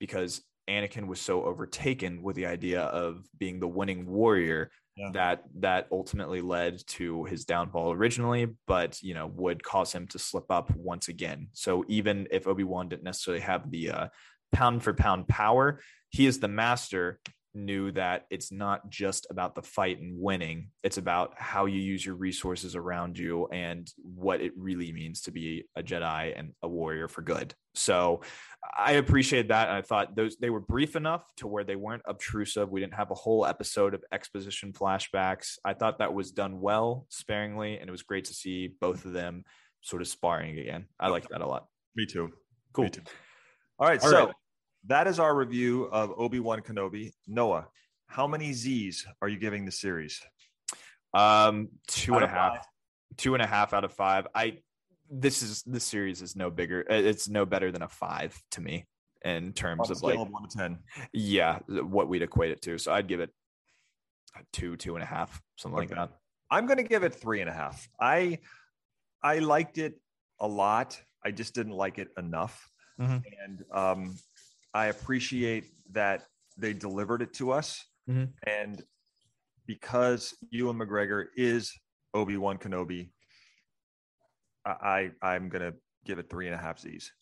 because 0.00 0.42
Anakin 0.68 1.06
was 1.06 1.20
so 1.20 1.44
overtaken 1.44 2.22
with 2.22 2.36
the 2.36 2.46
idea 2.46 2.82
of 2.82 3.24
being 3.38 3.60
the 3.60 3.68
winning 3.68 4.06
warrior 4.06 4.70
Yeah. 4.96 5.10
that 5.12 5.44
that 5.60 5.86
ultimately 5.92 6.40
led 6.40 6.84
to 6.88 7.24
his 7.24 7.44
downfall 7.44 7.92
originally, 7.92 8.48
but 8.66 9.02
you 9.02 9.14
know 9.14 9.26
would 9.26 9.62
cause 9.62 9.92
him 9.92 10.06
to 10.08 10.18
slip 10.18 10.50
up 10.50 10.74
once 10.74 11.08
again. 11.08 11.48
So 11.52 11.84
even 11.88 12.26
if 12.30 12.46
Obi 12.46 12.64
Wan 12.64 12.88
didn't 12.88 13.04
necessarily 13.04 13.42
have 13.42 13.70
the 13.70 13.90
uh, 13.90 14.08
pound 14.52 14.82
for 14.82 14.94
pound 14.94 15.28
power, 15.28 15.80
he 16.10 16.26
is 16.26 16.40
the 16.40 16.48
master 16.48 17.20
knew 17.56 17.90
that 17.90 18.26
it's 18.30 18.52
not 18.52 18.88
just 18.90 19.26
about 19.30 19.54
the 19.54 19.62
fight 19.62 19.98
and 20.00 20.20
winning 20.20 20.70
it's 20.82 20.98
about 20.98 21.32
how 21.36 21.66
you 21.66 21.80
use 21.80 22.04
your 22.04 22.14
resources 22.14 22.76
around 22.76 23.18
you 23.18 23.46
and 23.48 23.90
what 24.02 24.40
it 24.40 24.52
really 24.56 24.92
means 24.92 25.22
to 25.22 25.30
be 25.30 25.64
a 25.76 25.82
jedi 25.82 26.32
and 26.38 26.52
a 26.62 26.68
warrior 26.68 27.08
for 27.08 27.22
good 27.22 27.54
so 27.74 28.20
i 28.76 28.92
appreciate 28.92 29.48
that 29.48 29.68
and 29.68 29.76
i 29.76 29.82
thought 29.82 30.14
those 30.14 30.36
they 30.36 30.50
were 30.50 30.60
brief 30.60 30.94
enough 30.94 31.24
to 31.36 31.48
where 31.48 31.64
they 31.64 31.76
weren't 31.76 32.02
obtrusive 32.06 32.70
we 32.70 32.80
didn't 32.80 32.94
have 32.94 33.10
a 33.10 33.14
whole 33.14 33.46
episode 33.46 33.94
of 33.94 34.04
exposition 34.12 34.72
flashbacks 34.72 35.58
i 35.64 35.72
thought 35.72 35.98
that 35.98 36.12
was 36.14 36.30
done 36.30 36.60
well 36.60 37.06
sparingly 37.08 37.78
and 37.78 37.88
it 37.88 37.92
was 37.92 38.02
great 38.02 38.26
to 38.26 38.34
see 38.34 38.68
both 38.80 39.04
of 39.04 39.12
them 39.12 39.42
sort 39.80 40.02
of 40.02 40.08
sparring 40.08 40.58
again 40.58 40.84
i 41.00 41.08
like 41.08 41.28
that 41.28 41.40
a 41.40 41.46
lot 41.46 41.66
Me 41.96 42.06
too. 42.06 42.30
cool 42.72 42.84
Me 42.84 42.90
too. 42.90 43.02
All 43.78 43.86
right. 43.86 44.02
All 44.02 44.08
so 44.08 44.26
right. 44.26 44.34
That 44.86 45.06
is 45.06 45.18
our 45.18 45.34
review 45.34 45.84
of 45.84 46.12
Obi 46.16 46.40
Wan 46.40 46.60
Kenobi. 46.60 47.12
Noah, 47.26 47.66
how 48.06 48.26
many 48.26 48.52
Z's 48.52 49.06
are 49.20 49.28
you 49.28 49.38
giving 49.38 49.64
the 49.64 49.72
series? 49.72 50.20
Um, 51.14 51.68
two 51.88 52.14
Out 52.14 52.22
and 52.22 52.30
a 52.30 52.34
half, 52.34 52.52
five. 52.56 52.64
two 53.16 53.34
and 53.34 53.42
a 53.42 53.46
half 53.46 53.72
out 53.72 53.84
of 53.84 53.92
five. 53.92 54.26
I 54.34 54.58
this 55.10 55.42
is 55.42 55.62
this 55.62 55.84
series 55.84 56.20
is 56.22 56.36
no 56.36 56.50
bigger. 56.50 56.84
uh, 56.90 56.94
It's 56.94 57.28
no 57.28 57.46
better 57.46 57.70
than 57.72 57.82
a 57.82 57.88
five 57.88 58.36
to 58.52 58.60
me 58.60 58.86
in 59.24 59.52
terms 59.52 59.90
of 59.90 60.02
like 60.02 60.18
of 60.18 60.28
one 60.30 60.48
to 60.48 60.56
ten. 60.58 60.78
yeah, 61.12 61.58
what 61.68 62.08
we'd 62.08 62.22
equate 62.22 62.50
it 62.50 62.62
to. 62.62 62.78
So 62.78 62.92
I'd 62.92 63.08
give 63.08 63.20
it 63.20 63.30
a 64.36 64.40
two, 64.52 64.76
two 64.76 64.94
and 64.94 65.02
a 65.02 65.06
half, 65.06 65.40
something 65.56 65.76
like 65.78 65.90
that. 65.90 66.10
I'm 66.50 66.66
going 66.66 66.76
to 66.76 66.82
give 66.84 67.02
it 67.02 67.14
three 67.14 67.40
and 67.40 67.48
a 67.50 67.52
half. 67.52 67.88
I 68.00 68.38
I 69.22 69.38
liked 69.38 69.78
it 69.78 69.94
a 70.40 70.46
lot. 70.46 71.00
I 71.24 71.30
just 71.30 71.54
didn't 71.54 71.72
like 71.72 71.98
it 71.98 72.08
enough, 72.18 72.68
Mhm. 73.00 73.22
and 73.44 73.64
um, 73.72 74.16
I 74.74 74.86
appreciate 74.86 75.66
that 75.92 76.24
they 76.56 76.72
delivered 76.72 77.22
it 77.22 77.34
to 77.34 77.52
us. 77.52 77.84
Mhm. 78.08 78.32
And 78.46 78.82
because 79.66 80.34
Ewan 80.50 80.78
McGregor 80.78 81.26
is 81.36 81.72
Obi 82.14 82.36
Wan 82.36 82.58
Kenobi, 82.58 83.10
I, 84.64 85.10
I 85.22 85.34
I'm 85.34 85.48
going 85.48 85.72
to 85.72 85.78
give 86.04 86.18
it 86.18 86.30
three 86.30 86.46
and 86.46 86.54
a 86.54 86.58
half 86.58 86.78
Z's. 86.78 87.12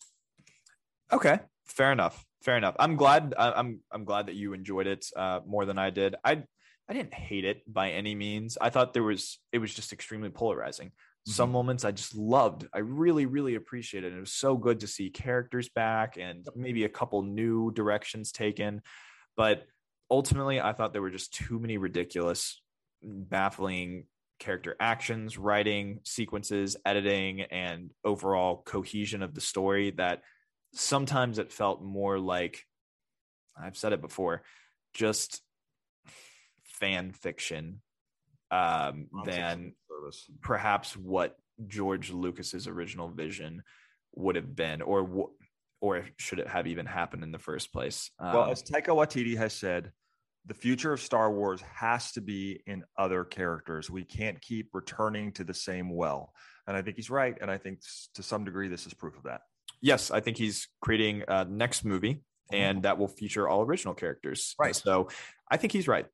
Okay, 1.11 1.39
fair 1.65 1.91
enough. 1.91 2.25
Fair 2.41 2.57
enough. 2.57 2.75
I'm 2.79 2.95
glad. 2.95 3.33
I'm 3.37 3.79
I'm 3.91 4.05
glad 4.05 4.27
that 4.27 4.35
you 4.35 4.53
enjoyed 4.53 4.87
it 4.87 5.05
uh, 5.15 5.39
more 5.45 5.65
than 5.65 5.77
I 5.79 5.89
did. 5.89 6.15
I 6.23 6.43
I 6.87 6.93
didn't 6.93 7.13
hate 7.13 7.45
it 7.45 7.61
by 7.71 7.91
any 7.91 8.13
means. 8.13 8.57
I 8.61 8.69
thought 8.69 8.93
there 8.93 9.03
was 9.03 9.39
it 9.51 9.57
was 9.57 9.73
just 9.73 9.91
extremely 9.93 10.29
polarizing. 10.29 10.91
Some 11.25 11.49
Mhm. 11.49 11.53
moments 11.53 11.83
I 11.85 11.91
just 11.91 12.15
loved. 12.15 12.67
I 12.73 12.79
really 12.79 13.25
really 13.25 13.55
appreciated 13.55 14.13
it. 14.13 14.17
It 14.17 14.19
was 14.19 14.31
so 14.31 14.57
good 14.57 14.79
to 14.81 14.87
see 14.87 15.09
characters 15.09 15.69
back 15.69 16.17
and 16.17 16.47
maybe 16.55 16.83
a 16.83 16.89
couple 16.89 17.23
new 17.23 17.71
directions 17.71 18.31
taken. 18.31 18.83
But 19.35 19.67
ultimately, 20.11 20.61
I 20.61 20.73
thought 20.73 20.93
there 20.93 21.01
were 21.01 21.11
just 21.11 21.33
too 21.33 21.59
many 21.59 21.77
ridiculous, 21.77 22.61
baffling 23.01 24.07
character 24.39 24.75
actions, 24.79 25.37
writing, 25.37 26.01
sequences, 26.03 26.77
editing, 26.85 27.41
and 27.41 27.91
overall 28.03 28.61
cohesion 28.63 29.23
of 29.23 29.33
the 29.33 29.41
story 29.41 29.91
that 29.91 30.23
sometimes 30.73 31.39
it 31.39 31.51
felt 31.53 31.81
more 31.81 32.19
like 32.19 32.65
I've 33.57 33.77
said 33.77 33.93
it 33.93 34.01
before, 34.01 34.43
just 34.93 35.41
fan 36.63 37.11
fiction 37.11 37.81
um, 38.51 39.09
than 39.13 39.75
service. 40.01 40.25
perhaps 40.41 40.95
what 40.97 41.35
George 41.67 42.11
Lucas's 42.11 42.67
original 42.67 43.09
vision 43.09 43.63
would 44.15 44.35
have 44.35 44.55
been, 44.55 44.81
or 44.81 45.29
or 45.81 46.05
should 46.17 46.39
it 46.39 46.47
have 46.47 46.67
even 46.67 46.85
happened 46.85 47.23
in 47.23 47.31
the 47.31 47.37
first 47.39 47.71
place? 47.73 48.09
Well, 48.19 48.43
Um, 48.43 48.49
as 48.51 48.63
Taika 48.63 48.87
Waititi 48.87 49.37
has 49.37 49.53
said, 49.53 49.91
the 50.45 50.53
future 50.53 50.93
of 50.93 51.01
Star 51.01 51.31
Wars 51.31 51.61
has 51.61 52.11
to 52.13 52.21
be 52.21 52.61
in 52.65 52.83
other 52.97 53.23
characters. 53.23 53.89
We 53.89 54.03
can't 54.03 54.41
keep 54.41 54.69
returning 54.73 55.31
to 55.33 55.43
the 55.43 55.53
same 55.53 55.89
well. 55.89 56.33
And 56.67 56.75
I 56.77 56.81
think 56.81 56.95
he's 56.95 57.09
right. 57.09 57.37
And 57.41 57.51
I 57.51 57.57
think 57.57 57.81
to 58.15 58.23
some 58.23 58.45
degree, 58.45 58.67
this 58.67 58.85
is 58.87 58.93
proof 58.93 59.15
of 59.17 59.23
that. 59.23 59.41
yes, 59.81 60.09
I 60.11 60.19
think 60.21 60.37
he's 60.37 60.67
creating 60.81 61.23
a 61.27 61.45
next 61.45 61.83
movie, 61.85 62.23
and 62.51 62.83
that 62.83 62.97
will 62.97 63.07
feature 63.07 63.47
all 63.47 63.61
original 63.63 63.93
characters. 63.93 64.55
Right. 64.59 64.75
So 64.75 65.09
I 65.51 65.57
think 65.57 65.73
he's 65.73 65.87
right. 65.87 66.05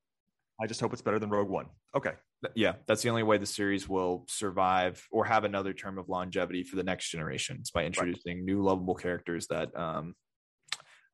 I 0.60 0.66
just 0.66 0.80
hope 0.80 0.92
it's 0.92 1.02
better 1.02 1.18
than 1.18 1.30
Rogue 1.30 1.48
One. 1.48 1.66
Okay. 1.94 2.12
Yeah, 2.54 2.74
that's 2.86 3.02
the 3.02 3.08
only 3.08 3.22
way 3.22 3.38
the 3.38 3.46
series 3.46 3.88
will 3.88 4.24
survive 4.28 5.06
or 5.10 5.24
have 5.24 5.44
another 5.44 5.72
term 5.72 5.98
of 5.98 6.08
longevity 6.08 6.64
for 6.64 6.76
the 6.76 6.82
next 6.82 7.08
generation. 7.10 7.58
It's 7.60 7.70
by 7.70 7.84
introducing 7.84 8.44
new 8.44 8.62
lovable 8.62 8.94
characters 8.94 9.46
that 9.48 9.76
um, 9.78 10.14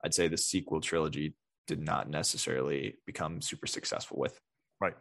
I'd 0.05 0.15
say 0.15 0.29
the 0.29 0.39
sequel 0.39 0.81
trilogy 0.81 1.35
did 1.67 1.81
not 1.81 2.09
necessarily 2.09 2.97
become 3.07 3.43
super 3.43 3.67
successful 3.67 4.19
with. 4.19 4.41
Right. 4.81 4.95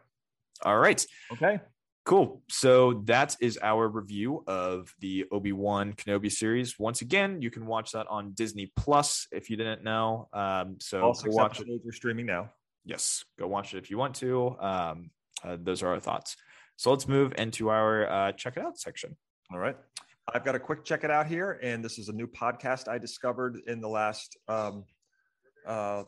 All 0.62 0.78
right. 0.78 1.04
Okay. 1.32 1.60
Cool. 2.04 2.42
So 2.48 3.02
that 3.04 3.36
is 3.40 3.58
our 3.62 3.86
review 3.88 4.42
of 4.46 4.94
the 5.00 5.26
Obi 5.30 5.52
Wan 5.52 5.92
Kenobi 5.92 6.32
series. 6.32 6.78
Once 6.78 7.02
again, 7.02 7.42
you 7.42 7.50
can 7.50 7.66
watch 7.66 7.92
that 7.92 8.06
on 8.08 8.32
Disney 8.32 8.72
Plus 8.76 9.26
if 9.30 9.50
you 9.50 9.56
didn't 9.56 9.84
know. 9.84 10.28
Um, 10.32 10.76
so 10.80 11.00
go 11.00 11.12
six 11.12 11.34
watch 11.34 11.60
it. 11.60 11.94
streaming 11.94 12.26
now. 12.26 12.50
Yes, 12.84 13.24
go 13.38 13.46
watch 13.46 13.74
it 13.74 13.78
if 13.78 13.90
you 13.90 13.98
want 13.98 14.14
to. 14.16 14.56
Um, 14.58 15.10
uh, 15.44 15.56
those 15.60 15.82
are 15.82 15.88
our 15.88 16.00
thoughts. 16.00 16.36
So 16.76 16.90
let's 16.90 17.08
move 17.08 17.34
into 17.38 17.70
our 17.70 18.08
uh, 18.10 18.32
check 18.32 18.56
it 18.56 18.62
out 18.62 18.78
section. 18.78 19.16
All 19.52 19.58
right. 19.58 19.76
I've 20.32 20.44
got 20.44 20.54
a 20.54 20.60
quick 20.60 20.84
check 20.84 21.04
it 21.04 21.10
out 21.10 21.26
here. 21.26 21.58
And 21.62 21.84
this 21.84 21.98
is 21.98 22.08
a 22.08 22.12
new 22.12 22.26
podcast 22.26 22.86
I 22.86 22.98
discovered 22.98 23.60
in 23.66 23.80
the 23.80 23.88
last 23.88 24.36
um, 24.46 24.84
uh, 25.66 26.04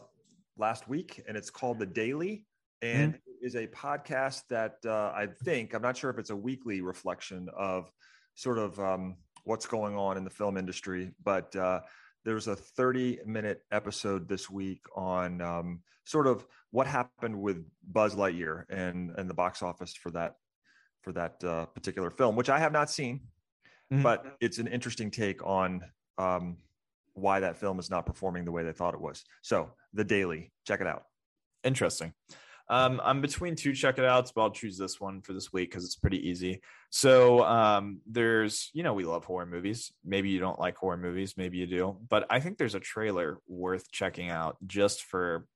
last 0.59 0.89
week. 0.89 1.23
And 1.27 1.37
it's 1.37 1.51
called 1.51 1.79
The 1.79 1.87
Daily. 1.87 2.47
And 2.83 3.15
it 3.15 3.47
is 3.47 3.57
a 3.57 3.67
podcast 3.67 4.43
that 4.49 4.77
uh, 4.87 5.13
I 5.15 5.29
think, 5.45 5.75
I'm 5.75 5.83
not 5.83 5.97
sure 5.97 6.11
if 6.11 6.19
it's 6.19 6.31
a 6.31 6.37
weekly 6.37 6.81
reflection 6.81 7.49
of 7.57 7.91
sort 8.35 8.59
of 8.59 8.79
um, 8.81 9.17
what's 9.45 9.67
going 9.67 9.97
on 9.97 10.17
in 10.17 10.25
the 10.25 10.31
film 10.31 10.57
industry, 10.57 11.13
but 11.25 11.55
uh, 11.57 11.81
there's 12.25 12.49
a 12.49 12.57
30 12.57 13.21
minute 13.27 13.63
episode 13.73 14.29
this 14.29 14.51
week 14.51 14.83
on 14.95 15.41
um, 15.41 15.81
sort 16.05 16.27
of 16.27 16.47
what 16.71 16.87
happened 16.87 17.41
with 17.41 17.65
Buzz 17.91 18.15
Lightyear 18.15 18.65
and, 18.71 19.11
and 19.17 19.29
the 19.29 19.35
box 19.35 19.63
office 19.63 19.95
for 19.95 20.11
that 20.13 20.37
for 21.03 21.13
that 21.13 21.43
uh, 21.43 21.65
particular 21.67 22.11
film, 22.11 22.37
which 22.37 22.51
I 22.51 22.59
have 22.59 22.73
not 22.73 22.91
seen, 22.91 23.21
Mhm. 23.91 24.03
but 24.03 24.37
it's 24.41 24.59
an 24.59 24.67
interesting 24.69 25.11
take 25.11 25.45
on 25.45 25.83
um, 26.19 26.59
why 27.15 27.41
that 27.41 27.57
film 27.57 27.79
is 27.79 27.89
not 27.91 28.05
performing 28.07 28.45
the 28.45 28.53
way 28.53 28.63
they 28.63 28.73
thought 28.73 28.95
it 28.95 29.01
was. 29.01 29.25
So, 29.43 29.71
The 29.95 30.05
Daily, 30.05 30.53
check 30.67 30.81
it 30.83 30.87
out. 30.87 31.05
Interesting. 31.65 32.13
Um, 32.71 33.01
I'm 33.03 33.21
between 33.21 33.57
two 33.57 33.75
check 33.75 33.99
it 33.99 34.05
outs, 34.05 34.31
but 34.31 34.43
I'll 34.43 34.51
choose 34.53 34.79
this 34.79 35.01
one 35.01 35.23
for 35.23 35.33
this 35.33 35.53
week 35.53 35.71
because 35.71 35.85
it's 35.85 35.97
pretty 35.97 36.29
easy. 36.29 36.63
So 36.91 37.43
um, 37.45 38.01
there's, 38.07 38.71
you 38.73 38.85
know, 38.85 38.95
we 38.95 39.05
love 39.05 39.25
horror 39.25 39.45
movies. 39.45 39.93
Maybe 40.05 40.31
you 40.31 40.39
don't 40.39 40.59
like 40.59 40.77
horror 40.77 40.97
movies, 40.97 41.35
maybe 41.37 41.59
you 41.59 41.67
do, 41.67 41.99
but 42.09 42.27
I 42.31 42.39
think 42.39 42.59
there's 42.59 42.77
a 42.77 42.81
trailer 42.81 43.39
worth 43.49 43.91
checking 43.91 44.31
out 44.31 44.57
just 44.67 45.03
for 45.03 45.47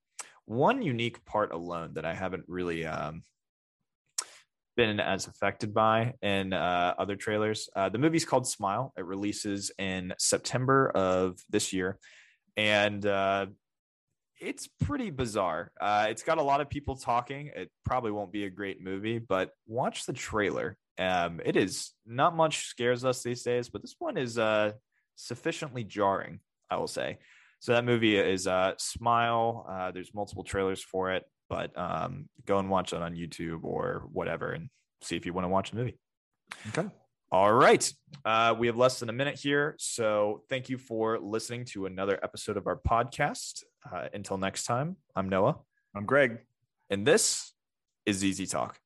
one 0.43 0.81
unique 0.81 1.23
part 1.23 1.53
alone 1.53 1.93
that 1.93 2.05
I 2.05 2.13
haven't 2.13 2.43
really 2.47 2.85
um, 2.85 3.23
been 4.75 4.99
as 4.99 5.27
affected 5.27 5.73
by 5.73 6.15
in 6.21 6.51
uh, 6.51 6.95
other 6.97 7.15
trailers. 7.15 7.69
Uh, 7.73 7.87
the 7.87 7.97
movie's 7.97 8.25
called 8.25 8.45
Smile. 8.45 8.93
It 8.97 9.05
releases 9.05 9.71
in 9.79 10.13
September 10.19 10.89
of 10.89 11.39
this 11.49 11.71
year, 11.71 11.97
and 12.57 13.05
uh, 13.05 13.47
it's 14.39 14.67
pretty 14.81 15.09
bizarre. 15.09 15.71
Uh, 15.79 16.07
it's 16.09 16.23
got 16.23 16.37
a 16.37 16.43
lot 16.43 16.61
of 16.61 16.69
people 16.69 16.95
talking. 16.95 17.51
It 17.55 17.69
probably 17.85 18.11
won't 18.11 18.31
be 18.31 18.45
a 18.45 18.49
great 18.49 18.81
movie, 18.81 19.19
but 19.19 19.51
watch 19.67 20.05
the 20.05 20.13
trailer. 20.13 20.77
Um, 20.97 21.41
it 21.43 21.55
is 21.55 21.91
not 22.05 22.35
much 22.35 22.67
scares 22.67 23.03
us 23.05 23.23
these 23.23 23.43
days, 23.43 23.69
but 23.69 23.81
this 23.81 23.95
one 23.99 24.17
is 24.17 24.37
uh, 24.37 24.73
sufficiently 25.15 25.83
jarring, 25.83 26.39
I 26.69 26.77
will 26.77 26.87
say. 26.87 27.19
So 27.59 27.73
that 27.73 27.85
movie 27.85 28.17
is 28.17 28.47
uh, 28.47 28.73
Smile. 28.77 29.65
Uh, 29.69 29.91
there's 29.91 30.13
multiple 30.13 30.43
trailers 30.43 30.83
for 30.83 31.11
it, 31.11 31.23
but 31.49 31.77
um, 31.77 32.29
go 32.45 32.59
and 32.59 32.69
watch 32.69 32.93
it 32.93 33.01
on 33.01 33.15
YouTube 33.15 33.63
or 33.63 34.07
whatever, 34.11 34.51
and 34.51 34.69
see 35.01 35.15
if 35.15 35.25
you 35.25 35.33
want 35.33 35.45
to 35.45 35.49
watch 35.49 35.71
the 35.71 35.77
movie. 35.77 35.97
Okay. 36.69 36.87
All 37.35 37.51
right. 37.51 37.91
Uh, 38.23 38.55
we 38.57 38.67
have 38.67 38.77
less 38.77 39.01
than 39.01 39.09
a 39.09 39.11
minute 39.11 39.37
here. 39.37 39.75
So 39.77 40.43
thank 40.47 40.69
you 40.69 40.77
for 40.77 41.19
listening 41.19 41.65
to 41.73 41.85
another 41.85 42.17
episode 42.23 42.55
of 42.55 42.65
our 42.65 42.77
podcast. 42.77 43.63
Uh, 43.91 44.07
until 44.13 44.37
next 44.37 44.63
time, 44.63 44.95
I'm 45.17 45.27
Noah, 45.27 45.57
I'm 45.93 46.05
Greg. 46.05 46.39
and 46.89 47.05
this 47.05 47.51
is 48.05 48.23
Easy 48.23 48.47
Talk. 48.47 48.79